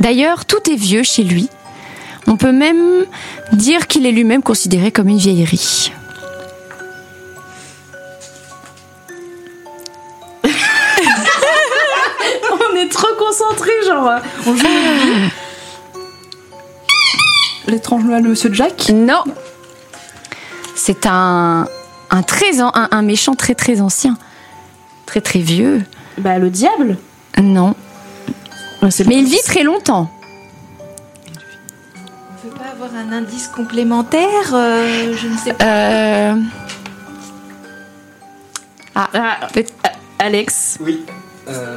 D'ailleurs, 0.00 0.44
tout 0.44 0.70
est 0.70 0.76
vieux 0.76 1.02
chez 1.02 1.22
lui. 1.24 1.48
On 2.26 2.36
peut 2.36 2.52
même 2.52 3.06
dire 3.52 3.86
qu'il 3.86 4.04
est 4.06 4.12
lui-même 4.12 4.42
considéré 4.42 4.90
comme 4.92 5.08
une 5.08 5.18
vieillerie. 5.18 5.92
On 12.52 12.76
est 12.76 12.88
trop 12.90 13.14
concentrés, 13.18 13.70
genre. 13.86 14.10
On 14.46 14.56
joue. 14.56 14.66
L'étrange 17.68 18.04
Noël 18.04 18.22
de 18.22 18.28
Monsieur 18.28 18.52
Jack 18.52 18.90
Non. 18.90 19.24
C'est 20.74 21.06
un 21.06 21.66
un 22.10 22.22
très 22.22 22.60
an- 22.62 22.70
un, 22.74 22.88
un 22.92 23.02
méchant 23.02 23.34
très 23.34 23.54
très 23.56 23.80
ancien, 23.80 24.16
très 25.06 25.20
très 25.20 25.38
vieux. 25.40 25.82
Bah, 26.18 26.38
le 26.38 26.50
diable. 26.50 26.96
Non. 27.42 27.74
Mais 28.82 29.16
il 29.16 29.24
vit 29.26 29.40
très 29.44 29.62
longtemps. 29.62 30.10
On 32.44 32.48
peut 32.48 32.54
pas 32.56 32.70
avoir 32.72 32.90
un 32.94 33.12
indice 33.12 33.48
complémentaire 33.48 34.52
euh, 34.54 35.14
Je 35.16 35.26
ne 35.28 35.36
sais 35.36 35.52
pas. 35.54 35.64
Euh, 35.64 36.34
Ah, 38.94 39.08
peut- 39.52 39.64
Alex. 40.18 40.78
Oui. 40.80 41.04
Euh, 41.48 41.76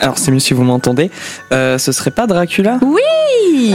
Alors 0.00 0.16
c'est 0.18 0.30
mieux 0.30 0.38
si 0.38 0.54
vous 0.54 0.62
m'entendez. 0.64 1.10
Euh, 1.52 1.76
ce 1.78 1.92
serait 1.92 2.10
pas 2.10 2.26
Dracula? 2.26 2.78
Oui. 2.82 3.74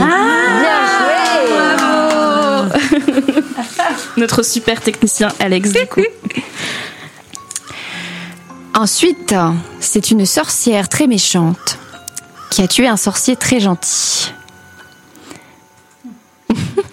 Notre 4.16 4.42
super 4.42 4.80
technicien 4.80 5.28
Alex, 5.38 5.72
du 5.72 5.86
coup. 5.86 6.00
Ensuite, 8.74 9.34
c'est 9.80 10.10
une 10.10 10.24
sorcière 10.26 10.88
très 10.88 11.06
méchante 11.06 11.78
qui 12.50 12.62
a 12.62 12.68
tué 12.68 12.86
un 12.86 12.96
sorcier 12.96 13.36
très 13.36 13.60
gentil. 13.60 14.32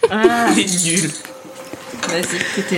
Ah, 0.09 0.47
nul. 0.55 1.11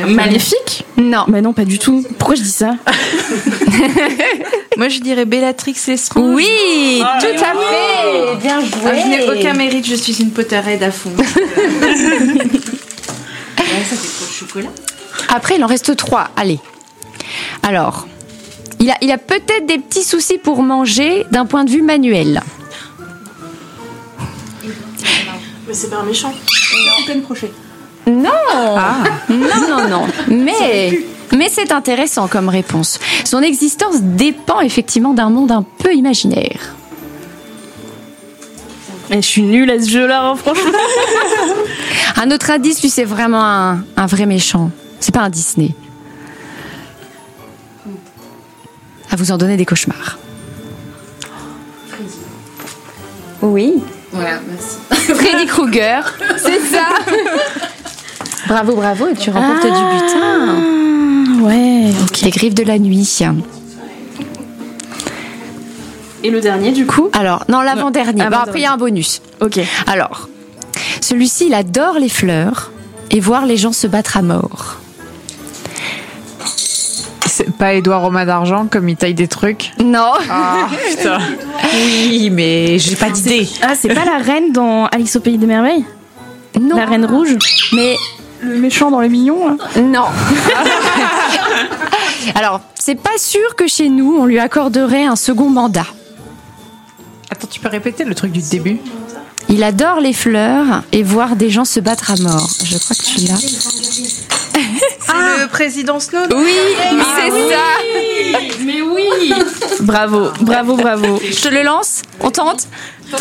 Maléfique 0.08 0.86
Non. 0.98 1.26
Bah 1.28 1.42
non, 1.42 1.54
pas 1.54 1.66
du 1.66 1.78
tout. 1.80 2.06
Pourquoi 2.18 2.36
je 2.36 2.42
dis 2.42 2.52
ça 2.52 2.76
Moi, 4.78 4.90
je 4.90 5.00
dirais 5.00 5.26
Bellatrix 5.26 5.76
Lestrange. 5.88 6.36
Oui, 6.36 7.02
tout 7.20 7.28
à 7.28 7.54
fait. 7.54 8.36
Bien 8.42 8.60
joué. 8.62 8.70
Ah, 8.86 8.96
je 8.96 9.08
n'ai 9.08 9.30
aucun 9.30 9.54
mérite, 9.54 9.86
je 9.86 9.96
suis 9.96 10.22
une 10.22 10.32
Potterhead 10.32 10.82
à 10.84 10.92
fond. 10.92 11.12
Ouais, 13.72 13.84
ça 13.88 13.96
fait 13.96 14.08
trop 14.08 14.26
de 14.26 14.32
chocolat. 14.32 14.70
Après, 15.30 15.56
il 15.58 15.64
en 15.64 15.68
reste 15.68 15.96
trois. 15.96 16.30
Allez. 16.36 16.60
Alors, 17.62 18.08
il 18.90 18.92
a, 18.92 18.98
il 19.02 19.12
a 19.12 19.18
peut-être 19.20 19.68
des 19.68 19.78
petits 19.78 20.04
soucis 20.04 20.40
pour 20.40 20.64
manger 20.64 21.26
d'un 21.32 21.46
point 21.46 21.64
de 21.64 21.70
vue 21.70 21.84
manuel. 21.84 22.42
Mais 25.68 25.74
c'est 25.74 25.90
pas 25.90 25.98
un 25.98 26.04
méchant. 26.04 26.34
Non 28.08 28.32
Non, 29.30 29.70
non, 29.70 29.88
non. 29.88 30.08
Mais, 30.28 31.02
mais 31.38 31.50
c'est 31.52 31.72
intéressant 31.72 32.28
comme 32.28 32.50
réponse. 32.50 33.00
Son 33.26 33.44
existence 33.44 34.02
dépend 34.02 34.62
effectivement 34.62 35.14
d'un 35.14 35.30
monde 35.30 35.52
un 35.52 35.62
peu 35.62 35.94
imaginaire. 35.94 36.76
Et 39.12 39.18
je 39.22 39.28
suis 39.28 39.44
nulle 39.44 39.70
à 39.70 39.80
ce 39.80 39.90
jeu-là, 39.90 40.24
hein, 40.24 40.36
franchement. 40.36 40.72
Un 42.16 42.32
autre 42.32 42.50
indice, 42.50 42.82
lui, 42.82 42.90
c'est 42.90 43.06
vraiment 43.06 43.44
un, 43.44 43.84
un 43.96 44.06
vrai 44.08 44.26
méchant. 44.26 44.72
C'est 45.00 45.14
pas 45.14 45.22
un 45.22 45.30
Disney. 45.30 45.74
À 49.12 49.16
vous 49.16 49.32
en 49.32 49.38
donner 49.38 49.58
des 49.58 49.66
cauchemars. 49.66 50.18
Oui. 53.42 53.76
Voilà, 54.12 54.40
merci. 54.48 54.78
Freddy 55.14 55.46
Krueger, 55.46 56.14
c'est 56.38 56.60
ça. 56.60 56.88
bravo, 58.48 58.76
bravo, 58.76 59.08
et 59.08 59.16
tu 59.16 59.30
remportes 59.30 59.64
du 59.64 59.70
butin. 59.70 61.44
Ouais. 61.44 61.92
Les 62.24 62.32
griffes 62.32 62.56
de 62.56 62.64
la 62.64 62.78
nuit. 62.80 63.20
Et 66.24 66.30
le 66.30 66.42
dernier, 66.42 66.72
du 66.72 66.86
coup? 66.86 67.10
Alors, 67.14 67.46
non, 67.50 67.62
l'avant-dernier. 67.62 68.24
Après, 68.24 68.60
il 68.60 68.64
y 68.64 68.66
a 68.66 68.74
un 68.74 68.78
bonus. 68.78 69.22
Ok. 69.42 69.60
Alors, 69.88 70.28
celui-ci, 71.02 71.48
il 71.48 71.54
adore 71.54 71.98
les 71.98 72.10
fleurs 72.10 72.72
et 73.10 73.20
voir 73.20 73.46
les 73.46 73.58
gens 73.58 73.72
se 73.72 73.88
battre 73.88 74.18
à 74.18 74.22
mort. 74.22 74.78
C'est 77.30 77.52
pas 77.56 77.74
Édouard 77.74 78.02
Romain 78.02 78.26
d'argent 78.26 78.68
comme 78.70 78.90
il 78.90 78.98
taille 78.98 79.14
des 79.14 79.28
trucs. 79.28 79.72
Non. 79.84 80.14
Ah 80.30 80.68
putain. 80.90 81.20
Oui, 81.74 82.30
mais 82.32 82.80
j'ai 82.80 82.96
pas 82.96 83.10
d'idée. 83.10 83.48
Ah, 83.62 83.74
c'est 83.80 83.94
pas 83.94 84.06
la 84.06 84.18
reine 84.18 84.52
dans 84.52 84.88
Alice 84.88 85.16
au 85.16 85.20
Pays 85.20 85.38
des 85.38 85.46
Merveilles 85.46 85.86
Non. 86.60 86.76
La 86.76 86.86
reine 86.86 87.06
rouge 87.06 87.38
Mais 87.74 87.96
Le 88.42 88.58
méchant 88.58 88.90
dans 88.90 89.00
les 89.00 89.10
mignons, 89.10 89.48
là 89.48 89.56
non. 89.82 90.06
Alors, 92.36 92.62
c'est 92.80 92.96
pas 92.96 93.18
sûr 93.18 93.56
que 93.56 93.68
chez 93.68 93.90
nous, 93.90 94.18
on 94.20 94.26
lui 94.26 94.40
accorderait 94.40 95.06
un 95.06 95.16
second 95.16 95.50
mandat. 95.50 95.86
Attends, 97.30 97.48
tu 97.50 97.60
peux 97.60 97.70
répéter 97.70 98.04
le 98.06 98.16
truc 98.16 98.32
du 98.32 98.42
début 98.42 98.80
Il 99.50 99.64
adore 99.64 100.00
les 100.00 100.14
fleurs 100.14 100.84
et 100.92 101.04
voir 101.04 101.36
des 101.36 101.50
gens 101.50 101.66
se 101.66 101.80
battre 101.80 102.12
à 102.12 102.16
mort. 102.18 102.50
Je 102.64 102.78
crois 102.78 102.96
que 102.96 103.04
tu 103.04 103.28
l'as. 103.28 104.39
C'est 105.06 105.42
le 105.42 105.48
président 105.48 106.00
Snow 106.00 106.20
Oui, 106.36 106.54
c'est 107.16 107.32
ça. 107.54 107.64
Mais 108.62 108.82
oui 108.82 109.34
Bravo, 109.82 110.30
bravo, 110.42 110.76
bravo. 110.76 111.20
Je 111.24 111.42
te 111.42 111.48
le 111.48 111.64
lance 111.64 112.02
On 112.20 112.32
tente 112.32 112.68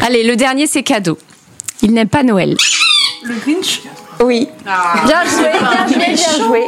Allez, 0.00 0.24
le 0.24 0.36
dernier, 0.36 0.66
c'est 0.66 0.82
cadeau. 0.82 1.18
Il 1.82 1.92
n'aime 1.92 2.08
pas 2.08 2.22
Noël. 2.22 2.56
Le 3.22 3.34
Grinch? 3.36 3.80
Oui. 4.20 4.48
Bien 4.64 5.24
joué, 5.24 5.50
bien 5.60 5.86
joué, 5.86 6.14
bien 6.14 6.46
joué. 6.46 6.62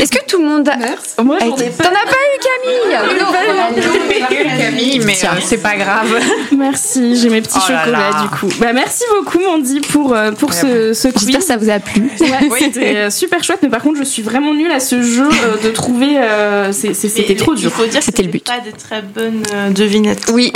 Est-ce 0.00 0.10
que 0.10 0.24
tout 0.26 0.38
le 0.40 0.48
monde 0.48 0.68
a... 0.68 1.22
Moi, 1.22 1.38
T'en 1.38 1.46
as 1.46 1.50
pas 1.56 1.60
eu, 1.60 2.38
Camille 2.42 4.58
Camille, 4.58 5.00
mais 5.04 5.14
Tiens. 5.14 5.32
euh, 5.36 5.40
c'est 5.44 5.58
pas 5.62 5.76
grave. 5.76 6.18
Merci, 6.56 7.16
j'ai 7.16 7.28
mes 7.28 7.42
petits 7.42 7.58
Oh 7.58 7.70
là 7.72 7.84
chocolats 7.84 8.10
là. 8.10 8.22
du 8.22 8.28
coup. 8.28 8.48
Bah 8.60 8.72
merci 8.72 9.04
beaucoup 9.14 9.38
Mandy 9.40 9.80
pour 9.80 10.14
euh, 10.14 10.32
pour 10.32 10.52
ce, 10.52 10.92
ce 10.94 11.08
J'espère 11.08 11.12
que 11.14 11.36
quiz. 11.36 11.46
ça 11.46 11.56
vous 11.56 11.70
a 11.70 11.78
plu. 11.78 12.10
Ouais, 12.20 12.48
c'était 12.58 12.96
euh, 12.96 13.10
super 13.10 13.42
chouette, 13.44 13.60
mais 13.62 13.68
par 13.68 13.82
contre 13.82 13.98
je 13.98 14.04
suis 14.04 14.22
vraiment 14.22 14.54
nulle 14.54 14.72
à 14.72 14.80
ce 14.80 15.02
jeu 15.02 15.28
euh, 15.28 15.56
de 15.62 15.70
trouver. 15.70 16.18
euh, 16.18 16.72
C'était 16.72 17.34
trop 17.36 17.54
Il 17.54 17.60
dur. 17.60 17.72
faut 17.72 17.86
dire 17.86 18.00
que 18.00 18.04
C'était 18.06 18.22
le 18.22 18.28
but. 18.30 18.44
pas 18.44 18.60
des 18.60 18.72
très 18.72 19.02
bonnes 19.02 19.42
euh, 19.54 19.70
devinettes. 19.70 20.24
Oui, 20.32 20.52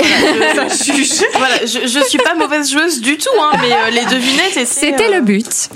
Voilà, 0.55 0.69
je, 0.69 0.93
je- 1.03 1.39
voilà, 1.39 1.57
je, 1.65 1.87
je 1.89 2.05
suis 2.09 2.19
pas 2.19 2.35
mauvaise 2.35 2.71
joueuse 2.71 3.01
du 3.01 3.17
tout, 3.19 3.29
hein, 3.41 3.57
mais 3.61 3.73
euh, 3.73 3.91
les 3.91 4.05
devinettes 4.05 4.67
c'était 4.67 5.07
euh, 5.11 5.15
le 5.17 5.21
but. 5.21 5.69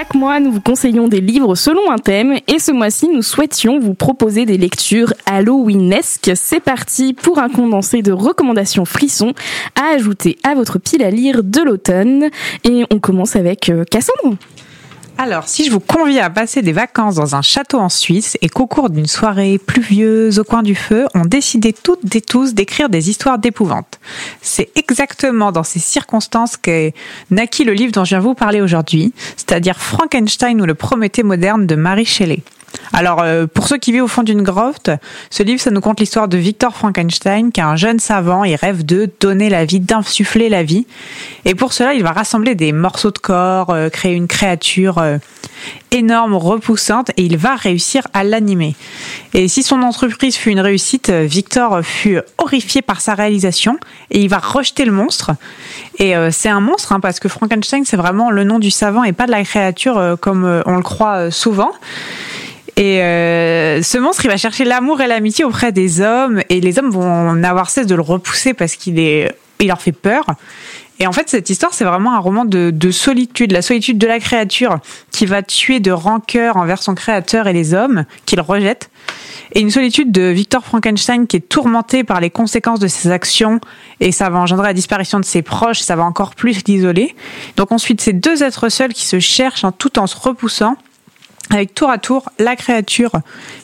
Chaque 0.00 0.14
mois, 0.14 0.40
nous 0.40 0.50
vous 0.50 0.62
conseillons 0.62 1.08
des 1.08 1.20
livres 1.20 1.54
selon 1.54 1.90
un 1.90 1.98
thème 1.98 2.38
et 2.48 2.58
ce 2.58 2.72
mois-ci, 2.72 3.06
nous 3.08 3.20
souhaitions 3.20 3.78
vous 3.78 3.92
proposer 3.92 4.46
des 4.46 4.56
lectures 4.56 5.12
Halloweenesques. 5.26 6.30
C'est 6.36 6.60
parti 6.60 7.12
pour 7.12 7.38
un 7.38 7.50
condensé 7.50 8.00
de 8.00 8.10
recommandations 8.10 8.86
frissons 8.86 9.34
à 9.78 9.94
ajouter 9.94 10.38
à 10.42 10.54
votre 10.54 10.78
pile 10.78 11.02
à 11.02 11.10
lire 11.10 11.44
de 11.44 11.60
l'automne. 11.60 12.30
Et 12.64 12.84
on 12.90 12.98
commence 12.98 13.36
avec 13.36 13.68
euh, 13.68 13.84
Cassandre. 13.84 14.38
Alors, 15.22 15.48
si 15.48 15.66
je 15.66 15.70
vous 15.70 15.80
convie 15.80 16.18
à 16.18 16.30
passer 16.30 16.62
des 16.62 16.72
vacances 16.72 17.16
dans 17.16 17.36
un 17.36 17.42
château 17.42 17.78
en 17.78 17.90
Suisse 17.90 18.38
et 18.40 18.48
qu'au 18.48 18.66
cours 18.66 18.88
d'une 18.88 19.04
soirée 19.04 19.58
pluvieuse 19.58 20.38
au 20.38 20.44
coin 20.44 20.62
du 20.62 20.74
feu, 20.74 21.08
on 21.14 21.26
décidait 21.26 21.74
toutes 21.74 22.16
et 22.16 22.22
tous 22.22 22.54
d'écrire 22.54 22.88
des 22.88 23.10
histoires 23.10 23.38
d'épouvante. 23.38 24.00
C'est 24.40 24.70
exactement 24.76 25.52
dans 25.52 25.62
ces 25.62 25.78
circonstances 25.78 26.56
qu'est 26.56 26.94
naquit 27.30 27.64
le 27.64 27.74
livre 27.74 27.92
dont 27.92 28.04
je 28.06 28.14
viens 28.14 28.20
vous 28.20 28.32
parler 28.32 28.62
aujourd'hui, 28.62 29.12
c'est-à-dire 29.36 29.78
Frankenstein 29.78 30.58
ou 30.58 30.64
le 30.64 30.74
Prométhée 30.74 31.22
moderne 31.22 31.66
de 31.66 31.74
Mary 31.74 32.06
Shelley. 32.06 32.40
Alors, 32.92 33.22
euh, 33.22 33.46
pour 33.46 33.68
ceux 33.68 33.78
qui 33.78 33.92
vivent 33.92 34.04
au 34.04 34.08
fond 34.08 34.22
d'une 34.22 34.42
grotte, 34.42 34.90
ce 35.30 35.42
livre, 35.42 35.60
ça 35.60 35.70
nous 35.70 35.80
conte 35.80 36.00
l'histoire 36.00 36.28
de 36.28 36.36
Victor 36.36 36.74
Frankenstein, 36.74 37.52
qui 37.52 37.60
est 37.60 37.64
un 37.64 37.76
jeune 37.76 37.98
savant 37.98 38.42
et 38.44 38.56
rêve 38.56 38.84
de 38.84 39.08
donner 39.20 39.48
la 39.48 39.64
vie, 39.64 39.80
d'insuffler 39.80 40.48
la 40.48 40.62
vie. 40.62 40.86
Et 41.44 41.54
pour 41.54 41.72
cela, 41.72 41.94
il 41.94 42.02
va 42.02 42.12
rassembler 42.12 42.54
des 42.54 42.72
morceaux 42.72 43.10
de 43.10 43.18
corps, 43.18 43.70
euh, 43.70 43.88
créer 43.88 44.14
une 44.14 44.26
créature 44.26 44.98
euh, 44.98 45.18
énorme, 45.92 46.34
repoussante, 46.34 47.10
et 47.16 47.22
il 47.22 47.36
va 47.36 47.54
réussir 47.54 48.06
à 48.12 48.24
l'animer. 48.24 48.74
Et 49.34 49.46
si 49.46 49.62
son 49.62 49.82
entreprise 49.82 50.36
fut 50.36 50.50
une 50.50 50.60
réussite, 50.60 51.10
Victor 51.10 51.82
fut 51.82 52.18
horrifié 52.38 52.82
par 52.82 53.00
sa 53.00 53.14
réalisation, 53.14 53.78
et 54.10 54.20
il 54.20 54.28
va 54.28 54.38
rejeter 54.38 54.84
le 54.84 54.92
monstre. 54.92 55.32
Et 55.98 56.14
c'est 56.30 56.48
un 56.48 56.60
monstre, 56.60 56.92
hein, 56.92 57.00
parce 57.00 57.20
que 57.20 57.28
Frankenstein, 57.28 57.84
c'est 57.84 57.98
vraiment 57.98 58.30
le 58.30 58.44
nom 58.44 58.58
du 58.58 58.70
savant 58.70 59.04
et 59.04 59.12
pas 59.12 59.26
de 59.26 59.32
la 59.32 59.44
créature 59.44 60.16
comme 60.20 60.62
on 60.64 60.76
le 60.76 60.82
croit 60.82 61.30
souvent. 61.30 61.72
Et 62.80 63.02
euh, 63.02 63.82
ce 63.82 63.98
monstre, 63.98 64.24
il 64.24 64.28
va 64.28 64.38
chercher 64.38 64.64
l'amour 64.64 65.02
et 65.02 65.06
l'amitié 65.06 65.44
auprès 65.44 65.70
des 65.70 66.00
hommes, 66.00 66.40
et 66.48 66.62
les 66.62 66.78
hommes 66.78 66.88
vont 66.88 67.34
n'avoir 67.34 67.68
cesse 67.68 67.86
de 67.86 67.94
le 67.94 68.00
repousser 68.00 68.54
parce 68.54 68.74
qu'il 68.76 68.98
est, 68.98 69.30
il 69.58 69.66
leur 69.66 69.82
fait 69.82 69.92
peur. 69.92 70.24
Et 70.98 71.06
en 71.06 71.12
fait, 71.12 71.28
cette 71.28 71.50
histoire, 71.50 71.74
c'est 71.74 71.84
vraiment 71.84 72.14
un 72.14 72.18
roman 72.18 72.46
de, 72.46 72.70
de 72.70 72.90
solitude, 72.90 73.52
la 73.52 73.60
solitude 73.60 73.98
de 73.98 74.06
la 74.06 74.18
créature 74.18 74.78
qui 75.10 75.26
va 75.26 75.42
tuer 75.42 75.78
de 75.78 75.90
rancœur 75.90 76.56
envers 76.56 76.82
son 76.82 76.94
créateur 76.94 77.48
et 77.48 77.52
les 77.52 77.74
hommes 77.74 78.06
qu'il 78.24 78.40
rejette. 78.40 78.90
Et 79.52 79.60
une 79.60 79.70
solitude 79.70 80.10
de 80.10 80.22
Victor 80.22 80.64
Frankenstein 80.64 81.26
qui 81.26 81.36
est 81.36 81.48
tourmenté 81.48 82.02
par 82.02 82.18
les 82.20 82.30
conséquences 82.30 82.80
de 82.80 82.88
ses 82.88 83.10
actions 83.10 83.60
et 84.00 84.10
ça 84.10 84.30
va 84.30 84.38
engendrer 84.38 84.68
la 84.68 84.74
disparition 84.74 85.20
de 85.20 85.24
ses 85.26 85.42
proches, 85.42 85.80
ça 85.80 85.96
va 85.96 86.04
encore 86.04 86.34
plus 86.34 86.64
l'isoler. 86.66 87.14
Donc 87.58 87.72
ensuite, 87.72 88.00
ces 88.00 88.14
deux 88.14 88.42
êtres 88.42 88.70
seuls 88.70 88.94
qui 88.94 89.04
se 89.04 89.20
cherchent 89.20 89.64
en 89.64 89.72
tout 89.72 89.98
en 89.98 90.06
se 90.06 90.16
repoussant 90.16 90.76
avec 91.48 91.74
tour 91.74 91.90
à 91.90 91.98
tour 91.98 92.30
la 92.38 92.56
créature 92.56 93.12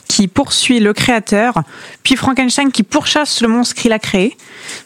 qui 0.09 0.28
poursuit 0.28 0.80
le 0.80 0.92
créateur, 0.92 1.54
puis 2.02 2.16
Frankenstein 2.16 2.70
qui 2.70 2.82
pourchasse 2.82 3.40
le 3.42 3.48
monstre 3.48 3.74
qu'il 3.74 3.92
a 3.92 3.98
créé. 3.98 4.36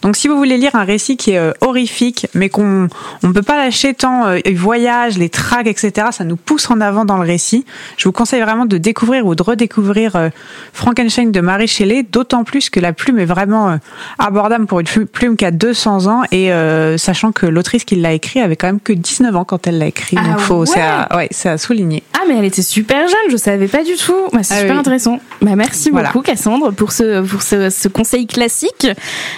Donc 0.02 0.16
si 0.16 0.28
vous 0.28 0.36
voulez 0.36 0.56
lire 0.58 0.74
un 0.74 0.84
récit 0.84 1.16
qui 1.16 1.32
est 1.32 1.38
euh, 1.38 1.52
horrifique, 1.60 2.26
mais 2.34 2.48
qu'on 2.48 2.88
on 3.22 3.32
peut 3.32 3.42
pas 3.42 3.56
lâcher 3.56 3.94
tant 3.94 4.26
euh, 4.26 4.38
il 4.44 4.56
voyage, 4.56 5.18
les 5.18 5.28
trags, 5.28 5.68
etc., 5.68 6.08
ça 6.10 6.24
nous 6.24 6.36
pousse 6.36 6.70
en 6.70 6.80
avant 6.80 7.04
dans 7.04 7.16
le 7.16 7.22
récit. 7.26 7.64
Je 7.96 8.08
vous 8.08 8.12
conseille 8.12 8.40
vraiment 8.42 8.66
de 8.66 8.78
découvrir 8.78 9.26
ou 9.26 9.34
de 9.34 9.42
redécouvrir 9.42 10.16
euh, 10.16 10.28
Frankenstein 10.72 11.32
de 11.32 11.40
Mary 11.40 11.66
Shelley, 11.68 12.02
d'autant 12.02 12.44
plus 12.44 12.70
que 12.70 12.80
la 12.80 12.92
plume 12.92 13.18
est 13.18 13.24
vraiment 13.26 13.70
euh, 13.70 13.76
abordable 14.18 14.66
pour 14.66 14.80
une 14.80 14.86
plu- 14.86 15.06
plume 15.06 15.36
qui 15.36 15.44
a 15.44 15.50
200 15.50 16.06
ans, 16.06 16.22
et 16.32 16.50
sachant 16.98 17.32
que 17.32 17.46
l'autrice 17.46 17.84
qui 17.84 17.96
l'a 17.96 18.12
écrit 18.12 18.40
avait 18.40 18.56
quand 18.56 18.66
même 18.66 18.80
que 18.80 18.92
19 18.92 19.34
ans 19.36 19.44
quand 19.44 19.66
elle 19.66 19.78
l'a 19.78 19.86
écrit. 19.86 20.16
Ah 20.20 20.28
donc 20.30 20.38
faut, 20.40 20.66
c'est 20.66 20.76
ouais. 20.76 20.80
à, 20.82 21.16
ouais, 21.16 21.28
c'est 21.30 21.48
à 21.48 21.58
souligner. 21.58 22.02
Ah 22.14 22.24
mais 22.28 22.36
elle 22.36 22.44
était 22.44 22.62
super 22.62 23.00
jeune, 23.08 23.30
je 23.30 23.36
savais 23.36 23.68
pas 23.68 23.82
du 23.84 23.94
tout. 23.96 24.14
Bah, 24.32 24.40
c'est 24.42 24.54
Ah 24.54 24.60
super 24.60 24.74
oui. 24.74 24.80
intéressant. 24.80 25.09
Bah 25.42 25.56
merci 25.56 25.90
Voilà. 25.90 26.08
beaucoup 26.08 26.22
Cassandre 26.22 26.70
pour 26.72 26.92
ce 26.92 27.22
pour 27.22 27.42
ce, 27.42 27.70
ce 27.70 27.88
conseil 27.88 28.26
classique, 28.26 28.86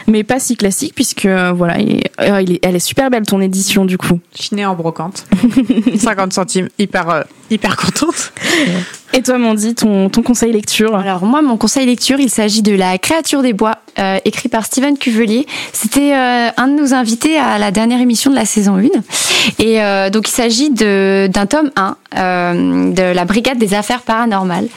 mais 0.06 0.24
pas 0.24 0.38
si 0.40 0.56
classique 0.56 0.94
puisque 0.94 1.26
euh, 1.26 1.52
voilà, 1.52 1.78
il 1.78 1.96
est- 1.96 2.10
euh, 2.20 2.42
il 2.42 2.52
est- 2.52 2.60
elle 2.64 2.76
est 2.76 2.80
super 2.80 3.08
belle 3.10 3.22
ton 3.24 3.40
édition 3.40 3.84
du 3.84 3.98
coup. 3.98 4.18
Chiné 4.34 4.66
en 4.66 4.74
brocante. 4.74 5.24
50 5.96 6.32
centimes, 6.32 6.68
hyper, 6.78 7.08
euh, 7.10 7.22
hyper 7.50 7.76
contente. 7.76 8.32
Et 9.14 9.22
toi 9.22 9.36
Mandy, 9.38 9.74
ton 9.74 10.08
ton 10.08 10.22
conseil 10.22 10.52
lecture 10.52 10.94
Alors 10.96 11.24
moi, 11.24 11.42
mon 11.42 11.56
conseil 11.56 11.84
lecture, 11.86 12.18
il 12.18 12.30
s'agit 12.30 12.62
de 12.62 12.74
La 12.74 12.96
créature 12.98 13.42
des 13.42 13.52
bois, 13.52 13.76
euh, 13.98 14.18
écrit 14.24 14.48
par 14.48 14.64
Steven 14.64 14.96
Cuvelier. 14.96 15.46
C'était 15.72 16.14
euh, 16.14 16.48
un 16.56 16.68
de 16.68 16.80
nos 16.80 16.94
invités 16.94 17.38
à 17.38 17.58
la 17.58 17.70
dernière 17.70 18.00
émission 18.00 18.30
de 18.30 18.36
la 18.36 18.46
saison 18.46 18.76
1. 18.78 18.84
Et 19.58 19.82
euh, 19.82 20.08
donc 20.10 20.28
il 20.28 20.32
s'agit 20.32 20.70
de- 20.70 21.26
d'un 21.30 21.46
tome 21.46 21.70
1 21.76 21.96
euh, 22.16 22.92
de 22.92 23.02
la 23.02 23.24
Brigade 23.24 23.58
des 23.58 23.74
affaires 23.74 24.02
paranormales. 24.02 24.68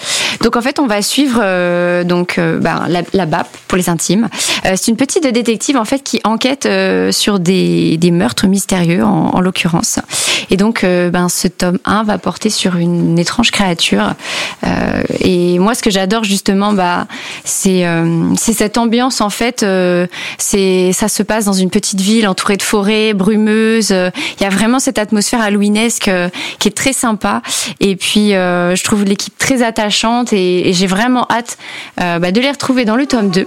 Donc 0.41 0.55
en 0.55 0.61
fait, 0.61 0.79
on 0.79 0.87
va 0.87 1.01
suivre 1.01 1.39
euh, 1.41 2.03
donc 2.03 2.37
euh, 2.37 2.59
ben, 2.59 2.87
la, 2.87 3.25
BAP 3.25 3.47
pour 3.67 3.77
les 3.77 3.89
intimes. 3.89 4.29
Euh, 4.65 4.73
C'est 4.75 4.91
une 4.91 4.97
petite 4.97 5.25
détective 5.25 5.77
en 5.77 5.85
fait 5.85 6.03
qui 6.03 6.21
enquête 6.23 6.67
sur 7.11 7.39
des, 7.39 7.97
des 7.97 8.11
meurtres 8.11 8.47
mystérieux 8.47 9.03
en, 9.03 9.31
en 9.33 9.41
l'occurrence. 9.41 9.99
Et 10.51 10.57
donc 10.57 10.83
ben, 10.83 11.29
ce 11.29 11.47
tome 11.47 11.79
1 11.85 12.03
va 12.03 12.17
porter 12.17 12.49
sur 12.49 12.75
une 12.75 13.17
étrange 13.17 13.51
créature 13.51 14.13
et 15.19 15.59
moi, 15.59 15.75
ce 15.75 15.81
que 15.81 15.89
j'adore 15.89 16.23
justement, 16.23 16.73
bah, 16.73 17.07
c'est 17.43 17.85
c'est 18.37 18.53
cette 18.53 18.77
ambiance 18.77 19.21
en 19.21 19.29
fait. 19.29 19.65
c'est 20.37 20.91
ça 20.93 21.07
se 21.07 21.23
passe 21.23 21.45
dans 21.45 21.53
une 21.53 21.69
petite 21.69 22.01
ville 22.01 22.27
entourée 22.27 22.57
de 22.57 22.63
forêts 22.63 23.13
brumeuses. 23.13 23.91
Il 23.91 24.43
y 24.43 24.45
a 24.45 24.49
vraiment 24.49 24.79
cette 24.79 24.99
atmosphère 24.99 25.41
halloweenesque 25.41 26.09
qui 26.59 26.67
est 26.67 26.75
très 26.77 26.93
sympa. 26.93 27.24
Et 27.79 27.95
puis, 27.95 28.33
euh, 28.33 28.75
je 28.75 28.83
trouve 28.83 29.03
l'équipe 29.03 29.37
très 29.37 29.63
attachante 29.63 30.33
et, 30.33 30.69
et 30.69 30.73
j'ai 30.73 30.87
vraiment 30.87 31.25
hâte 31.29 31.57
euh, 32.01 32.19
bah, 32.19 32.31
de 32.31 32.41
les 32.41 32.51
retrouver 32.51 32.85
dans 32.85 32.95
le 32.95 33.05
tome 33.05 33.29
2. 33.29 33.45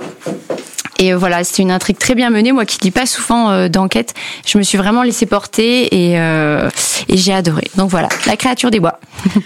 Et 0.98 1.14
voilà, 1.14 1.44
c'était 1.44 1.62
une 1.62 1.70
intrigue 1.70 1.98
très 1.98 2.14
bien 2.14 2.28
menée. 2.30 2.50
Moi 2.52 2.64
qui 2.64 2.78
lis 2.80 2.90
pas 2.90 3.06
souvent 3.06 3.50
euh, 3.50 3.68
d'enquête, 3.68 4.14
je 4.44 4.58
me 4.58 4.64
suis 4.64 4.76
vraiment 4.76 5.04
laissée 5.04 5.26
porter 5.26 5.94
et, 5.94 6.18
euh, 6.18 6.68
et 7.08 7.16
j'ai 7.16 7.32
adoré. 7.32 7.70
Donc 7.76 7.88
voilà, 7.88 8.08
la 8.26 8.36
créature 8.36 8.70
des 8.70 8.80
bois. 8.80 8.98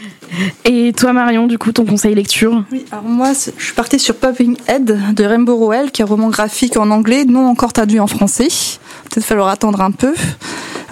Et 0.64 0.94
toi, 0.94 1.12
Marion, 1.12 1.46
du 1.46 1.58
coup, 1.58 1.72
ton 1.72 1.84
conseil 1.84 2.14
lecture? 2.14 2.64
Oui, 2.72 2.86
alors 2.90 3.04
moi, 3.04 3.32
je 3.34 3.62
suis 3.62 3.74
partie 3.74 3.98
sur 3.98 4.14
Popping 4.14 4.56
Head 4.66 5.14
de 5.14 5.24
Rainbow 5.24 5.56
Rowell, 5.56 5.90
qui 5.90 6.00
est 6.00 6.06
un 6.06 6.08
roman 6.08 6.30
graphique 6.30 6.78
en 6.78 6.90
anglais, 6.90 7.26
non 7.26 7.46
encore 7.46 7.74
traduit 7.74 8.00
en 8.00 8.06
français. 8.06 8.48
Peut-être 9.10 9.26
falloir 9.26 9.48
attendre 9.48 9.82
un 9.82 9.90
peu. 9.90 10.14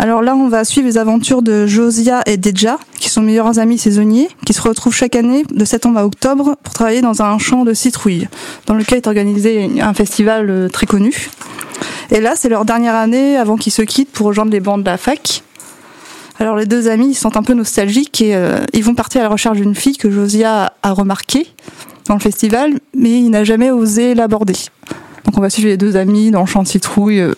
Alors 0.01 0.23
là, 0.23 0.35
on 0.35 0.49
va 0.49 0.65
suivre 0.65 0.87
les 0.87 0.97
aventures 0.97 1.43
de 1.43 1.67
Josia 1.67 2.23
et 2.25 2.39
Deja, 2.39 2.79
qui 2.99 3.11
sont 3.11 3.21
meilleurs 3.21 3.59
amis 3.59 3.77
saisonniers, 3.77 4.31
qui 4.47 4.55
se 4.55 4.63
retrouvent 4.63 4.95
chaque 4.95 5.15
année 5.15 5.45
de 5.53 5.65
septembre 5.67 5.99
à 5.99 6.07
octobre 6.07 6.57
pour 6.63 6.73
travailler 6.73 7.03
dans 7.03 7.21
un 7.21 7.37
champ 7.37 7.67
de 7.67 7.75
citrouilles, 7.75 8.27
dans 8.65 8.73
lequel 8.73 8.97
est 8.97 9.07
organisé 9.07 9.83
un 9.83 9.93
festival 9.93 10.49
euh, 10.49 10.69
très 10.71 10.87
connu. 10.87 11.29
Et 12.11 12.23
là, 12.23 12.33
c'est 12.35 12.49
leur 12.49 12.65
dernière 12.65 12.95
année 12.95 13.37
avant 13.37 13.59
qu'ils 13.59 13.75
se 13.75 13.83
quittent 13.83 14.11
pour 14.11 14.29
rejoindre 14.29 14.53
les 14.53 14.61
bancs 14.61 14.81
de 14.81 14.87
la 14.87 14.97
fac. 14.97 15.43
Alors 16.39 16.57
les 16.57 16.65
deux 16.65 16.89
amis 16.89 17.11
ils 17.11 17.15
sentent 17.15 17.37
un 17.37 17.43
peu 17.43 17.53
nostalgiques 17.53 18.23
et 18.23 18.35
euh, 18.35 18.61
ils 18.73 18.83
vont 18.83 18.95
partir 18.95 19.21
à 19.21 19.25
la 19.25 19.29
recherche 19.29 19.59
d'une 19.59 19.75
fille 19.75 19.99
que 19.99 20.11
Josia 20.11 20.73
a 20.83 20.93
remarquée 20.93 21.47
dans 22.07 22.15
le 22.15 22.21
festival, 22.21 22.73
mais 22.97 23.21
il 23.21 23.29
n'a 23.29 23.45
jamais 23.45 23.71
osé 23.71 24.15
l'aborder. 24.15 24.57
Donc 25.27 25.37
on 25.37 25.43
va 25.43 25.51
suivre 25.51 25.69
les 25.69 25.77
deux 25.77 25.99
amis 25.99 26.31
dans 26.31 26.41
le 26.41 26.47
champ 26.47 26.63
de 26.63 26.69
citrouille, 26.69 27.21
euh, 27.21 27.35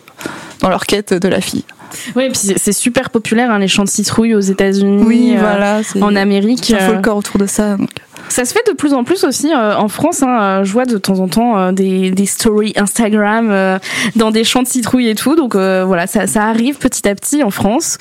dans 0.61 0.69
leur 0.69 0.85
quête 0.85 1.13
de 1.13 1.27
la 1.27 1.41
fille. 1.41 1.65
Oui, 2.15 2.29
puis 2.29 2.53
c'est- 2.57 2.71
super 2.73 3.09
populaire, 3.09 3.51
hein, 3.51 3.59
les 3.59 3.67
champs 3.67 3.83
de 3.83 3.89
citrouilles 3.89 4.35
aux 4.35 4.39
États-Unis, 4.39 5.03
Oui, 5.05 5.33
euh, 5.35 5.39
voilà. 5.39 5.81
en 6.01 6.15
Amérique. 6.15 6.65
C'est 6.65 6.73
un 6.75 6.77
euh, 6.89 6.93
folklore 6.93 7.17
autour 7.17 7.37
de 7.39 7.45
ça. 7.45 7.77
donc. 7.77 7.89
Ça 8.29 8.45
se 8.45 8.53
fait 8.53 8.63
de 8.67 8.73
plus 8.73 8.93
en 8.93 9.03
plus 9.03 9.23
aussi 9.25 9.51
euh, 9.53 9.75
en 9.75 9.89
France. 9.89 10.23
Hein, 10.23 10.41
euh, 10.41 10.63
je 10.63 10.71
vois 10.71 10.85
de 10.85 10.97
temps 10.97 11.19
en 11.19 11.27
temps 11.27 11.57
euh, 11.57 11.71
des, 11.71 12.09
des 12.11 12.25
stories 12.25 12.73
Instagram 12.77 13.49
euh, 13.51 13.77
dans 14.15 14.31
des 14.31 14.43
champs 14.43 14.63
de 14.63 14.67
citrouilles 14.67 15.09
et 15.09 15.15
tout. 15.15 15.35
Donc 15.35 15.55
voilà, 15.55 16.07
ça, 16.07 16.25
ça 16.25 16.43
arrive 16.45 16.77
petit 16.77 17.07
à 17.07 17.13
petit 17.15 17.43
en 17.43 17.51
France. 17.51 17.97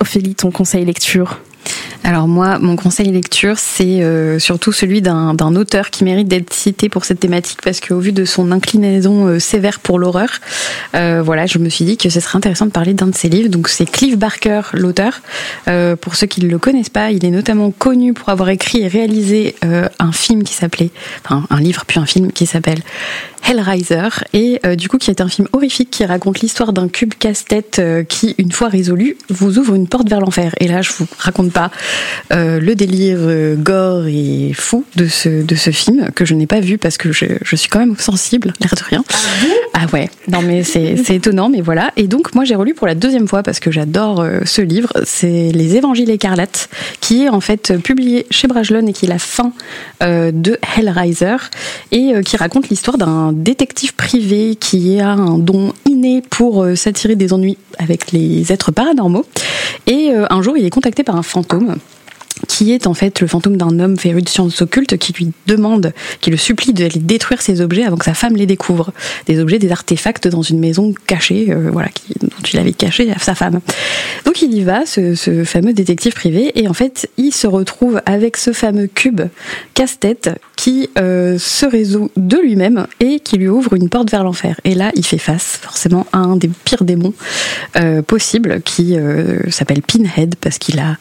Ophélie, 0.00 0.34
ton 0.34 0.50
conseil 0.50 0.84
lecture? 0.84 1.40
Alors 2.06 2.28
moi, 2.28 2.58
mon 2.58 2.76
conseil 2.76 3.10
lecture, 3.10 3.58
c'est 3.58 4.02
euh, 4.02 4.38
surtout 4.38 4.72
celui 4.72 5.00
d'un 5.00 5.56
auteur 5.56 5.88
qui 5.88 6.04
mérite 6.04 6.28
d'être 6.28 6.52
cité 6.52 6.90
pour 6.90 7.06
cette 7.06 7.18
thématique 7.18 7.60
parce 7.64 7.80
qu'au 7.80 7.98
vu 7.98 8.12
de 8.12 8.26
son 8.26 8.52
inclinaison 8.52 9.26
euh, 9.26 9.38
sévère 9.38 9.80
pour 9.80 9.98
l'horreur, 9.98 10.28
euh, 10.94 11.22
voilà, 11.24 11.46
je 11.46 11.58
me 11.58 11.70
suis 11.70 11.86
dit 11.86 11.96
que 11.96 12.10
ce 12.10 12.20
serait 12.20 12.36
intéressant 12.36 12.66
de 12.66 12.72
parler 12.72 12.92
d'un 12.92 13.06
de 13.06 13.14
ses 13.14 13.30
livres. 13.30 13.48
Donc 13.48 13.68
c'est 13.68 13.86
Clive 13.90 14.18
Barker, 14.18 14.60
l'auteur. 14.74 15.22
Pour 16.00 16.14
ceux 16.14 16.26
qui 16.26 16.44
ne 16.44 16.48
le 16.50 16.58
connaissent 16.58 16.90
pas, 16.90 17.10
il 17.10 17.24
est 17.24 17.30
notamment 17.30 17.70
connu 17.70 18.12
pour 18.12 18.28
avoir 18.28 18.50
écrit 18.50 18.82
et 18.82 18.88
réalisé 18.88 19.54
un 19.62 20.12
film 20.12 20.42
qui 20.42 20.52
s'appelait, 20.52 20.90
enfin 21.24 21.46
un 21.48 21.60
livre 21.60 21.84
puis 21.86 21.98
un 21.98 22.06
film 22.06 22.32
qui 22.32 22.46
s'appelle 22.46 22.80
Hellraiser 23.46 24.08
et 24.32 24.60
du 24.76 24.88
coup 24.88 24.98
qui 24.98 25.10
est 25.10 25.20
un 25.20 25.28
film 25.28 25.48
horrifique 25.52 25.90
qui 25.90 26.04
raconte 26.04 26.40
l'histoire 26.40 26.72
d'un 26.72 26.88
cube 26.88 27.14
casse-tête 27.14 27.80
qui 28.08 28.34
une 28.38 28.52
fois 28.52 28.68
résolu 28.68 29.16
vous 29.28 29.58
ouvre 29.58 29.74
une 29.74 29.86
porte 29.86 30.08
vers 30.08 30.20
l'enfer 30.20 30.54
et 30.60 30.68
là 30.68 30.82
je 30.82 30.90
vous 30.92 31.06
raconte 31.18 31.52
pas 31.52 31.70
euh, 32.32 32.60
le 32.60 32.74
délire 32.74 33.18
euh, 33.20 33.56
gore 33.56 34.06
et 34.06 34.52
fou 34.54 34.84
de 34.96 35.06
ce 35.06 35.42
de 35.42 35.54
ce 35.54 35.70
film 35.70 36.10
que 36.14 36.24
je 36.24 36.34
n'ai 36.34 36.46
pas 36.46 36.60
vu 36.60 36.78
parce 36.78 36.96
que 36.96 37.12
je, 37.12 37.26
je 37.42 37.56
suis 37.56 37.68
quand 37.68 37.78
même 37.78 37.96
sensible 37.98 38.52
l'air 38.60 38.74
de 38.76 38.82
rien. 38.84 39.04
Ah 39.74 39.86
ouais. 39.92 40.08
Non 40.28 40.40
mais 40.42 40.62
c'est 40.62 41.10
étonnant 41.10 41.48
mais 41.48 41.60
voilà. 41.60 41.90
Et 41.96 42.06
donc 42.06 42.34
moi 42.34 42.44
j'ai 42.44 42.54
relu 42.54 42.74
pour 42.74 42.86
la 42.86 42.94
deuxième 42.94 43.28
fois 43.28 43.42
parce 43.42 43.60
que 43.60 43.70
j'adore 43.70 44.20
euh, 44.20 44.40
ce 44.44 44.62
livre. 44.62 44.92
C'est 45.04 45.50
les 45.52 45.76
Évangiles 45.76 46.10
écarlates 46.10 46.68
qui 47.00 47.24
est 47.24 47.28
en 47.28 47.40
fait 47.40 47.76
publié 47.82 48.26
chez 48.30 48.48
Brajlon 48.48 48.86
et 48.86 48.92
qui 48.92 49.06
est 49.06 49.08
la 49.08 49.18
fin 49.18 49.52
euh, 50.02 50.30
de 50.32 50.58
Hellraiser 50.76 51.36
et 51.92 52.14
euh, 52.14 52.22
qui 52.22 52.36
raconte 52.36 52.68
l'histoire 52.68 52.98
d'un 52.98 53.32
détective 53.32 53.94
privé 53.94 54.56
qui 54.56 55.00
a 55.00 55.10
un 55.10 55.38
don 55.38 55.72
inné 55.86 56.22
pour 56.30 56.66
s'attirer 56.76 57.16
des 57.16 57.32
ennuis 57.32 57.58
avec 57.78 58.12
les 58.12 58.52
êtres 58.52 58.70
paranormaux. 58.70 59.26
Et 59.86 60.12
un 60.30 60.42
jour, 60.42 60.56
il 60.56 60.64
est 60.64 60.70
contacté 60.70 61.02
par 61.02 61.16
un 61.16 61.22
fantôme 61.22 61.63
månaden. 61.64 61.93
Qui 62.48 62.72
est 62.72 62.86
en 62.86 62.94
fait 62.94 63.20
le 63.20 63.26
fantôme 63.26 63.56
d'un 63.56 63.78
homme 63.78 63.96
féru 63.96 64.22
de 64.22 64.28
sciences 64.28 64.62
occultes 64.62 64.96
qui 64.96 65.12
lui 65.12 65.32
demande, 65.46 65.92
qui 66.20 66.30
le 66.30 66.36
supplie 66.36 66.72
d'aller 66.72 67.00
détruire 67.00 67.42
ses 67.42 67.60
objets 67.60 67.84
avant 67.84 67.96
que 67.96 68.04
sa 68.04 68.14
femme 68.14 68.36
les 68.36 68.46
découvre. 68.46 68.92
Des 69.26 69.40
objets, 69.40 69.58
des 69.58 69.72
artefacts 69.72 70.28
dans 70.28 70.42
une 70.42 70.58
maison 70.58 70.94
cachée, 71.06 71.46
euh, 71.50 71.70
voilà, 71.72 71.88
qui, 71.88 72.14
dont 72.20 72.28
il 72.52 72.58
avait 72.58 72.72
caché 72.72 73.12
sa 73.18 73.34
femme. 73.34 73.60
Donc 74.24 74.42
il 74.42 74.54
y 74.54 74.62
va, 74.62 74.86
ce, 74.86 75.14
fameux 75.44 75.72
détective 75.72 76.14
privé, 76.14 76.52
et 76.54 76.68
en 76.68 76.74
fait, 76.74 77.10
il 77.16 77.32
se 77.32 77.46
retrouve 77.46 78.00
avec 78.06 78.36
ce 78.36 78.52
fameux 78.52 78.86
cube 78.86 79.22
casse-tête 79.74 80.30
qui 80.56 80.90
euh, 80.98 81.38
se 81.38 81.66
résout 81.66 82.10
de 82.16 82.38
lui-même 82.38 82.86
et 83.00 83.20
qui 83.20 83.36
lui 83.36 83.48
ouvre 83.48 83.74
une 83.74 83.88
porte 83.88 84.10
vers 84.10 84.24
l'enfer. 84.24 84.60
Et 84.64 84.74
là, 84.74 84.90
il 84.94 85.04
fait 85.04 85.18
face 85.18 85.58
forcément 85.62 86.06
à 86.12 86.18
un 86.18 86.36
des 86.36 86.50
pires 86.64 86.84
démons 86.84 87.14
euh, 87.76 88.02
possibles 88.02 88.60
qui 88.62 88.96
s'appelle 89.50 89.82
Pinhead 89.82 90.36
parce 90.40 90.58
qu'il 90.58 90.78
a 90.78 90.96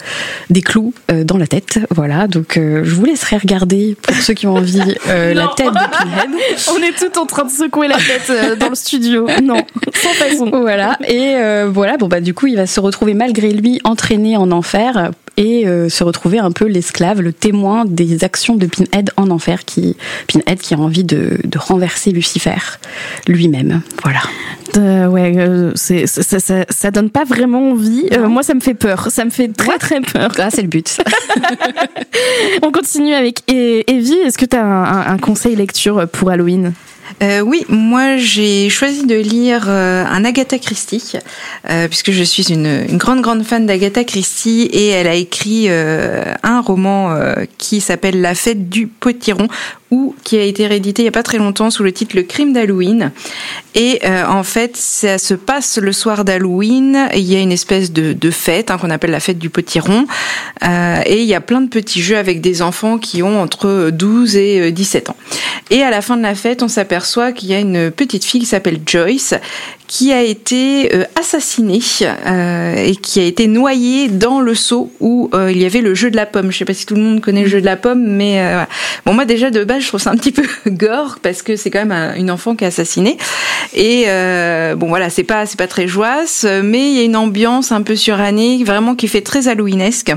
des 0.49 0.61
clous 0.61 0.93
euh, 1.11 1.23
dans 1.33 1.39
la 1.39 1.47
tête. 1.47 1.79
Voilà, 1.89 2.27
donc 2.27 2.57
euh, 2.57 2.83
je 2.83 2.93
vous 2.93 3.05
laisserai 3.05 3.37
regarder 3.37 3.97
pour 4.01 4.15
ceux 4.15 4.33
qui 4.33 4.47
ont 4.47 4.55
envie 4.55 4.95
euh, 5.07 5.33
la 5.33 5.49
tête 5.55 5.67
de 5.67 5.73
Pinhead. 5.73 6.29
On 6.71 6.81
est 6.81 6.97
tout 6.97 7.19
en 7.19 7.25
train 7.25 7.45
de 7.45 7.51
secouer 7.51 7.87
la 7.87 7.97
tête 7.97 8.29
euh, 8.29 8.55
dans 8.55 8.69
le 8.69 8.75
studio. 8.75 9.27
Non, 9.43 9.61
sans 9.93 10.13
façon. 10.13 10.49
Voilà, 10.51 10.97
et 11.05 11.35
euh, 11.35 11.69
voilà, 11.71 11.97
bon 11.97 12.07
bah 12.07 12.21
du 12.21 12.33
coup 12.33 12.47
il 12.47 12.55
va 12.55 12.65
se 12.65 12.79
retrouver 12.79 13.13
malgré 13.13 13.51
lui 13.51 13.81
entraîné 13.83 14.37
en 14.37 14.51
enfer 14.51 15.11
et 15.37 15.67
euh, 15.67 15.89
se 15.89 16.03
retrouver 16.03 16.39
un 16.39 16.51
peu 16.51 16.65
l'esclave, 16.65 17.21
le 17.21 17.33
témoin 17.33 17.85
des 17.85 18.23
actions 18.23 18.55
de 18.55 18.67
Pinhead 18.67 19.11
en 19.17 19.31
enfer, 19.31 19.65
qui 19.65 19.97
Pinhead 20.27 20.59
qui 20.59 20.73
a 20.75 20.77
envie 20.77 21.03
de, 21.03 21.39
de 21.43 21.57
renverser 21.57 22.11
Lucifer 22.11 22.77
lui-même. 23.27 23.81
Voilà. 24.03 24.21
Euh, 24.77 25.07
ouais, 25.07 25.33
euh, 25.37 25.71
c'est 25.75 26.07
ça, 26.07 26.23
ça, 26.23 26.39
ça, 26.39 26.65
ça 26.69 26.91
donne 26.91 27.09
pas 27.09 27.25
vraiment 27.25 27.71
envie. 27.71 28.07
Euh, 28.11 28.27
moi, 28.27 28.43
ça 28.43 28.53
me 28.53 28.59
fait 28.59 28.73
peur. 28.73 29.07
Ça 29.09 29.23
me 29.25 29.29
fait 29.29 29.49
très 29.49 29.77
très 29.77 30.01
peur. 30.01 30.31
Ah, 30.39 30.49
c'est 30.49 30.61
le 30.61 30.67
but. 30.67 30.99
On 32.61 32.71
continue 32.71 33.13
avec 33.13 33.39
Evie. 33.47 34.13
Est-ce 34.25 34.37
que 34.37 34.45
tu 34.45 34.57
as 34.57 34.63
un, 34.63 35.17
conseil 35.17 35.55
lecture 35.55 36.07
pour 36.07 36.29
Halloween? 36.29 36.73
Euh, 37.21 37.41
oui, 37.41 37.65
moi 37.69 38.17
j'ai 38.17 38.69
choisi 38.69 39.05
de 39.05 39.15
lire 39.15 39.65
euh, 39.67 40.05
un 40.05 40.25
Agatha 40.25 40.57
Christie, 40.57 41.13
euh, 41.69 41.87
puisque 41.87 42.11
je 42.11 42.23
suis 42.23 42.51
une, 42.51 42.85
une 42.89 42.97
grande 42.97 43.21
grande 43.21 43.43
fan 43.43 43.65
d'Agatha 43.65 44.03
Christie 44.03 44.63
et 44.71 44.87
elle 44.87 45.07
a 45.07 45.15
écrit 45.15 45.69
un 45.69 46.61
roman 46.61 47.17
qui 47.57 47.81
s'appelle 47.81 48.21
La 48.21 48.35
fête 48.35 48.69
du 48.69 48.87
potiron 48.87 49.47
qui 50.23 50.37
a 50.37 50.43
été 50.43 50.67
réédité 50.67 51.01
il 51.01 51.05
y 51.05 51.09
a 51.09 51.11
pas 51.11 51.23
très 51.23 51.37
longtemps 51.37 51.69
sous 51.69 51.83
le 51.83 51.91
titre 51.91 52.15
Le 52.15 52.23
crime 52.23 52.53
d'Halloween. 52.53 53.11
Et 53.75 53.99
euh, 54.05 54.25
en 54.27 54.43
fait, 54.43 54.77
ça 54.77 55.17
se 55.17 55.33
passe 55.33 55.77
le 55.77 55.91
soir 55.91 56.25
d'Halloween. 56.25 57.09
Il 57.15 57.23
y 57.23 57.35
a 57.35 57.39
une 57.39 57.51
espèce 57.51 57.91
de, 57.91 58.31
fête 58.31 58.71
hein, 58.71 58.77
qu'on 58.77 58.89
appelle 58.89 59.11
la 59.11 59.19
fête 59.19 59.39
du 59.39 59.49
potiron. 59.49 60.05
Euh, 60.63 61.01
et 61.05 61.21
il 61.21 61.27
y 61.27 61.33
a 61.33 61.41
plein 61.41 61.61
de 61.61 61.69
petits 61.69 62.01
jeux 62.01 62.17
avec 62.17 62.41
des 62.41 62.61
enfants 62.61 62.97
qui 62.97 63.23
ont 63.23 63.41
entre 63.41 63.89
12 63.91 64.35
et 64.35 64.59
euh, 64.61 64.71
17 64.71 65.09
ans. 65.09 65.17
Et 65.69 65.81
à 65.81 65.89
la 65.89 66.01
fin 66.01 66.17
de 66.17 66.21
la 66.21 66.35
fête, 66.35 66.61
on 66.61 66.67
s'aperçoit 66.67 67.31
qu'il 67.31 67.49
y 67.49 67.53
a 67.53 67.59
une 67.59 67.89
petite 67.89 68.25
fille 68.25 68.41
qui 68.41 68.45
s'appelle 68.45 68.79
Joyce 68.85 69.33
qui 69.93 70.11
a 70.11 70.23
été 70.23 70.89
euh, 70.95 71.03
assassinée 71.19 71.79
euh, 72.01 72.75
et 72.75 72.95
qui 72.95 73.19
a 73.19 73.23
été 73.25 73.45
noyée 73.45 74.07
dans 74.07 74.39
le 74.39 74.55
seau 74.55 74.91
où 74.99 75.29
euh, 75.35 75.51
il 75.51 75.61
y 75.61 75.65
avait 75.65 75.81
le 75.81 75.93
jeu 75.93 76.09
de 76.09 76.15
la 76.15 76.25
pomme. 76.25 76.51
Je 76.51 76.57
sais 76.57 76.65
pas 76.65 76.73
si 76.73 76.87
tout 76.87 76.95
le 76.95 77.01
monde 77.01 77.21
connaît 77.21 77.43
le 77.43 77.47
jeu 77.47 77.61
de 77.61 77.65
la 77.65 77.77
pomme, 77.77 78.03
mais 78.03 78.39
euh, 78.39 78.63
bon 79.05 79.13
moi 79.13 79.25
déjà 79.25 79.51
de 79.51 79.63
base 79.63 79.82
je 79.83 79.87
trouve 79.89 80.01
ça 80.01 80.09
un 80.11 80.15
petit 80.15 80.31
peu 80.31 80.43
gore 80.67 81.17
parce 81.21 81.41
que 81.43 81.55
c'est 81.55 81.69
quand 81.69 81.79
même 81.85 81.91
un- 81.91 82.15
une 82.15 82.31
enfant 82.31 82.55
qui 82.55 82.63
est 82.63 82.67
assassinée 82.67 83.17
et 83.73 84.05
euh, 84.07 84.75
bon 84.75 84.87
voilà 84.87 85.09
c'est 85.09 85.23
pas 85.23 85.45
c'est 85.45 85.57
pas 85.57 85.67
très 85.67 85.87
joyeux, 85.87 86.25
mais 86.63 86.89
il 86.91 86.95
y 86.97 86.99
a 86.99 87.03
une 87.03 87.15
ambiance 87.15 87.71
un 87.71 87.81
peu 87.83 87.95
surannée 87.95 88.63
vraiment 88.63 88.95
qui 88.95 89.07
fait 89.07 89.21
très 89.21 89.47
halloweenesque 89.47 90.11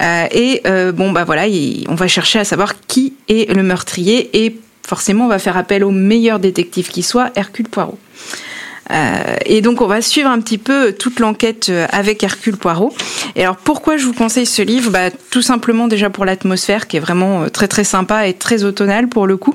Euh, 0.00 0.26
et 0.32 0.60
euh, 0.66 0.92
bon 0.92 1.12
bah 1.12 1.24
voilà 1.24 1.46
il- 1.46 1.84
on 1.88 1.94
va 1.94 2.08
chercher 2.08 2.38
à 2.40 2.44
savoir 2.44 2.74
qui 2.88 3.14
est 3.28 3.52
le 3.54 3.62
meurtrier 3.62 4.30
et 4.44 4.56
forcément 4.86 5.26
on 5.26 5.28
va 5.28 5.38
faire 5.38 5.56
appel 5.56 5.84
au 5.84 5.90
meilleur 5.90 6.38
détective 6.38 6.88
qui 6.88 7.02
soit 7.02 7.30
Hercule 7.36 7.68
Poirot. 7.68 7.98
Euh, 8.90 9.36
et 9.46 9.60
donc 9.60 9.80
on 9.80 9.86
va 9.86 10.02
suivre 10.02 10.28
un 10.28 10.40
petit 10.40 10.58
peu 10.58 10.92
toute 10.92 11.20
l'enquête 11.20 11.68
euh, 11.70 11.86
avec 11.90 12.22
Hercule 12.22 12.56
Poirot. 12.56 12.94
Et 13.36 13.42
alors 13.42 13.56
pourquoi 13.56 13.96
je 13.96 14.04
vous 14.04 14.12
conseille 14.12 14.46
ce 14.46 14.62
livre? 14.62 14.90
Bah, 14.90 15.10
Tout 15.30 15.42
simplement 15.42 15.88
déjà 15.88 16.10
pour 16.10 16.24
l'atmosphère 16.24 16.86
qui 16.86 16.96
est 16.96 17.00
vraiment 17.00 17.42
euh, 17.42 17.48
très 17.48 17.68
très 17.68 17.84
sympa 17.84 18.26
et 18.26 18.34
très 18.34 18.64
automnale 18.64 19.08
pour 19.08 19.26
le 19.26 19.36
coup. 19.36 19.54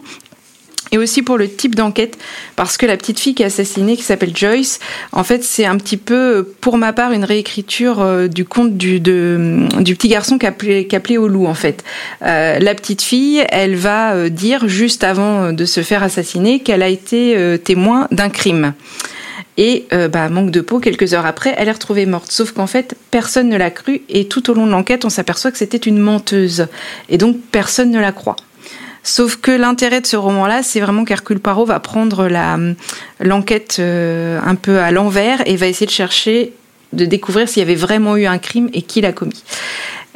et 0.91 0.97
aussi 0.97 1.21
pour 1.21 1.37
le 1.37 1.49
type 1.49 1.75
d'enquête, 1.75 2.17
parce 2.55 2.77
que 2.77 2.85
la 2.85 2.97
petite 2.97 3.19
fille 3.19 3.35
qui 3.35 3.43
est 3.43 3.47
assassinée, 3.47 3.95
qui 3.95 4.03
s'appelle 4.03 4.35
Joyce, 4.35 4.79
en 5.11 5.23
fait, 5.23 5.43
c'est 5.43 5.65
un 5.65 5.77
petit 5.77 5.97
peu, 5.97 6.47
pour 6.61 6.77
ma 6.77 6.93
part, 6.93 7.11
une 7.11 7.23
réécriture 7.23 8.01
euh, 8.01 8.27
du 8.27 8.45
conte 8.45 8.75
du, 8.75 8.99
du 8.99 9.95
petit 9.95 10.07
garçon 10.07 10.37
qui 10.37 10.45
appelait, 10.47 11.17
au 11.17 11.27
loup, 11.27 11.45
en 11.45 11.53
fait. 11.53 11.83
Euh, 12.23 12.59
la 12.59 12.75
petite 12.75 13.01
fille, 13.01 13.43
elle 13.49 13.75
va 13.75 14.13
euh, 14.13 14.29
dire, 14.29 14.67
juste 14.67 15.03
avant 15.03 15.53
de 15.53 15.65
se 15.65 15.81
faire 15.81 16.03
assassiner, 16.03 16.59
qu'elle 16.59 16.81
a 16.81 16.89
été 16.89 17.57
témoin 17.63 18.07
d'un 18.11 18.29
crime. 18.29 18.73
Et 19.61 19.87
bah, 19.91 20.29
manque 20.29 20.51
de 20.51 20.61
peau, 20.61 20.79
quelques 20.79 21.13
heures 21.13 21.25
après, 21.25 21.53
elle 21.57 21.67
est 21.67 21.73
retrouvée 21.73 22.05
morte. 22.05 22.31
Sauf 22.31 22.53
qu'en 22.53 22.65
fait, 22.65 22.95
personne 23.11 23.49
ne 23.49 23.57
l'a 23.57 23.71
cru, 23.71 24.03
et 24.07 24.29
tout 24.29 24.49
au 24.49 24.53
long 24.53 24.65
de 24.65 24.71
l'enquête, 24.71 25.03
on 25.03 25.09
s'aperçoit 25.09 25.51
que 25.51 25.57
c'était 25.57 25.75
une 25.75 25.99
menteuse. 25.99 26.67
Et 27.09 27.17
donc, 27.17 27.35
personne 27.51 27.91
ne 27.91 27.99
la 27.99 28.13
croit. 28.13 28.37
Sauf 29.03 29.37
que 29.37 29.51
l'intérêt 29.51 30.01
de 30.01 30.05
ce 30.05 30.17
roman-là, 30.17 30.61
c'est 30.63 30.79
vraiment 30.79 31.05
qu'Hercule 31.05 31.39
Poirot 31.39 31.65
va 31.65 31.79
prendre 31.79 32.27
la 32.27 32.57
l'enquête 33.19 33.77
euh, 33.79 34.39
un 34.45 34.55
peu 34.55 34.79
à 34.79 34.91
l'envers 34.91 35.41
et 35.47 35.55
va 35.55 35.67
essayer 35.67 35.85
de 35.85 35.91
chercher, 35.91 36.53
de 36.93 37.05
découvrir 37.05 37.47
s'il 37.47 37.61
y 37.61 37.63
avait 37.63 37.75
vraiment 37.75 38.17
eu 38.17 38.25
un 38.25 38.37
crime 38.37 38.69
et 38.73 38.81
qui 38.81 39.01
l'a 39.01 39.11
commis. 39.11 39.43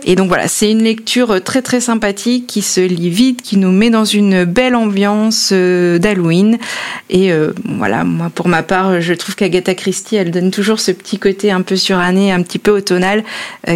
Et 0.06 0.16
donc 0.16 0.28
voilà, 0.28 0.50
c'est 0.50 0.70
une 0.70 0.84
lecture 0.84 1.42
très 1.42 1.62
très 1.62 1.80
sympathique 1.80 2.46
qui 2.48 2.62
se 2.62 2.82
lit 2.82 3.10
vite, 3.10 3.42
qui 3.42 3.56
nous 3.56 3.72
met 3.72 3.90
dans 3.90 4.04
une 4.04 4.44
belle 4.44 4.76
ambiance 4.76 5.52
euh, 5.54 5.98
d'Halloween. 5.98 6.58
Et 7.10 7.32
euh, 7.32 7.54
voilà, 7.64 8.04
moi 8.04 8.30
pour 8.34 8.50
ma 8.50 8.64
part, 8.64 9.00
je 9.00 9.14
trouve 9.14 9.36
qu'Agatha 9.36 9.76
Christie, 9.76 10.18
elle 10.18 10.32
donne 10.32 10.52
toujours 10.52 10.82
ce 10.82 10.92
petit 10.92 11.20
côté 11.20 11.52
un 11.52 11.62
peu 11.62 11.78
suranné, 11.78 12.34
un 12.34 12.42
petit 12.42 12.60
peu 12.60 12.72
automnal, 12.72 13.24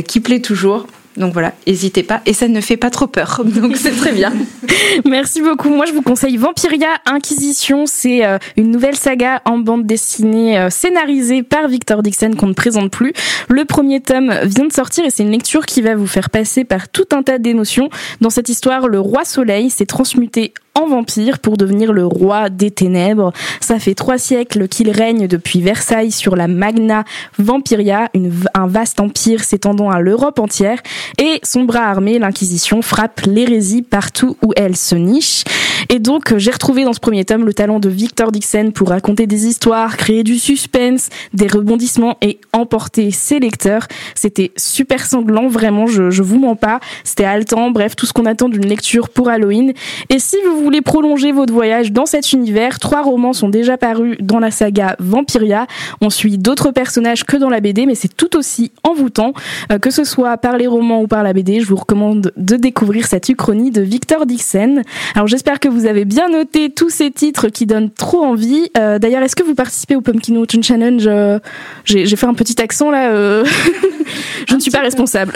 qui 0.06 0.20
plaît 0.20 0.42
toujours. 0.42 0.88
Donc 1.18 1.34
voilà, 1.34 1.54
n'hésitez 1.66 2.04
pas. 2.04 2.22
Et 2.26 2.34
ça 2.34 2.48
ne 2.48 2.62
fait 2.62 2.78
pas 2.78 2.90
trop 2.90 3.08
peur. 3.08 3.42
Donc 3.46 3.76
c'est 3.76 3.92
très 3.92 4.12
bien. 4.12 4.32
Merci 5.06 5.42
beaucoup. 5.42 5.70
Moi, 5.70 5.86
je 5.86 5.94
vous 5.94 6.02
conseille 6.02 6.38
Vampiria 6.38 6.88
Inquisition. 7.06 7.86
C'est 7.86 8.26
euh, 8.26 8.38
une 8.56 8.72
nouvelle 8.72 8.96
saga 8.96 9.42
en 9.46 9.58
bande 9.58 9.86
dessinée 9.86 10.58
euh, 10.58 10.70
scénarisée 10.70 11.44
par 11.44 11.68
Victor 11.68 12.04
Dixon 12.04 12.32
qu'on 12.38 12.48
ne 12.48 12.54
présente 12.54 12.92
plus. 12.92 13.14
Le 13.50 13.66
premier 13.66 14.00
tome 14.00 14.34
vient 14.44 14.66
de 14.66 14.74
sortir 14.74 15.06
et 15.06 15.10
c'est 15.10 15.24
une 15.24 15.32
lecture 15.32 15.66
qui 15.66 15.82
va 15.82 15.96
vous 15.96 16.08
faire 16.08 16.30
passer 16.30 16.64
par 16.64 16.90
tout 16.90 17.08
un 17.12 17.24
tas 17.24 17.40
d'émotions. 17.40 17.90
Dans 18.22 18.30
cette 18.30 18.50
histoire, 18.50 18.88
le 18.88 19.00
roi 19.00 19.26
soleil 19.26 19.70
s'est 19.70 19.86
transmuté 19.86 20.54
en 20.78 20.88
vampire 20.88 21.40
pour 21.40 21.58
devenir 21.58 21.92
le 21.92 22.06
roi 22.06 22.50
des 22.50 22.72
ténèbres. 22.72 23.34
Ça 23.60 23.80
fait 23.80 23.96
trois 23.96 24.18
siècles 24.18 24.68
qu'il 24.68 24.92
règne 24.92 25.28
depuis 25.28 25.62
Versailles 25.62 26.12
sur 26.12 26.36
la 26.36 26.48
Magna 26.48 27.04
Vampiria, 27.40 28.10
un 28.54 28.68
vaste 28.68 29.00
empire 29.00 29.44
s'étendant 29.44 29.90
à 29.90 30.00
l'Europe 30.00 30.40
entière. 30.40 30.80
Et 31.18 31.40
son 31.44 31.64
bras 31.64 31.86
armé, 31.86 32.20
l'Inquisition, 32.20 32.82
frappe 32.82 33.22
l'hérésie 33.26 33.82
partout 33.82 34.38
où 34.44 34.54
elle 34.56 34.76
se 34.76 34.96
niche. 34.96 35.44
Et 35.90 36.00
donc, 36.00 36.38
j'ai 36.38 36.52
retrouvé 36.52 36.84
dans 36.84 36.94
ce 36.94 37.00
premier 37.00 37.26
tome 37.26 37.46
le 37.46 37.54
talent 37.54 37.80
de 37.80 37.90
Victor 37.90 38.32
Dixon 38.32 38.72
pour 38.74 38.90
raconter 38.90 39.26
des 39.26 39.48
histoires, 39.48 39.98
créer 39.98 40.24
du 40.24 40.38
suspense, 40.38 41.10
des 41.34 41.48
rebondissements 41.48 42.18
et 42.22 42.40
emporter 42.54 43.12
ses 43.12 43.40
lecteurs. 43.40 43.88
C'était 44.14 44.52
super 44.58 45.06
sanglant, 45.06 45.48
vraiment, 45.48 45.88
je, 45.88 46.10
je 46.10 46.24
vous 46.24 46.40
mens 46.40 46.56
pas. 46.56 46.80
C'était 47.04 47.24
haletant, 47.24 47.72
bref, 47.72 47.96
tout 47.96 48.06
ce 48.06 48.14
qu'on 48.14 48.26
attend 48.26 48.50
d'une 48.50 48.66
lecture 48.66 49.10
pour 49.10 49.30
Halloween. 49.30 49.74
Et 50.10 50.20
si 50.20 50.36
vous 50.46 50.67
voulez 50.68 50.82
prolonger 50.82 51.32
votre 51.32 51.54
voyage 51.54 51.94
dans 51.94 52.06
cet 52.06 52.34
univers, 52.34 52.78
trois 52.80 53.02
romans 53.02 53.32
sont 53.32 53.48
déjà 53.48 53.78
parus 53.78 54.18
dans 54.20 54.38
la 54.38 54.52
saga 54.52 54.98
Vampiria. 55.00 55.66
On 56.02 56.10
suit 56.10 56.38
d'autres 56.38 56.72
personnages 56.72 57.24
que 57.24 57.38
dans 57.38 57.50
la 57.50 57.62
BD, 57.62 57.86
mais 57.86 57.96
c'est 57.96 58.14
tout 58.14 58.36
aussi 58.36 58.74
envoûtant, 58.84 59.32
euh, 59.72 59.80
que 59.80 59.92
ce 59.92 60.04
soit 60.04 60.36
par 60.36 60.58
les 60.58 60.68
romans 60.68 61.02
ou 61.02 61.08
par 61.08 61.24
la 61.24 61.32
BD. 61.32 61.62
Je 61.62 61.68
vous 61.68 61.78
recommande 61.78 62.34
de 62.36 62.58
découvrir 62.58 63.06
cette 63.08 63.30
uchronie 63.30 63.72
de 63.72 63.82
Victor 63.82 64.26
Dixon. 64.26 64.82
Alors 65.16 65.28
j'espère 65.28 65.62
que 65.62 65.70
vous 65.70 65.86
avez 65.86 66.04
bien 66.04 66.28
noté 66.28 66.70
tous 66.70 66.90
ces 66.90 67.12
titres 67.12 67.48
qui 67.48 67.66
donnent 67.66 67.90
trop 67.90 68.26
envie. 68.26 68.70
Euh, 68.78 69.00
d'ailleurs, 69.00 69.24
est-ce 69.24 69.38
que 69.38 69.44
vous 69.44 69.56
participez 69.56 69.96
au 69.96 70.02
Pumpkin 70.02 70.36
Autumn 70.36 70.64
Challenge? 70.64 71.06
Euh, 71.08 71.40
J'ai 71.86 72.14
fait 72.18 72.26
un 72.26 72.34
petit 72.34 72.62
accent 72.62 72.92
là. 72.92 73.10
je 74.50 74.54
ne 74.54 74.60
suis 74.60 74.72
pas 74.72 74.82
responsable. 74.82 75.32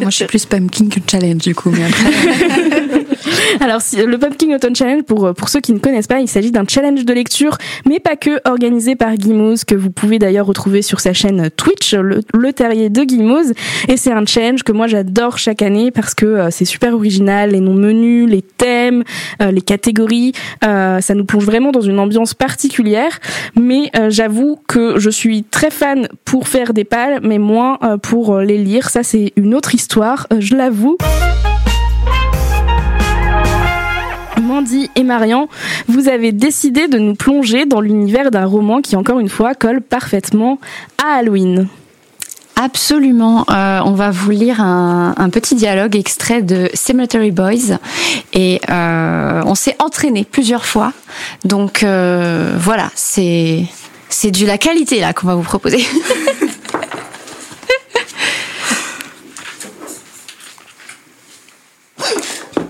Moi, 0.00 0.10
je 0.10 0.16
suis 0.16 0.24
plus 0.24 0.44
Pumpkin 0.44 0.88
que 0.88 0.98
Challenge 1.08 1.38
du 1.38 1.54
coup. 1.54 1.70
Mais 1.70 1.84
Alors, 3.60 3.80
le 4.08 4.18
Pumpkin 4.18 4.54
Autumn 4.54 4.74
Challenge, 4.74 5.02
pour, 5.02 5.34
pour 5.34 5.48
ceux 5.48 5.60
qui 5.60 5.72
ne 5.72 5.78
connaissent 5.78 6.06
pas, 6.06 6.20
il 6.20 6.28
s'agit 6.28 6.50
d'un 6.50 6.64
challenge 6.66 7.04
de 7.04 7.12
lecture, 7.12 7.58
mais 7.86 8.00
pas 8.00 8.16
que, 8.16 8.40
organisé 8.48 8.96
par 8.96 9.14
Guimauze, 9.14 9.64
que 9.64 9.74
vous 9.74 9.90
pouvez 9.90 10.18
d'ailleurs 10.18 10.46
retrouver 10.46 10.82
sur 10.82 11.00
sa 11.00 11.12
chaîne 11.12 11.50
Twitch, 11.50 11.94
le, 11.94 12.52
terrier 12.52 12.88
de 12.88 13.04
Guimauze. 13.04 13.52
Et 13.88 13.96
c'est 13.96 14.12
un 14.12 14.24
challenge 14.24 14.62
que 14.62 14.72
moi 14.72 14.86
j'adore 14.86 15.38
chaque 15.38 15.62
année 15.62 15.90
parce 15.90 16.14
que 16.14 16.26
euh, 16.26 16.48
c'est 16.50 16.64
super 16.64 16.94
original, 16.94 17.50
les 17.50 17.60
noms 17.60 17.74
menus, 17.74 18.28
les 18.28 18.42
thèmes, 18.42 19.04
euh, 19.42 19.50
les 19.50 19.60
catégories, 19.60 20.32
euh, 20.64 21.00
ça 21.00 21.14
nous 21.14 21.24
plonge 21.24 21.44
vraiment 21.44 21.70
dans 21.70 21.82
une 21.82 21.98
ambiance 21.98 22.34
particulière. 22.34 23.20
Mais 23.58 23.90
j'avoue 24.08 24.58
que 24.66 24.98
je 24.98 25.10
suis 25.10 25.44
très 25.44 25.70
fan 25.70 26.08
pour 26.24 26.48
faire 26.48 26.72
des 26.72 26.84
pales, 26.84 27.20
mais 27.22 27.38
moins 27.38 27.78
pour 28.02 28.38
les 28.38 28.58
lire. 28.58 28.88
Ça, 28.88 29.02
c'est 29.02 29.32
une 29.36 29.54
autre 29.54 29.74
histoire, 29.74 30.26
je 30.38 30.54
l'avoue. 30.54 30.96
Mandy 34.48 34.90
et 34.96 35.02
Marian, 35.02 35.46
vous 35.88 36.08
avez 36.08 36.32
décidé 36.32 36.88
de 36.88 36.98
nous 36.98 37.14
plonger 37.14 37.66
dans 37.66 37.82
l'univers 37.82 38.30
d'un 38.30 38.46
roman 38.46 38.80
qui, 38.80 38.96
encore 38.96 39.20
une 39.20 39.28
fois, 39.28 39.54
colle 39.54 39.82
parfaitement 39.82 40.58
à 40.96 41.18
Halloween. 41.18 41.68
Absolument. 42.56 43.44
Euh, 43.50 43.80
on 43.84 43.92
va 43.92 44.10
vous 44.10 44.30
lire 44.30 44.62
un, 44.62 45.28
petit 45.30 45.54
dialogue 45.54 45.96
extrait 45.96 46.40
de 46.40 46.70
Cemetery 46.72 47.30
Boys 47.30 47.76
et 48.32 48.62
euh, 48.70 49.42
on 49.44 49.54
s'est 49.54 49.76
entraîné 49.80 50.24
plusieurs 50.24 50.64
fois. 50.64 50.94
Donc 51.44 51.82
euh, 51.82 52.56
voilà, 52.58 52.90
c'est 52.94 53.66
c'est 54.08 54.30
de 54.30 54.46
la 54.46 54.56
qualité 54.56 54.98
là 54.98 55.12
qu'on 55.12 55.26
va 55.26 55.34
vous 55.34 55.42
proposer. 55.42 55.86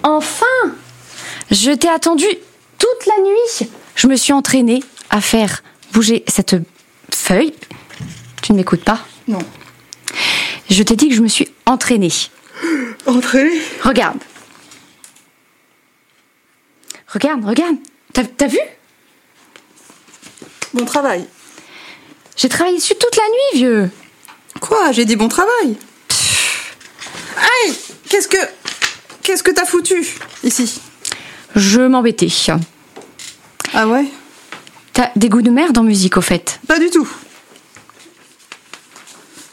enfin 0.03 0.45
je 1.51 1.71
t'ai 1.71 1.89
attendu 1.89 2.27
toute 2.79 3.07
la 3.07 3.23
nuit. 3.23 3.71
Je 3.95 4.07
me 4.07 4.17
suis 4.17 4.33
entraînée 4.33 4.83
à 5.11 5.21
faire 5.21 5.63
bouger 5.93 6.25
cette 6.29 6.57
feuille. 7.13 7.55
Tu 8.43 8.53
ne 8.53 8.59
m'écoutes 8.59 8.85
pas? 8.85 9.01
Non. 9.27 9.41
Je 10.71 10.83
t'ai 10.83 10.97
dit 10.97 11.09
que 11.09 11.15
je 11.15 11.23
me 11.23 11.29
suis 11.29 11.49
entraînée. 11.67 12.13
Entraînée? 13.07 13.61
Regarde. 13.83 14.19
Regarde, 17.09 17.45
regarde. 17.45 17.77
T'as 18.13 18.47
vu? 18.47 18.59
Bon 20.75 20.85
travail. 20.85 21.27
J'ai 22.37 22.49
travaillé 22.49 22.77
dessus 22.77 22.95
toute 22.95 23.17
la 23.17 23.23
nuit, 23.23 23.61
vieux. 23.61 23.91
Quoi? 24.61 24.93
J'ai 24.93 25.05
dit 25.05 25.17
bon 25.17 25.29
travail? 25.29 25.77
Aïe 27.37 27.75
Qu'est-ce 28.09 28.29
que. 28.29 28.37
Qu'est-ce 29.23 29.43
que 29.43 29.51
t'as 29.51 29.65
foutu? 29.65 30.07
Ici 30.43 30.81
je 31.59 31.81
m'embêtais. 31.81 32.29
Ah 33.75 33.87
ouais? 33.87 34.07
T'as 34.93 35.11
des 35.17 35.29
goûts 35.29 35.43
de 35.43 35.51
merde 35.51 35.77
en 35.79 35.83
musique, 35.83 36.17
au 36.17 36.21
fait? 36.21 36.61
Pas 36.67 36.79
du 36.79 36.91
tout. 36.91 37.09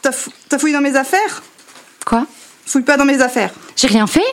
T'as 0.02 0.60
fouillé 0.60 0.74
dans 0.74 0.82
mes 0.82 0.96
affaires? 0.96 1.44
Quoi? 2.06 2.28
Fouille 2.66 2.84
pas 2.84 2.98
dans 2.98 3.06
mes 3.06 3.22
affaires. 3.22 3.52
J'ai 3.76 3.88
rien 3.88 4.08
fait? 4.08 4.26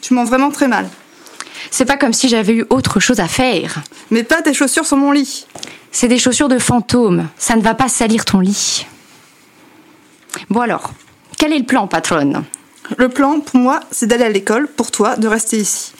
Tu 0.00 0.14
mens 0.14 0.24
vraiment 0.24 0.50
très 0.50 0.66
mal. 0.66 0.88
C'est 1.70 1.84
pas 1.84 1.98
comme 1.98 2.14
si 2.14 2.28
j'avais 2.28 2.54
eu 2.54 2.66
autre 2.70 3.00
chose 3.00 3.20
à 3.20 3.28
faire. 3.28 3.82
Mais 4.10 4.24
pas 4.24 4.40
tes 4.42 4.54
chaussures 4.54 4.86
sur 4.86 4.96
mon 4.96 5.12
lit. 5.12 5.46
C'est 5.92 6.08
des 6.08 6.18
chaussures 6.18 6.48
de 6.48 6.58
fantôme. 6.58 7.28
Ça 7.36 7.54
ne 7.56 7.60
va 7.60 7.74
pas 7.74 7.88
salir 7.88 8.24
ton 8.24 8.40
lit. 8.40 8.86
Bon 10.48 10.60
alors, 10.60 10.92
quel 11.36 11.52
est 11.52 11.58
le 11.58 11.66
plan, 11.66 11.86
patronne? 11.86 12.44
Le 12.96 13.08
plan, 13.08 13.40
pour 13.40 13.56
moi, 13.56 13.80
c'est 13.90 14.06
d'aller 14.06 14.24
à 14.24 14.30
l'école. 14.30 14.68
Pour 14.68 14.90
toi, 14.90 15.16
de 15.16 15.28
rester 15.28 15.58
ici. 15.58 15.92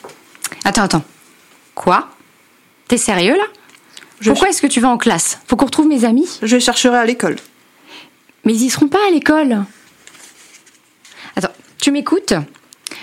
Attends, 0.65 0.83
attends. 0.83 1.05
Quoi? 1.75 2.09
T'es 2.89 2.99
sérieux 2.99 3.37
là? 3.37 3.45
Pourquoi 4.25 4.51
est-ce 4.51 4.61
que 4.61 4.67
tu 4.67 4.81
vas 4.81 4.91
en 4.91 4.99
classe? 4.99 5.39
Faut 5.47 5.57
qu'on 5.57 5.67
retrouve 5.67 5.87
mes 5.87 6.05
amis? 6.05 6.29
Je 6.43 6.59
chercherai 6.59 6.99
à 6.99 7.05
l'école. 7.07 7.37
Mais 8.45 8.55
ils 8.55 8.63
y 8.63 8.71
seront 8.71 8.89
pas 8.89 8.99
à 9.07 9.11
l'école. 9.11 9.65
Attends, 11.37 11.53
tu 11.81 11.91
m'écoutes? 11.91 12.35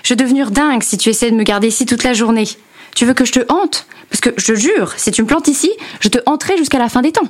Je 0.04 0.10
vais 0.10 0.16
devenir 0.16 0.52
dingue 0.52 0.84
si 0.84 0.98
tu 0.98 1.10
essaies 1.10 1.32
de 1.32 1.36
me 1.36 1.44
garder 1.44 1.68
ici 1.68 1.86
toute 1.86 2.04
la 2.04 2.14
journée. 2.14 2.48
Tu 2.96 3.06
veux 3.06 3.14
que 3.14 3.26
je 3.26 3.32
te 3.32 3.52
hante? 3.52 3.88
Parce 4.10 4.22
que 4.22 4.30
je 4.38 4.54
jure, 4.54 4.94
si 4.98 5.12
tu 5.12 5.22
me 5.22 5.28
plantes 5.28 5.48
ici, 5.48 5.72
je 6.00 6.10
te 6.10 6.20
hanterai 6.26 6.58
jusqu'à 6.58 6.80
la 6.80 6.90
fin 6.90 7.02
des 7.02 7.12
temps. 7.12 7.28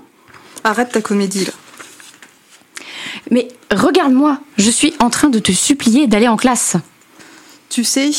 Arrête 0.63 0.91
ta 0.91 1.01
comédie 1.01 1.45
là. 1.45 1.51
Mais 3.31 3.47
regarde-moi, 3.71 4.39
je 4.57 4.69
suis 4.69 4.93
en 4.99 5.09
train 5.09 5.29
de 5.29 5.39
te 5.39 5.51
supplier 5.51 6.07
d'aller 6.07 6.27
en 6.27 6.37
classe. 6.37 6.75
Tu 7.69 7.83
sais, 7.83 8.11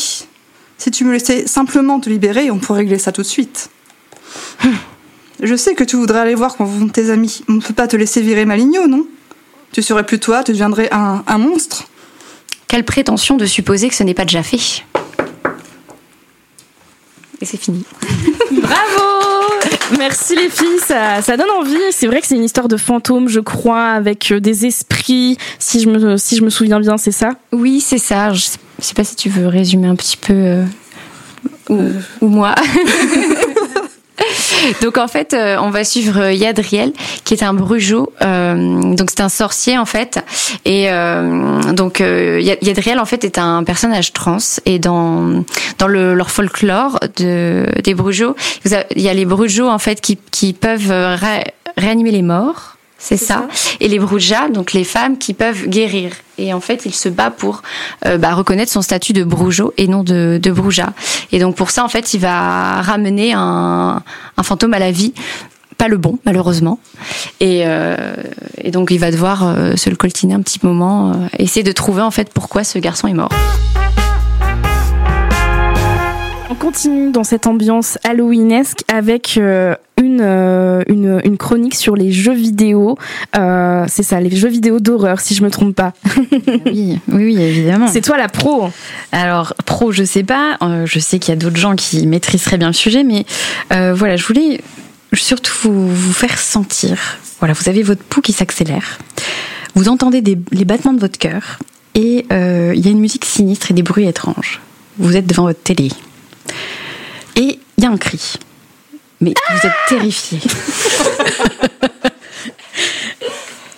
si 0.79 0.89
tu 0.91 1.03
me 1.03 1.11
laissais 1.11 1.45
simplement 1.45 1.99
te 1.99 2.09
libérer, 2.09 2.49
on 2.49 2.57
pourrait 2.57 2.79
régler 2.79 2.97
ça 2.97 3.11
tout 3.11 3.21
de 3.21 3.27
suite. 3.27 3.69
Je 5.41 5.55
sais 5.55 5.75
que 5.75 5.83
tu 5.83 5.97
voudrais 5.97 6.19
aller 6.19 6.35
voir 6.35 6.55
quand 6.55 6.65
vont 6.65 6.87
tes 6.87 7.11
amis. 7.11 7.43
On 7.47 7.53
ne 7.53 7.61
peut 7.61 7.73
pas 7.73 7.87
te 7.87 7.95
laisser 7.95 8.21
virer 8.21 8.45
Maligno, 8.45 8.87
non? 8.87 9.05
Tu 9.71 9.81
serais 9.81 10.05
plus 10.05 10.19
toi, 10.19 10.43
tu 10.43 10.51
deviendrais 10.51 10.89
un, 10.91 11.23
un 11.27 11.37
monstre. 11.37 11.85
Quelle 12.67 12.85
prétention 12.85 13.37
de 13.37 13.45
supposer 13.45 13.89
que 13.89 13.95
ce 13.95 14.03
n'est 14.03 14.13
pas 14.13 14.25
déjà 14.25 14.41
fait. 14.41 14.83
Et 17.41 17.45
c'est 17.45 17.57
fini. 17.57 17.83
Bravo 18.51 19.19
Merci 19.97 20.35
les 20.35 20.49
filles, 20.49 20.79
ça, 20.85 21.21
ça 21.21 21.35
donne 21.35 21.49
envie. 21.49 21.77
C'est 21.91 22.07
vrai 22.07 22.21
que 22.21 22.27
c'est 22.27 22.35
une 22.35 22.43
histoire 22.43 22.67
de 22.67 22.77
fantômes, 22.77 23.27
je 23.27 23.39
crois, 23.39 23.87
avec 23.87 24.31
euh, 24.31 24.39
des 24.39 24.65
esprits. 24.65 25.37
Si 25.57 25.81
je 25.81 25.89
me, 25.89 26.17
si 26.17 26.37
je 26.37 26.43
me 26.43 26.49
souviens 26.49 26.79
bien, 26.79 26.97
c'est 26.97 27.11
ça? 27.11 27.31
Oui, 27.51 27.81
c'est 27.81 27.97
ça. 27.97 28.33
Je 28.33 28.41
sais, 28.41 28.59
je 28.79 28.85
sais 28.85 28.93
pas 28.93 29.03
si 29.03 29.15
tu 29.15 29.29
veux 29.29 29.47
résumer 29.47 29.87
un 29.87 29.95
petit 29.95 30.17
peu 30.17 30.33
euh, 30.33 30.65
ou, 31.69 31.79
ou 32.21 32.27
moi. 32.27 32.55
donc 34.81 34.97
en 34.97 35.07
fait, 35.07 35.33
euh, 35.33 35.57
on 35.61 35.69
va 35.69 35.83
suivre 35.83 36.29
Yadriel, 36.31 36.93
qui 37.23 37.33
est 37.33 37.43
un 37.43 37.53
brugeot. 37.53 38.11
Euh, 38.21 38.93
donc 38.93 39.09
c'est 39.09 39.21
un 39.21 39.29
sorcier 39.29 39.77
en 39.77 39.85
fait. 39.85 40.19
Et 40.65 40.91
euh, 40.91 41.61
donc 41.73 41.99
Ya- 41.99 42.57
Yadriel 42.61 42.99
en 42.99 43.05
fait 43.05 43.23
est 43.23 43.37
un 43.37 43.63
personnage 43.63 44.13
trans. 44.13 44.37
Et 44.65 44.79
dans 44.79 45.43
dans 45.77 45.87
le, 45.87 46.13
leur 46.15 46.31
folklore 46.31 46.99
de 47.17 47.65
des 47.83 47.93
brugeots, 47.93 48.35
il 48.65 49.01
y 49.01 49.09
a 49.09 49.13
les 49.13 49.25
brugeos 49.25 49.69
en 49.69 49.79
fait 49.79 50.01
qui 50.01 50.17
qui 50.31 50.53
peuvent 50.53 50.91
ré- 50.91 51.53
réanimer 51.77 52.11
les 52.11 52.21
morts. 52.23 52.75
C'est 53.01 53.17
ça. 53.17 53.47
Et 53.79 53.87
les 53.87 53.97
brujas, 53.97 54.49
donc 54.49 54.73
les 54.73 54.83
femmes 54.83 55.17
qui 55.17 55.33
peuvent 55.33 55.67
guérir. 55.67 56.11
Et 56.37 56.53
en 56.53 56.59
fait, 56.59 56.85
il 56.85 56.93
se 56.93 57.07
bat 57.09 57.31
pour 57.31 57.63
euh, 58.05 58.17
bah, 58.17 58.33
reconnaître 58.33 58.71
son 58.71 58.81
statut 58.81 59.13
de 59.13 59.23
brujo 59.23 59.73
et 59.77 59.87
non 59.87 60.03
de, 60.03 60.37
de 60.41 60.51
bruja. 60.51 60.93
Et 61.31 61.39
donc 61.39 61.55
pour 61.55 61.71
ça, 61.71 61.83
en 61.83 61.87
fait, 61.87 62.13
il 62.13 62.19
va 62.19 62.81
ramener 62.81 63.33
un, 63.33 64.03
un 64.35 64.43
fantôme 64.43 64.73
à 64.73 64.79
la 64.79 64.91
vie. 64.91 65.13
Pas 65.77 65.87
le 65.87 65.97
bon, 65.97 66.19
malheureusement. 66.25 66.77
Et, 67.39 67.61
euh, 67.65 67.95
et 68.57 68.69
donc 68.69 68.91
il 68.91 68.99
va 68.99 69.11
devoir 69.11 69.47
euh, 69.47 69.77
se 69.77 69.89
le 69.89 69.95
coltiner 69.95 70.33
un 70.33 70.41
petit 70.41 70.59
moment, 70.61 71.11
euh, 71.11 71.13
essayer 71.37 71.63
de 71.63 71.71
trouver 71.71 72.01
en 72.01 72.11
fait 72.11 72.33
pourquoi 72.33 72.65
ce 72.65 72.79
garçon 72.79 73.07
est 73.07 73.13
mort. 73.13 73.31
On 76.49 76.55
continue 76.55 77.11
dans 77.11 77.23
cette 77.23 77.47
ambiance 77.47 77.97
halloweenesque 78.03 78.83
avec 78.91 79.37
euh, 79.37 79.75
une, 79.99 80.21
euh, 80.21 80.83
une, 80.87 81.21
une 81.23 81.37
chronique 81.37 81.75
sur 81.75 81.95
les 81.95 82.11
jeux 82.11 82.33
vidéo. 82.33 82.97
Euh, 83.37 83.85
c'est 83.87 84.03
ça, 84.03 84.19
les 84.19 84.35
jeux 84.35 84.49
vidéo 84.49 84.79
d'horreur, 84.79 85.19
si 85.19 85.35
je 85.35 85.43
me 85.43 85.51
trompe 85.51 85.75
pas. 85.75 85.93
Oui, 86.65 86.99
oui, 87.07 87.25
oui, 87.25 87.41
évidemment. 87.41 87.87
C'est 87.87 88.01
toi 88.01 88.17
la 88.17 88.27
pro. 88.27 88.69
Alors, 89.11 89.53
pro, 89.65 89.91
je 89.91 90.03
sais 90.03 90.23
pas. 90.23 90.57
Euh, 90.61 90.85
je 90.85 90.99
sais 90.99 91.19
qu'il 91.19 91.33
y 91.33 91.37
a 91.37 91.39
d'autres 91.39 91.57
gens 91.57 91.75
qui 91.75 92.05
maîtriseraient 92.07 92.57
bien 92.57 92.67
le 92.67 92.73
sujet, 92.73 93.03
mais 93.03 93.25
euh, 93.73 93.93
voilà, 93.93 94.15
je 94.15 94.25
voulais 94.25 94.61
surtout 95.13 95.53
vous, 95.63 95.87
vous 95.89 96.13
faire 96.13 96.37
sentir. 96.37 97.17
Voilà, 97.39 97.53
vous 97.53 97.69
avez 97.69 97.83
votre 97.83 98.03
pouls 98.03 98.21
qui 98.21 98.33
s'accélère. 98.33 98.99
Vous 99.75 99.89
entendez 99.89 100.21
des, 100.21 100.37
les 100.51 100.65
battements 100.65 100.93
de 100.93 100.99
votre 100.99 101.17
cœur 101.17 101.59
et 101.95 102.25
il 102.29 102.85
y 102.85 102.87
a 102.87 102.91
une 102.91 102.99
musique 102.99 103.25
sinistre 103.25 103.71
et 103.71 103.73
des 103.73 103.83
bruits 103.83 104.07
étranges. 104.07 104.61
Vous 104.97 105.15
êtes 105.15 105.27
devant 105.27 105.43
votre 105.43 105.61
télé. 105.61 105.89
Et 107.35 107.59
il 107.77 107.83
y 107.83 107.87
a 107.87 107.89
un 107.89 107.97
cri. 107.97 108.37
Mais 109.21 109.33
vous 109.49 109.67
êtes 109.67 109.73
terrifié. 109.87 110.39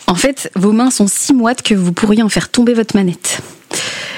En 0.07 0.15
fait, 0.15 0.51
vos 0.55 0.73
mains 0.73 0.91
sont 0.91 1.07
si 1.07 1.33
moites 1.33 1.61
que 1.61 1.73
vous 1.73 1.93
pourriez 1.93 2.21
en 2.21 2.27
faire 2.27 2.49
tomber 2.49 2.73
votre 2.73 2.97
manette. 2.97 3.39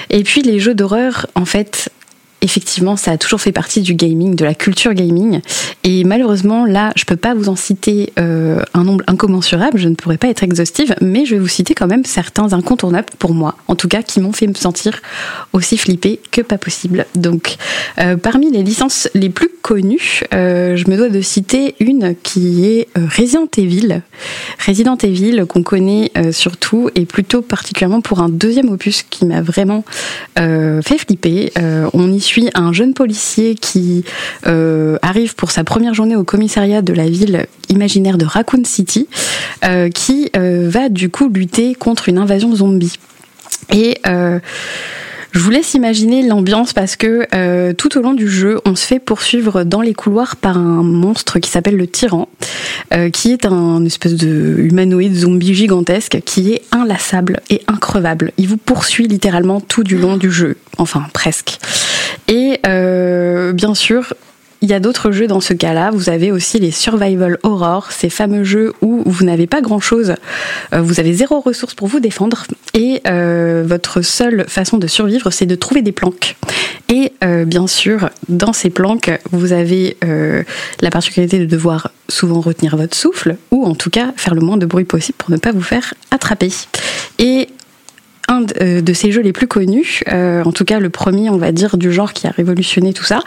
Et 0.10 0.24
puis 0.24 0.42
les 0.42 0.60
jeux 0.60 0.74
d'horreur, 0.74 1.28
en 1.36 1.46
fait, 1.46 1.90
effectivement, 2.44 2.98
ça 2.98 3.12
a 3.12 3.18
toujours 3.18 3.42
fait 3.42 3.54
partie 3.54 3.82
du 3.82 3.96
gaming, 3.96 4.36
de 4.36 4.44
la 4.44 4.54
culture 4.54 4.94
gaming. 4.94 5.40
Et 5.84 6.04
malheureusement, 6.04 6.66
là, 6.66 6.92
je 6.96 7.06
peux 7.06 7.16
pas 7.16 7.34
vous 7.34 7.48
en 7.48 7.56
citer 7.56 8.12
euh, 8.20 8.62
un 8.74 8.84
nombre 8.84 9.04
incommensurable, 9.08 9.80
je 9.80 9.88
ne 9.88 9.96
pourrais 9.96 10.18
pas 10.18 10.28
être 10.28 10.44
exhaustive, 10.44 10.94
mais 11.02 11.26
je 11.26 11.36
vais 11.36 11.40
vous 11.40 11.48
citer 11.48 11.74
quand 11.74 11.88
même 11.88 12.04
certains 12.04 12.52
incontournables 12.52 13.08
pour 13.18 13.34
moi, 13.34 13.56
en 13.70 13.76
tout 13.76 13.88
cas, 13.88 14.04
qui 14.04 14.20
m'ont 14.20 14.34
fait 14.34 14.48
me 14.48 14.54
sentir 14.54 15.02
aussi 15.54 15.78
flippée 15.78 16.20
que 16.32 16.42
pas 16.42 16.58
possible. 16.58 17.06
Donc, 17.16 17.56
euh, 18.00 18.18
parmi 18.18 18.52
les 18.52 18.62
licences 18.62 19.10
les 19.14 19.30
plus 19.30 19.50
connues, 19.62 20.22
euh, 20.34 20.76
je 20.76 20.90
me 20.90 20.98
dois 20.98 21.08
de 21.08 21.22
citer 21.22 21.76
une 21.80 22.14
qui 22.22 22.66
est 22.66 22.90
Resident 23.18 23.48
Evil. 23.58 24.02
Resident 24.68 24.98
Evil, 24.98 25.46
qu'on 25.48 25.64
connaît 25.64 26.12
surtout, 26.32 26.90
et 26.96 27.06
plutôt 27.06 27.42
particulièrement 27.42 28.02
pour 28.02 28.20
un 28.20 28.28
deuxième 28.28 28.70
opus 28.70 29.04
qui 29.04 29.26
m'a 29.26 29.42
vraiment 29.42 29.86
fait 30.36 30.98
flipper. 30.98 31.52
On 31.94 32.12
y 32.12 32.20
suit 32.20 32.33
un 32.54 32.74
jeune 32.74 32.94
policier 32.94 33.56
qui 33.56 34.04
euh, 34.48 34.98
arrive 35.02 35.36
pour 35.36 35.52
sa 35.52 35.64
première 35.64 35.94
journée 35.94 36.16
au 36.16 36.24
commissariat 36.24 36.82
de 36.82 36.94
la 36.94 37.08
ville 37.08 37.46
imaginaire 37.70 38.18
de 38.18 38.26
Raccoon 38.26 38.64
City, 38.66 39.08
euh, 39.66 39.90
qui 39.90 40.30
euh, 40.36 40.68
va 40.70 40.90
du 40.90 41.10
coup 41.10 41.30
lutter 41.30 41.76
contre 41.76 42.10
une 42.10 42.18
invasion 42.18 42.56
zombie. 42.56 42.98
Et 43.72 43.98
je 44.06 45.40
vous 45.40 45.50
laisse 45.50 45.74
imaginer 45.74 46.22
l'ambiance 46.22 46.74
parce 46.74 46.96
que 46.96 47.72
tout 47.74 47.98
au 47.98 48.02
long 48.02 48.14
du 48.14 48.28
jeu, 48.28 48.60
on 48.66 48.76
se 48.76 48.86
fait 48.86 49.00
poursuivre 49.00 49.64
dans 49.64 49.82
les 49.82 49.96
couloirs 49.96 50.36
par 50.36 50.58
un 50.58 50.84
monstre 50.84 51.40
qui 51.40 51.50
s'appelle 51.50 51.78
le 51.78 51.88
tyran, 51.88 52.28
qui 53.14 53.32
est 53.32 53.46
un 53.46 53.84
espèce 53.86 54.14
de 54.14 54.58
humanoïde 54.60 55.16
zombie 55.16 55.56
gigantesque 55.56 56.20
qui 56.24 56.54
est 56.54 56.62
inlassable 56.72 57.40
et 57.50 57.62
increvable. 57.68 58.32
Il 58.38 58.48
vous 58.48 58.58
poursuit 58.58 59.08
littéralement 59.08 59.60
tout 59.60 59.84
du 59.84 59.98
long 59.98 60.18
du 60.18 60.30
jeu, 60.30 60.58
enfin 60.78 61.06
presque. 61.14 61.58
Et 62.28 62.60
euh, 62.66 63.54
bien 63.54 63.76
sûr, 63.76 64.14
il 64.62 64.70
y 64.70 64.74
a 64.74 64.80
d'autres 64.80 65.12
jeux 65.12 65.28
dans 65.28 65.42
ce 65.42 65.54
cas-là. 65.54 65.92
Vous 65.92 66.10
avez 66.10 66.32
aussi 66.32 66.60
les 66.60 66.72
survival 66.72 67.38
horror, 67.44 67.92
ces 67.92 68.10
fameux 68.10 68.44
jeux 68.44 68.74
où 68.82 69.04
vous 69.06 69.26
n'avez 69.26 69.48
pas 69.48 69.62
grand-chose, 69.62 70.16
euh, 70.74 70.82
vous 70.82 71.00
avez 71.00 71.14
zéro 71.14 71.42
ressource 71.42 71.74
pour 71.74 71.88
vous 71.88 72.00
défendre 72.00 72.46
et 72.74 73.02
euh, 73.08 73.64
votre 73.66 74.02
seule 74.02 74.46
façon 74.48 74.78
de 74.78 74.88
survivre, 74.88 75.32
c'est 75.32 75.46
de 75.46 75.56
trouver 75.56 75.82
des 75.82 75.92
planques. 75.92 76.36
Et 76.90 77.12
bien 77.48 77.66
sûr, 77.66 78.10
dans 78.30 78.54
ces 78.54 78.70
planques, 78.70 79.10
vous 79.32 79.52
avez 79.52 79.98
la 80.82 80.92
particularité 80.92 81.40
de 81.40 81.46
devoir 81.46 81.92
souvent 82.08 82.40
retenir 82.40 82.78
votre 82.78 82.96
souffle 82.96 83.38
ou 83.50 83.66
en 83.66 83.74
tout 83.74 83.90
cas 83.90 84.14
faire 84.16 84.36
le 84.36 84.42
moins 84.42 84.58
de 84.58 84.68
bruit 84.68 84.84
possible 84.84 85.16
pour 85.18 85.32
ne 85.32 85.38
pas 85.38 85.52
vous 85.52 85.62
faire 85.62 85.96
attraper. 86.12 86.52
Et 87.18 87.48
un 88.28 88.42
de, 88.42 88.54
euh, 88.62 88.82
de 88.82 88.94
ces 88.94 89.12
jeux 89.12 89.22
les 89.22 89.34
plus 89.34 89.48
connus, 89.48 90.02
euh, 90.12 90.44
en 90.44 90.52
tout 90.52 90.66
cas 90.66 90.80
le 90.80 90.90
premier, 90.90 91.30
on 91.30 91.38
va 91.38 91.52
dire, 91.52 91.78
du 91.78 91.92
genre 91.92 92.14
qui 92.14 92.28
a 92.28 92.32
révolutionné 92.32 92.94
tout 92.94 93.04
ça, 93.04 93.22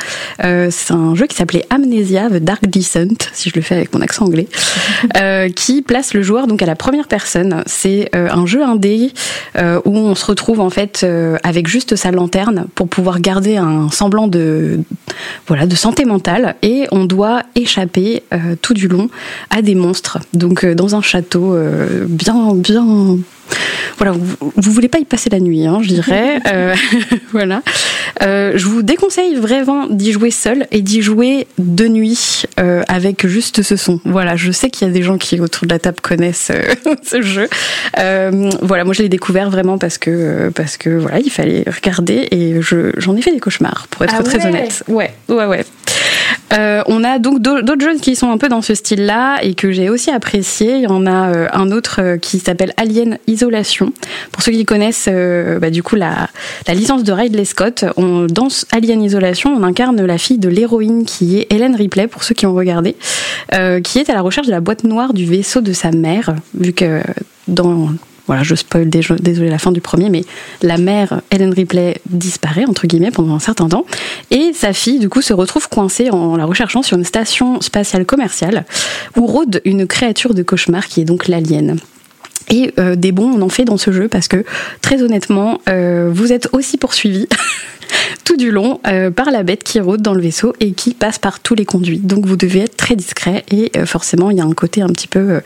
euh, 0.45 0.69
c'est 0.71 0.93
un 0.93 1.15
jeu 1.15 1.27
qui 1.27 1.37
s'appelait 1.37 1.65
Amnesia 1.71 2.29
The 2.29 2.37
Dark 2.37 2.67
Descent, 2.67 3.29
si 3.33 3.51
je 3.51 3.55
le 3.57 3.63
fais 3.63 3.75
avec 3.75 3.95
mon 3.95 4.01
accent 4.01 4.25
anglais, 4.25 4.49
euh, 5.17 5.49
qui 5.51 5.83
place 5.83 6.15
le 6.15 6.23
joueur 6.23 6.47
donc 6.47 6.63
à 6.63 6.67
la 6.67 6.77
première 6.77 7.09
personne. 7.09 7.63
C'est 7.67 8.11
un 8.15 8.47
jeu 8.47 8.63
indé 8.63 9.13
où 9.57 9.97
on 9.97 10.15
se 10.15 10.25
retrouve 10.25 10.61
en 10.61 10.71
fait 10.71 11.07
avec 11.43 11.67
juste 11.67 11.97
sa 11.97 12.11
lanterne 12.11 12.67
pour 12.75 12.89
pouvoir 12.89 13.21
garder 13.21 13.57
un 13.57 13.91
semblant 13.91 14.29
de 14.29 14.81
voilà 15.47 15.67
de 15.67 15.75
santé 15.75 16.05
mentale 16.05 16.57
et 16.63 16.87
on 16.93 17.05
doit 17.05 17.43
échapper 17.55 18.23
tout 18.63 18.75
du 18.75 18.89
long 18.89 19.09
à 19.51 19.63
des 19.63 19.75
monstres. 19.75 20.19
Donc 20.33 20.65
dans 20.65 20.95
un 20.95 21.03
château 21.03 21.57
bien 22.09 22.55
bien 22.55 23.19
voilà, 23.99 24.13
vous, 24.13 24.53
vous 24.55 24.73
voulez 24.73 24.89
pas 24.89 24.99
y 24.99 25.05
passer 25.05 25.31
la 25.31 25.41
nuit, 25.41 25.67
hein, 25.67 25.79
je 25.83 25.89
dirais. 25.89 26.41
Euh, 26.53 26.75
voilà. 27.33 27.63
Euh, 28.23 28.53
je 28.55 28.67
vous 28.67 28.83
déconseille 28.83 29.35
vraiment 29.35 29.87
d'y 29.89 30.13
jouer 30.13 30.31
seul 30.31 30.67
et 30.71 30.81
d'y 30.81 31.03
jouer 31.03 31.47
de 31.59 31.89
nuit 31.89 32.45
euh, 32.61 32.83
avec 32.89 33.27
juste 33.27 33.63
ce 33.63 33.77
son. 33.77 34.01
Voilà, 34.05 34.37
je 34.37 34.53
sais 34.53 34.71
qu'il 34.71 34.87
y 34.87 34.91
a 34.91 34.93
des 34.93 35.03
gens 35.03 35.19
qui 35.19 35.41
autour 35.41 35.67
de 35.67 35.73
la 35.73 35.79
table 35.79 35.99
connaissent 36.01 36.53
ce 37.03 37.23
jeu. 37.23 37.49
Voilà, 37.97 38.85
moi 38.85 38.95
je 38.95 39.03
l'ai 39.03 39.09
découvert 39.09 39.51
vraiment 39.51 39.77
parce 39.79 39.99
que 39.99 40.51
parce 40.55 40.77
que 40.77 40.91
voilà, 40.91 41.19
il 41.19 41.31
fallait 41.31 41.65
regarder 41.67 42.29
et 42.31 42.61
je 42.61 42.93
j'en 42.97 43.17
ai 43.17 43.23
fait 43.23 43.33
des 43.33 43.41
cauchemars 43.41 43.87
pour 43.91 44.05
être 44.05 44.15
Ah 44.19 44.23
très 44.23 44.39
ouais? 44.39 44.47
honnête. 44.47 44.85
Ouais, 44.89 45.13
ouais, 45.29 45.47
ouais. 45.47 45.65
Euh, 46.53 46.83
on 46.87 47.03
a 47.03 47.19
donc 47.19 47.41
d'au- 47.43 47.61
d'autres 47.61 47.83
jeux 47.85 47.99
qui 47.99 48.15
sont 48.15 48.31
un 48.31 48.39
peu 48.39 48.49
dans 48.49 48.63
ce 48.63 48.75
style-là 48.75 49.39
et 49.43 49.55
que 49.55 49.73
j'ai 49.73 49.91
aussi 49.91 50.11
apprécié. 50.11 50.77
Il 50.77 50.83
y 50.83 50.87
en 50.87 51.05
a 51.07 51.31
euh, 51.31 51.49
un 51.53 51.73
autre 51.73 52.01
euh, 52.01 52.17
qui 52.19 52.39
s'appelle 52.39 52.73
Alien 52.77 53.19
Isolation. 53.27 53.93
Pour 54.31 54.43
ceux 54.43 54.53
qui 54.53 54.65
connaissent 54.65 55.09
bah, 55.61 55.71
du 55.71 55.83
coup 55.83 55.97
la, 55.97 56.29
la 56.69 56.75
licence 56.75 57.03
de 57.03 57.13
Ridley 57.13 57.45
Scott, 57.45 57.85
on, 57.97 58.27
Alien 58.73 59.03
Isolation, 59.03 59.55
on 59.57 59.63
incarne 59.65 60.05
la 60.05 60.19
fille 60.19 60.39
de 60.39 60.49
l'héroïne 60.49 61.05
qui 61.05 61.39
est 61.39 61.53
Helen 61.53 61.75
Ripley, 61.75 62.07
pour 62.07 62.23
ceux 62.23 62.35
qui 62.35 62.47
ont 62.47 62.55
regardé, 62.55 62.95
qui 63.83 63.99
est 63.99 64.09
à 64.11 64.15
la 64.15 64.21
recherche 64.21 64.47
de 64.47 64.53
la 64.53 64.61
boîte 64.61 64.85
noire 64.85 65.15
du 65.15 65.25
vaisseau 65.25 65.61
de 65.61 65.73
sa 65.73 65.91
mère, 65.91 66.35
vu 66.59 66.73
que 66.73 67.01
dans 67.49 67.89
voilà, 68.27 68.43
je 68.43 68.55
spoil 68.55 68.89
désolé 68.89 69.49
la 69.49 69.59
fin 69.59 69.73
du 69.73 69.81
premier, 69.81 70.11
mais 70.11 70.25
la 70.63 70.79
mère 70.79 71.21
Helen 71.31 71.53
Ripley 71.53 72.01
disparaît 72.11 72.65
entre 72.67 72.87
guillemets 72.87 73.11
pendant 73.11 73.35
un 73.35 73.41
certain 73.41 73.69
temps 73.69 73.85
et 74.31 74.53
sa 74.53 74.73
fille 74.73 74.99
du 74.99 75.09
coup 75.09 75.23
se 75.23 75.33
retrouve 75.33 75.69
coincée 75.69 76.11
en 76.11 76.37
la 76.37 76.45
recherchant 76.45 76.83
sur 76.83 76.97
une 76.97 77.05
station 77.05 77.61
spatiale 77.61 78.05
commerciale 78.05 78.65
où 79.17 79.27
rôde 79.27 79.61
une 79.65 79.87
créature 79.87 80.35
de 80.35 80.43
cauchemar 80.43 80.87
qui 80.87 81.01
est 81.01 81.05
donc 81.05 81.29
l'alien. 81.29 81.77
Et 82.49 82.73
euh, 82.79 82.97
des 82.97 83.13
bons, 83.13 83.33
on 83.37 83.43
en 83.43 83.49
fait 83.49 83.65
dans 83.65 83.77
ce 83.77 83.91
jeu 83.91 84.09
parce 84.09 84.29
que 84.29 84.45
très 84.81 85.03
honnêtement, 85.03 85.61
euh, 85.69 86.11
vous 86.13 86.33
êtes 86.33 86.49
aussi 86.53 86.77
poursuivi 86.77 87.27
tout 88.25 88.37
du 88.37 88.51
long 88.51 88.81
euh, 88.87 89.11
par 89.11 89.31
la 89.31 89.43
bête 89.43 89.65
qui 89.65 89.81
rôde 89.81 90.03
dans 90.03 90.15
le 90.15 90.21
vaisseau 90.21 90.55
et 90.61 90.73
qui 90.73 90.95
passe 90.95 91.19
par 91.19 91.41
tous 91.41 91.55
les 91.55 91.65
conduits. 91.65 91.99
Donc 91.99 92.27
vous 92.27 92.37
devez 92.37 92.61
être 92.61 92.77
très 92.77 92.95
discret 92.95 93.45
et 93.51 93.73
forcément 93.85 94.31
il 94.31 94.37
y 94.37 94.41
a 94.41 94.45
un 94.45 94.53
côté 94.53 94.83
un 94.83 94.89
petit 94.89 95.09
peu 95.09 95.41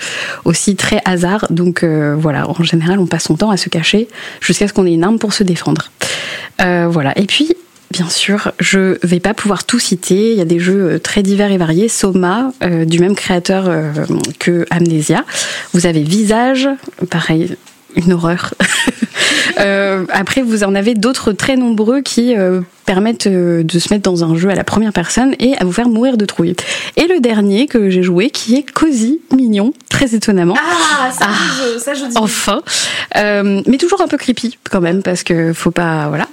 aussi 0.44 0.76
très 0.76 1.00
hasard. 1.04 1.46
Donc 1.50 1.84
voilà, 1.84 2.48
en 2.48 2.62
général 2.62 2.98
on 2.98 3.06
passe 3.06 3.24
son 3.24 3.36
temps 3.36 3.50
à 3.50 3.56
se 3.56 3.68
cacher 3.68 4.08
jusqu'à 4.40 4.68
ce 4.68 4.72
qu'on 4.72 4.86
ait 4.86 4.92
une 4.92 5.04
arme 5.04 5.18
pour 5.18 5.32
se 5.32 5.42
défendre. 5.42 5.90
Voilà. 6.58 7.18
Et 7.18 7.26
puis 7.26 7.54
bien 7.90 8.08
sûr. 8.08 8.52
Je 8.58 8.98
vais 9.06 9.20
pas 9.20 9.34
pouvoir 9.34 9.64
tout 9.64 9.78
citer. 9.78 10.32
Il 10.32 10.38
y 10.38 10.40
a 10.40 10.44
des 10.46 10.58
jeux 10.60 10.98
très 11.00 11.22
divers 11.22 11.50
et 11.50 11.58
variés. 11.58 11.88
Soma, 11.88 12.52
euh, 12.62 12.84
du 12.84 12.98
même 12.98 13.14
créateur 13.14 13.64
euh, 13.68 13.92
que 14.38 14.66
Amnesia. 14.70 15.24
Vous 15.72 15.86
avez 15.86 16.02
Visage, 16.02 16.68
pareil, 17.10 17.56
une 17.96 18.12
horreur. 18.12 18.54
Euh, 19.58 20.06
après, 20.10 20.42
vous 20.42 20.64
en 20.64 20.74
avez 20.74 20.94
d'autres 20.94 21.32
très 21.32 21.56
nombreux 21.56 22.00
qui 22.00 22.34
euh, 22.36 22.60
permettent 22.86 23.26
euh, 23.26 23.62
de 23.62 23.78
se 23.78 23.92
mettre 23.92 24.02
dans 24.10 24.24
un 24.24 24.34
jeu 24.36 24.48
à 24.48 24.54
la 24.54 24.64
première 24.64 24.92
personne 24.92 25.34
et 25.38 25.54
à 25.58 25.64
vous 25.64 25.72
faire 25.72 25.88
mourir 25.88 26.16
de 26.16 26.24
trouille. 26.24 26.54
Et 26.96 27.06
le 27.06 27.20
dernier 27.20 27.66
que 27.66 27.90
j'ai 27.90 28.02
joué, 28.02 28.30
qui 28.30 28.54
est 28.56 28.62
cosy, 28.62 29.20
mignon, 29.34 29.74
très 29.88 30.14
étonnamment. 30.14 30.54
Ah, 30.58 31.10
ça, 31.12 31.26
je, 31.28 31.78
ça 31.78 31.94
je 31.94 32.06
dis. 32.06 32.16
Enfin, 32.16 32.62
Euh, 33.16 33.60
mais 33.66 33.76
toujours 33.76 34.00
un 34.00 34.08
peu 34.08 34.16
creepy 34.16 34.56
quand 34.70 34.80
même 34.80 35.02
parce 35.02 35.24
que 35.24 35.52
faut 35.52 35.72
pas 35.72 36.08
voilà. 36.08 36.26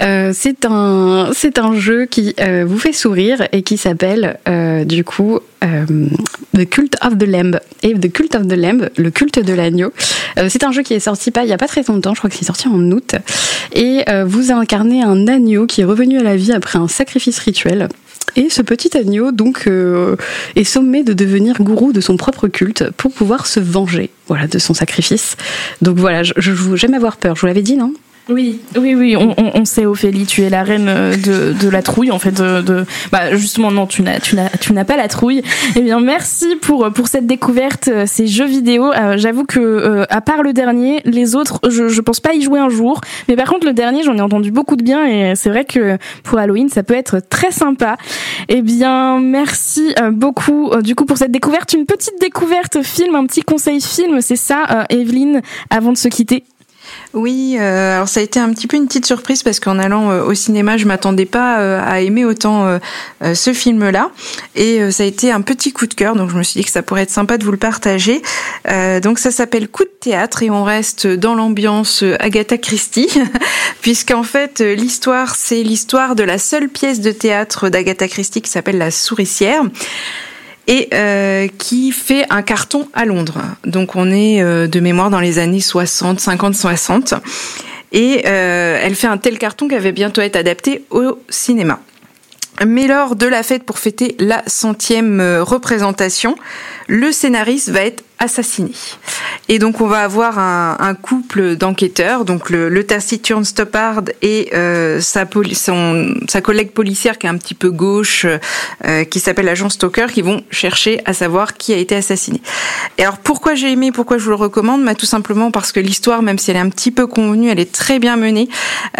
Euh, 0.00 0.32
c'est 0.34 0.64
un 0.64 1.30
c'est 1.34 1.58
un 1.58 1.74
jeu 1.74 2.06
qui 2.06 2.34
euh, 2.40 2.64
vous 2.66 2.78
fait 2.78 2.92
sourire 2.92 3.46
et 3.52 3.62
qui 3.62 3.76
s'appelle 3.76 4.38
euh, 4.48 4.84
du 4.84 5.04
coup 5.04 5.40
The 5.60 6.68
Cult 6.68 6.96
of 7.02 7.18
the 7.18 7.26
Lamb. 7.26 7.60
Et 7.82 7.94
The 7.94 8.10
Cult 8.10 8.34
of 8.34 8.48
the 8.48 8.56
Lamb 8.56 8.88
le 8.96 9.10
culte 9.10 9.38
de 9.38 9.52
l'agneau. 9.52 9.92
C'est 10.48 10.64
un 10.64 10.72
jeu 10.72 10.82
qui 10.82 10.94
est 10.94 11.00
sorti 11.00 11.30
pas 11.30 11.44
il 11.44 11.50
y 11.50 11.52
a 11.52 11.58
pas 11.58 11.68
très 11.68 11.82
longtemps 11.82 12.14
je 12.14 12.20
crois 12.20 12.30
que 12.30 12.36
c'est 12.36 12.44
sorti 12.44 12.68
en 12.68 12.90
août. 12.90 13.14
Et 13.74 14.04
vous 14.26 14.50
incarnez 14.50 15.02
un 15.02 15.28
agneau 15.28 15.66
qui 15.66 15.82
est 15.82 15.84
revenu 15.84 16.18
à 16.18 16.22
la 16.22 16.36
vie 16.36 16.52
après 16.52 16.78
un 16.78 16.88
sacrifice 16.88 17.38
rituel. 17.38 17.88
Et 18.34 18.48
ce 18.48 18.62
petit 18.62 18.96
agneau 18.96 19.30
donc 19.30 19.68
est 20.56 20.64
sommé 20.64 21.04
de 21.04 21.12
devenir 21.12 21.62
gourou 21.62 21.92
de 21.92 22.00
son 22.00 22.16
propre 22.16 22.48
culte 22.48 22.90
pour 22.96 23.12
pouvoir 23.12 23.46
se 23.46 23.60
venger 23.60 24.10
voilà 24.26 24.46
de 24.46 24.58
son 24.58 24.74
sacrifice. 24.74 25.36
Donc 25.80 25.98
voilà 25.98 26.22
je, 26.22 26.32
je 26.38 26.76
j'aime 26.76 26.94
avoir 26.94 27.18
peur. 27.18 27.36
Je 27.36 27.42
vous 27.42 27.46
l'avais 27.46 27.62
dit 27.62 27.76
non? 27.76 27.94
Oui, 28.28 28.60
oui, 28.76 28.94
oui, 28.94 29.16
on, 29.16 29.34
on, 29.36 29.50
on 29.54 29.64
sait 29.64 29.84
Ophélie, 29.84 30.26
tu 30.26 30.42
es 30.42 30.48
la 30.50 30.62
reine 30.62 30.86
euh, 30.88 31.16
de, 31.16 31.52
de 31.60 31.68
la 31.68 31.82
trouille 31.82 32.12
en 32.12 32.20
fait. 32.20 32.30
De, 32.30 32.62
de- 32.62 32.86
bah 33.10 33.34
justement 33.34 33.72
non, 33.72 33.86
tu 33.88 34.02
n'as, 34.02 34.84
pas 34.84 34.96
la 34.96 35.08
trouille. 35.08 35.42
Eh 35.74 35.80
bien 35.80 35.98
merci 35.98 36.54
pour 36.60 36.88
pour 36.92 37.08
cette 37.08 37.26
découverte, 37.26 37.88
euh, 37.88 38.04
ces 38.06 38.28
jeux 38.28 38.46
vidéo. 38.46 38.92
Euh, 38.92 39.16
j'avoue 39.18 39.44
que 39.44 39.58
euh, 39.58 40.04
à 40.08 40.20
part 40.20 40.44
le 40.44 40.52
dernier, 40.52 41.00
les 41.04 41.34
autres, 41.34 41.58
je, 41.68 41.88
je 41.88 42.00
pense 42.00 42.20
pas 42.20 42.32
y 42.34 42.42
jouer 42.42 42.60
un 42.60 42.68
jour. 42.68 43.00
Mais 43.28 43.34
par 43.34 43.48
contre 43.48 43.66
le 43.66 43.72
dernier, 43.72 44.04
j'en 44.04 44.16
ai 44.16 44.20
entendu 44.20 44.52
beaucoup 44.52 44.76
de 44.76 44.84
bien 44.84 45.04
et 45.04 45.34
c'est 45.34 45.50
vrai 45.50 45.64
que 45.64 45.98
pour 46.22 46.38
Halloween, 46.38 46.68
ça 46.68 46.84
peut 46.84 46.94
être 46.94 47.18
très 47.28 47.50
sympa. 47.50 47.96
Eh 48.48 48.62
bien 48.62 49.18
merci 49.18 49.94
euh, 50.00 50.12
beaucoup 50.12 50.70
euh, 50.70 50.80
du 50.80 50.94
coup 50.94 51.06
pour 51.06 51.18
cette 51.18 51.32
découverte, 51.32 51.72
une 51.72 51.86
petite 51.86 52.20
découverte 52.20 52.82
film, 52.82 53.16
un 53.16 53.26
petit 53.26 53.42
conseil 53.42 53.80
film, 53.80 54.20
c'est 54.20 54.36
ça, 54.36 54.64
euh, 54.70 54.84
Evelyne, 54.90 55.42
avant 55.70 55.90
de 55.90 55.98
se 55.98 56.06
quitter. 56.06 56.44
Oui, 57.14 57.58
euh, 57.60 57.96
alors 57.96 58.08
ça 58.08 58.20
a 58.20 58.22
été 58.22 58.40
un 58.40 58.50
petit 58.52 58.66
peu 58.66 58.78
une 58.78 58.86
petite 58.86 59.04
surprise 59.04 59.42
parce 59.42 59.60
qu'en 59.60 59.78
allant 59.78 60.10
euh, 60.10 60.24
au 60.24 60.32
cinéma, 60.32 60.78
je 60.78 60.86
m'attendais 60.86 61.26
pas 61.26 61.60
euh, 61.60 61.82
à 61.84 62.00
aimer 62.00 62.24
autant 62.24 62.78
ce 63.22 63.52
film-là, 63.52 64.10
et 64.54 64.90
ça 64.90 65.02
a 65.02 65.06
été 65.06 65.30
un 65.30 65.40
petit 65.40 65.72
coup 65.72 65.86
de 65.86 65.94
cœur. 65.94 66.16
Donc 66.16 66.30
je 66.30 66.36
me 66.36 66.42
suis 66.42 66.60
dit 66.60 66.64
que 66.64 66.70
ça 66.70 66.82
pourrait 66.82 67.02
être 67.02 67.10
sympa 67.10 67.38
de 67.38 67.44
vous 67.44 67.50
le 67.50 67.56
partager. 67.56 68.22
Donc 69.02 69.18
ça 69.18 69.30
s'appelle 69.30 69.68
Coup 69.68 69.84
de 69.84 69.90
théâtre 70.00 70.42
et 70.42 70.50
on 70.50 70.64
reste 70.64 71.06
dans 71.06 71.34
l'ambiance 71.34 72.04
Agatha 72.18 72.58
Christie, 72.58 73.10
puisqu'en 73.82 74.22
fait 74.22 74.60
l'histoire 74.60 75.34
c'est 75.34 75.62
l'histoire 75.62 76.14
de 76.14 76.22
la 76.22 76.38
seule 76.38 76.68
pièce 76.68 77.00
de 77.00 77.12
théâtre 77.12 77.68
d'Agatha 77.68 78.08
Christie 78.08 78.42
qui 78.42 78.50
s'appelle 78.50 78.78
La 78.78 78.90
Souricière 78.90 79.62
et 80.66 80.88
euh, 80.94 81.48
qui 81.58 81.92
fait 81.92 82.24
un 82.30 82.42
carton 82.42 82.88
à 82.92 83.04
Londres. 83.04 83.40
Donc 83.64 83.96
on 83.96 84.10
est 84.10 84.42
euh, 84.42 84.66
de 84.66 84.80
mémoire 84.80 85.10
dans 85.10 85.20
les 85.20 85.38
années 85.38 85.60
60, 85.60 86.20
50, 86.20 86.54
60. 86.54 87.14
Et 87.92 88.22
euh, 88.26 88.78
elle 88.80 88.94
fait 88.94 89.06
un 89.06 89.18
tel 89.18 89.38
carton 89.38 89.68
qu'elle 89.68 89.82
va 89.82 89.90
bientôt 89.90 90.20
être 90.20 90.36
adaptée 90.36 90.84
au 90.90 91.18
cinéma. 91.28 91.80
Mais 92.66 92.86
lors 92.86 93.16
de 93.16 93.26
la 93.26 93.42
fête 93.42 93.64
pour 93.64 93.78
fêter 93.78 94.14
la 94.18 94.42
centième 94.46 95.20
représentation, 95.40 96.36
le 96.86 97.10
scénariste 97.10 97.70
va 97.70 97.80
être 97.80 98.04
assassiné. 98.22 98.70
Et 99.48 99.58
donc 99.58 99.80
on 99.80 99.86
va 99.86 99.98
avoir 99.98 100.38
un, 100.38 100.94
couple 100.94 101.56
d'enquêteurs, 101.56 102.24
donc 102.24 102.50
le, 102.50 102.68
le 102.68 102.84
taciturne 102.84 103.44
Stoppard 103.44 104.02
et 104.20 104.50
euh, 104.54 105.00
sa, 105.00 105.26
collègue 106.40 106.70
policière 106.70 107.18
qui 107.18 107.26
est 107.26 107.30
un 107.30 107.36
petit 107.36 107.54
peu 107.54 107.70
gauche, 107.70 108.26
euh, 108.84 109.04
qui 109.04 109.18
s'appelle 109.20 109.46
l'agent 109.46 109.68
Stoker, 109.68 110.12
qui 110.12 110.22
vont 110.22 110.42
chercher 110.50 111.00
à 111.04 111.12
savoir 111.12 111.54
qui 111.54 111.72
a 111.72 111.76
été 111.76 111.96
assassiné. 111.96 112.40
Et 112.98 113.02
alors 113.02 113.18
pourquoi 113.18 113.54
j'ai 113.54 113.72
aimé, 113.72 113.90
pourquoi 113.90 114.18
je 114.18 114.24
vous 114.24 114.30
le 114.30 114.36
recommande? 114.36 114.84
Bah, 114.84 114.94
Tout 114.94 115.06
simplement 115.06 115.50
parce 115.50 115.72
que 115.72 115.80
l'histoire, 115.80 116.22
même 116.22 116.38
si 116.38 116.50
elle 116.50 116.56
est 116.56 116.60
un 116.60 116.68
petit 116.68 116.90
peu 116.90 117.06
convenue, 117.06 117.50
elle 117.50 117.60
est 117.60 117.72
très 117.72 117.98
bien 117.98 118.16
menée, 118.16 118.48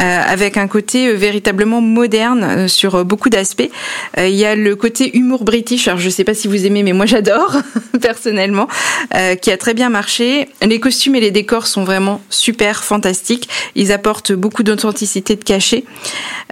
euh, 0.00 0.22
avec 0.26 0.56
un 0.56 0.66
côté 0.66 1.14
véritablement 1.14 1.80
moderne 1.80 2.66
sur 2.68 3.04
beaucoup 3.04 3.30
d'aspects. 3.30 3.70
Il 4.18 4.34
y 4.34 4.44
a 4.44 4.56
le 4.56 4.74
côté 4.74 5.16
humour 5.16 5.44
british, 5.44 5.86
alors 5.86 6.00
je 6.00 6.10
sais 6.10 6.24
pas 6.24 6.34
si 6.34 6.48
vous 6.48 6.66
aimez, 6.66 6.82
mais 6.82 6.92
moi 6.92 7.06
j'adore 7.06 7.56
personnellement, 8.00 8.68
euh, 9.14 9.34
qui 9.34 9.50
a 9.50 9.58
très 9.58 9.74
bien 9.74 9.90
marché. 9.90 10.48
Les 10.62 10.80
costumes 10.80 11.16
et 11.16 11.20
les 11.20 11.30
décors 11.30 11.66
sont 11.66 11.84
vraiment 11.84 12.22
super, 12.30 12.82
fantastiques. 12.82 13.46
Ils 13.74 13.92
apportent 13.92 14.32
beaucoup 14.32 14.62
d'authenticité, 14.62 15.36
de 15.36 15.44
cachet. 15.44 15.84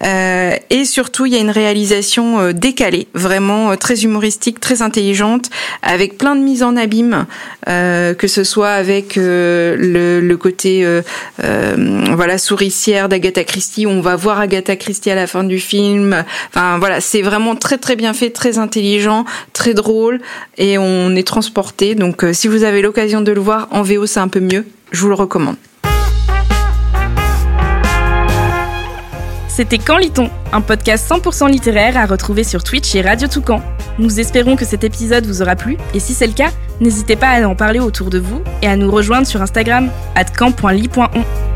Euh, 0.05 0.55
et 0.69 0.85
surtout, 0.85 1.25
il 1.25 1.33
y 1.33 1.37
a 1.37 1.41
une 1.41 1.51
réalisation 1.51 2.39
euh, 2.39 2.53
décalée, 2.53 3.09
vraiment 3.15 3.77
très 3.77 4.05
humoristique, 4.05 4.61
très 4.61 4.83
intelligente, 4.83 5.49
avec 5.83 6.19
plein 6.19 6.37
de 6.37 6.43
mises 6.43 6.63
en 6.63 6.77
abîme, 6.77 7.27
que 7.67 8.27
ce 8.27 8.45
soit 8.45 8.71
avec 8.71 9.15
le, 9.17 10.37
côté 10.37 10.87
voilà 11.39 12.39
souricière 12.39 13.09
d'Agatha 13.09 13.45
Christie. 13.45 13.87
On 13.87 14.01
va 14.01 14.17
voir 14.17 14.41
Agatha 14.41 14.77
Christie 14.77 15.11
à 15.11 15.15
la 15.15 15.27
fin 15.27 15.45
du 15.45 15.61
film. 15.61 16.25
Enfin 16.49 16.79
voilà, 16.79 17.01
c'est 17.01 17.23
vraiment 17.23 17.57
très 17.57 17.79
très 17.79 17.97
bien 17.97 18.13
fait, 18.13 18.31
très 18.31 18.59
intelligent, 18.59 19.25
très 19.53 19.75
drôle, 19.75 20.21
et 20.59 20.79
on 20.79 21.15
est 21.15 21.27
transporté. 21.27 21.95
Donc 21.95 22.25
si 22.41 22.49
vous 22.49 22.65
avez 22.65 22.81
l'occasion 22.81 23.21
de 23.21 23.33
le 23.33 23.41
voir 23.43 23.69
en 23.71 23.83
VO, 23.83 24.07
c'est 24.07 24.19
un 24.19 24.29
peu 24.29 24.41
mieux. 24.41 24.65
Je 24.93 25.03
vous 25.03 25.09
le 25.09 25.15
recommande. 25.15 25.57
C'était 29.47 29.77
Quand 29.77 29.99
lit-on 29.99 30.31
Un 30.51 30.63
podcast 30.63 31.07
100% 31.11 31.51
littéraire 31.51 31.99
à 31.99 32.07
retrouver 32.07 32.43
sur 32.43 32.65
Twitch 32.65 32.95
et 32.95 33.03
Radio 33.03 33.29
Toucan. 33.29 33.61
Nous 33.99 34.21
espérons 34.21 34.57
que 34.57 34.65
cet 34.65 34.85
épisode 34.85 35.27
vous 35.27 35.43
aura 35.43 35.55
plu 35.55 35.77
et 35.93 36.01
si 36.01 36.15
c'est 36.15 36.27
le 36.27 36.33
cas, 36.33 36.49
n'hésitez 36.81 37.15
pas 37.15 37.29
à 37.29 37.47
en 37.47 37.55
parler 37.55 37.79
autour 37.79 38.09
de 38.09 38.19
vous 38.19 38.41
et 38.63 38.69
à 38.69 38.77
nous 38.77 38.91
rejoindre 38.91 39.27
sur 39.27 39.43
Instagram 39.43 39.91
at 40.15 40.25
camp.ly.on. 40.25 41.50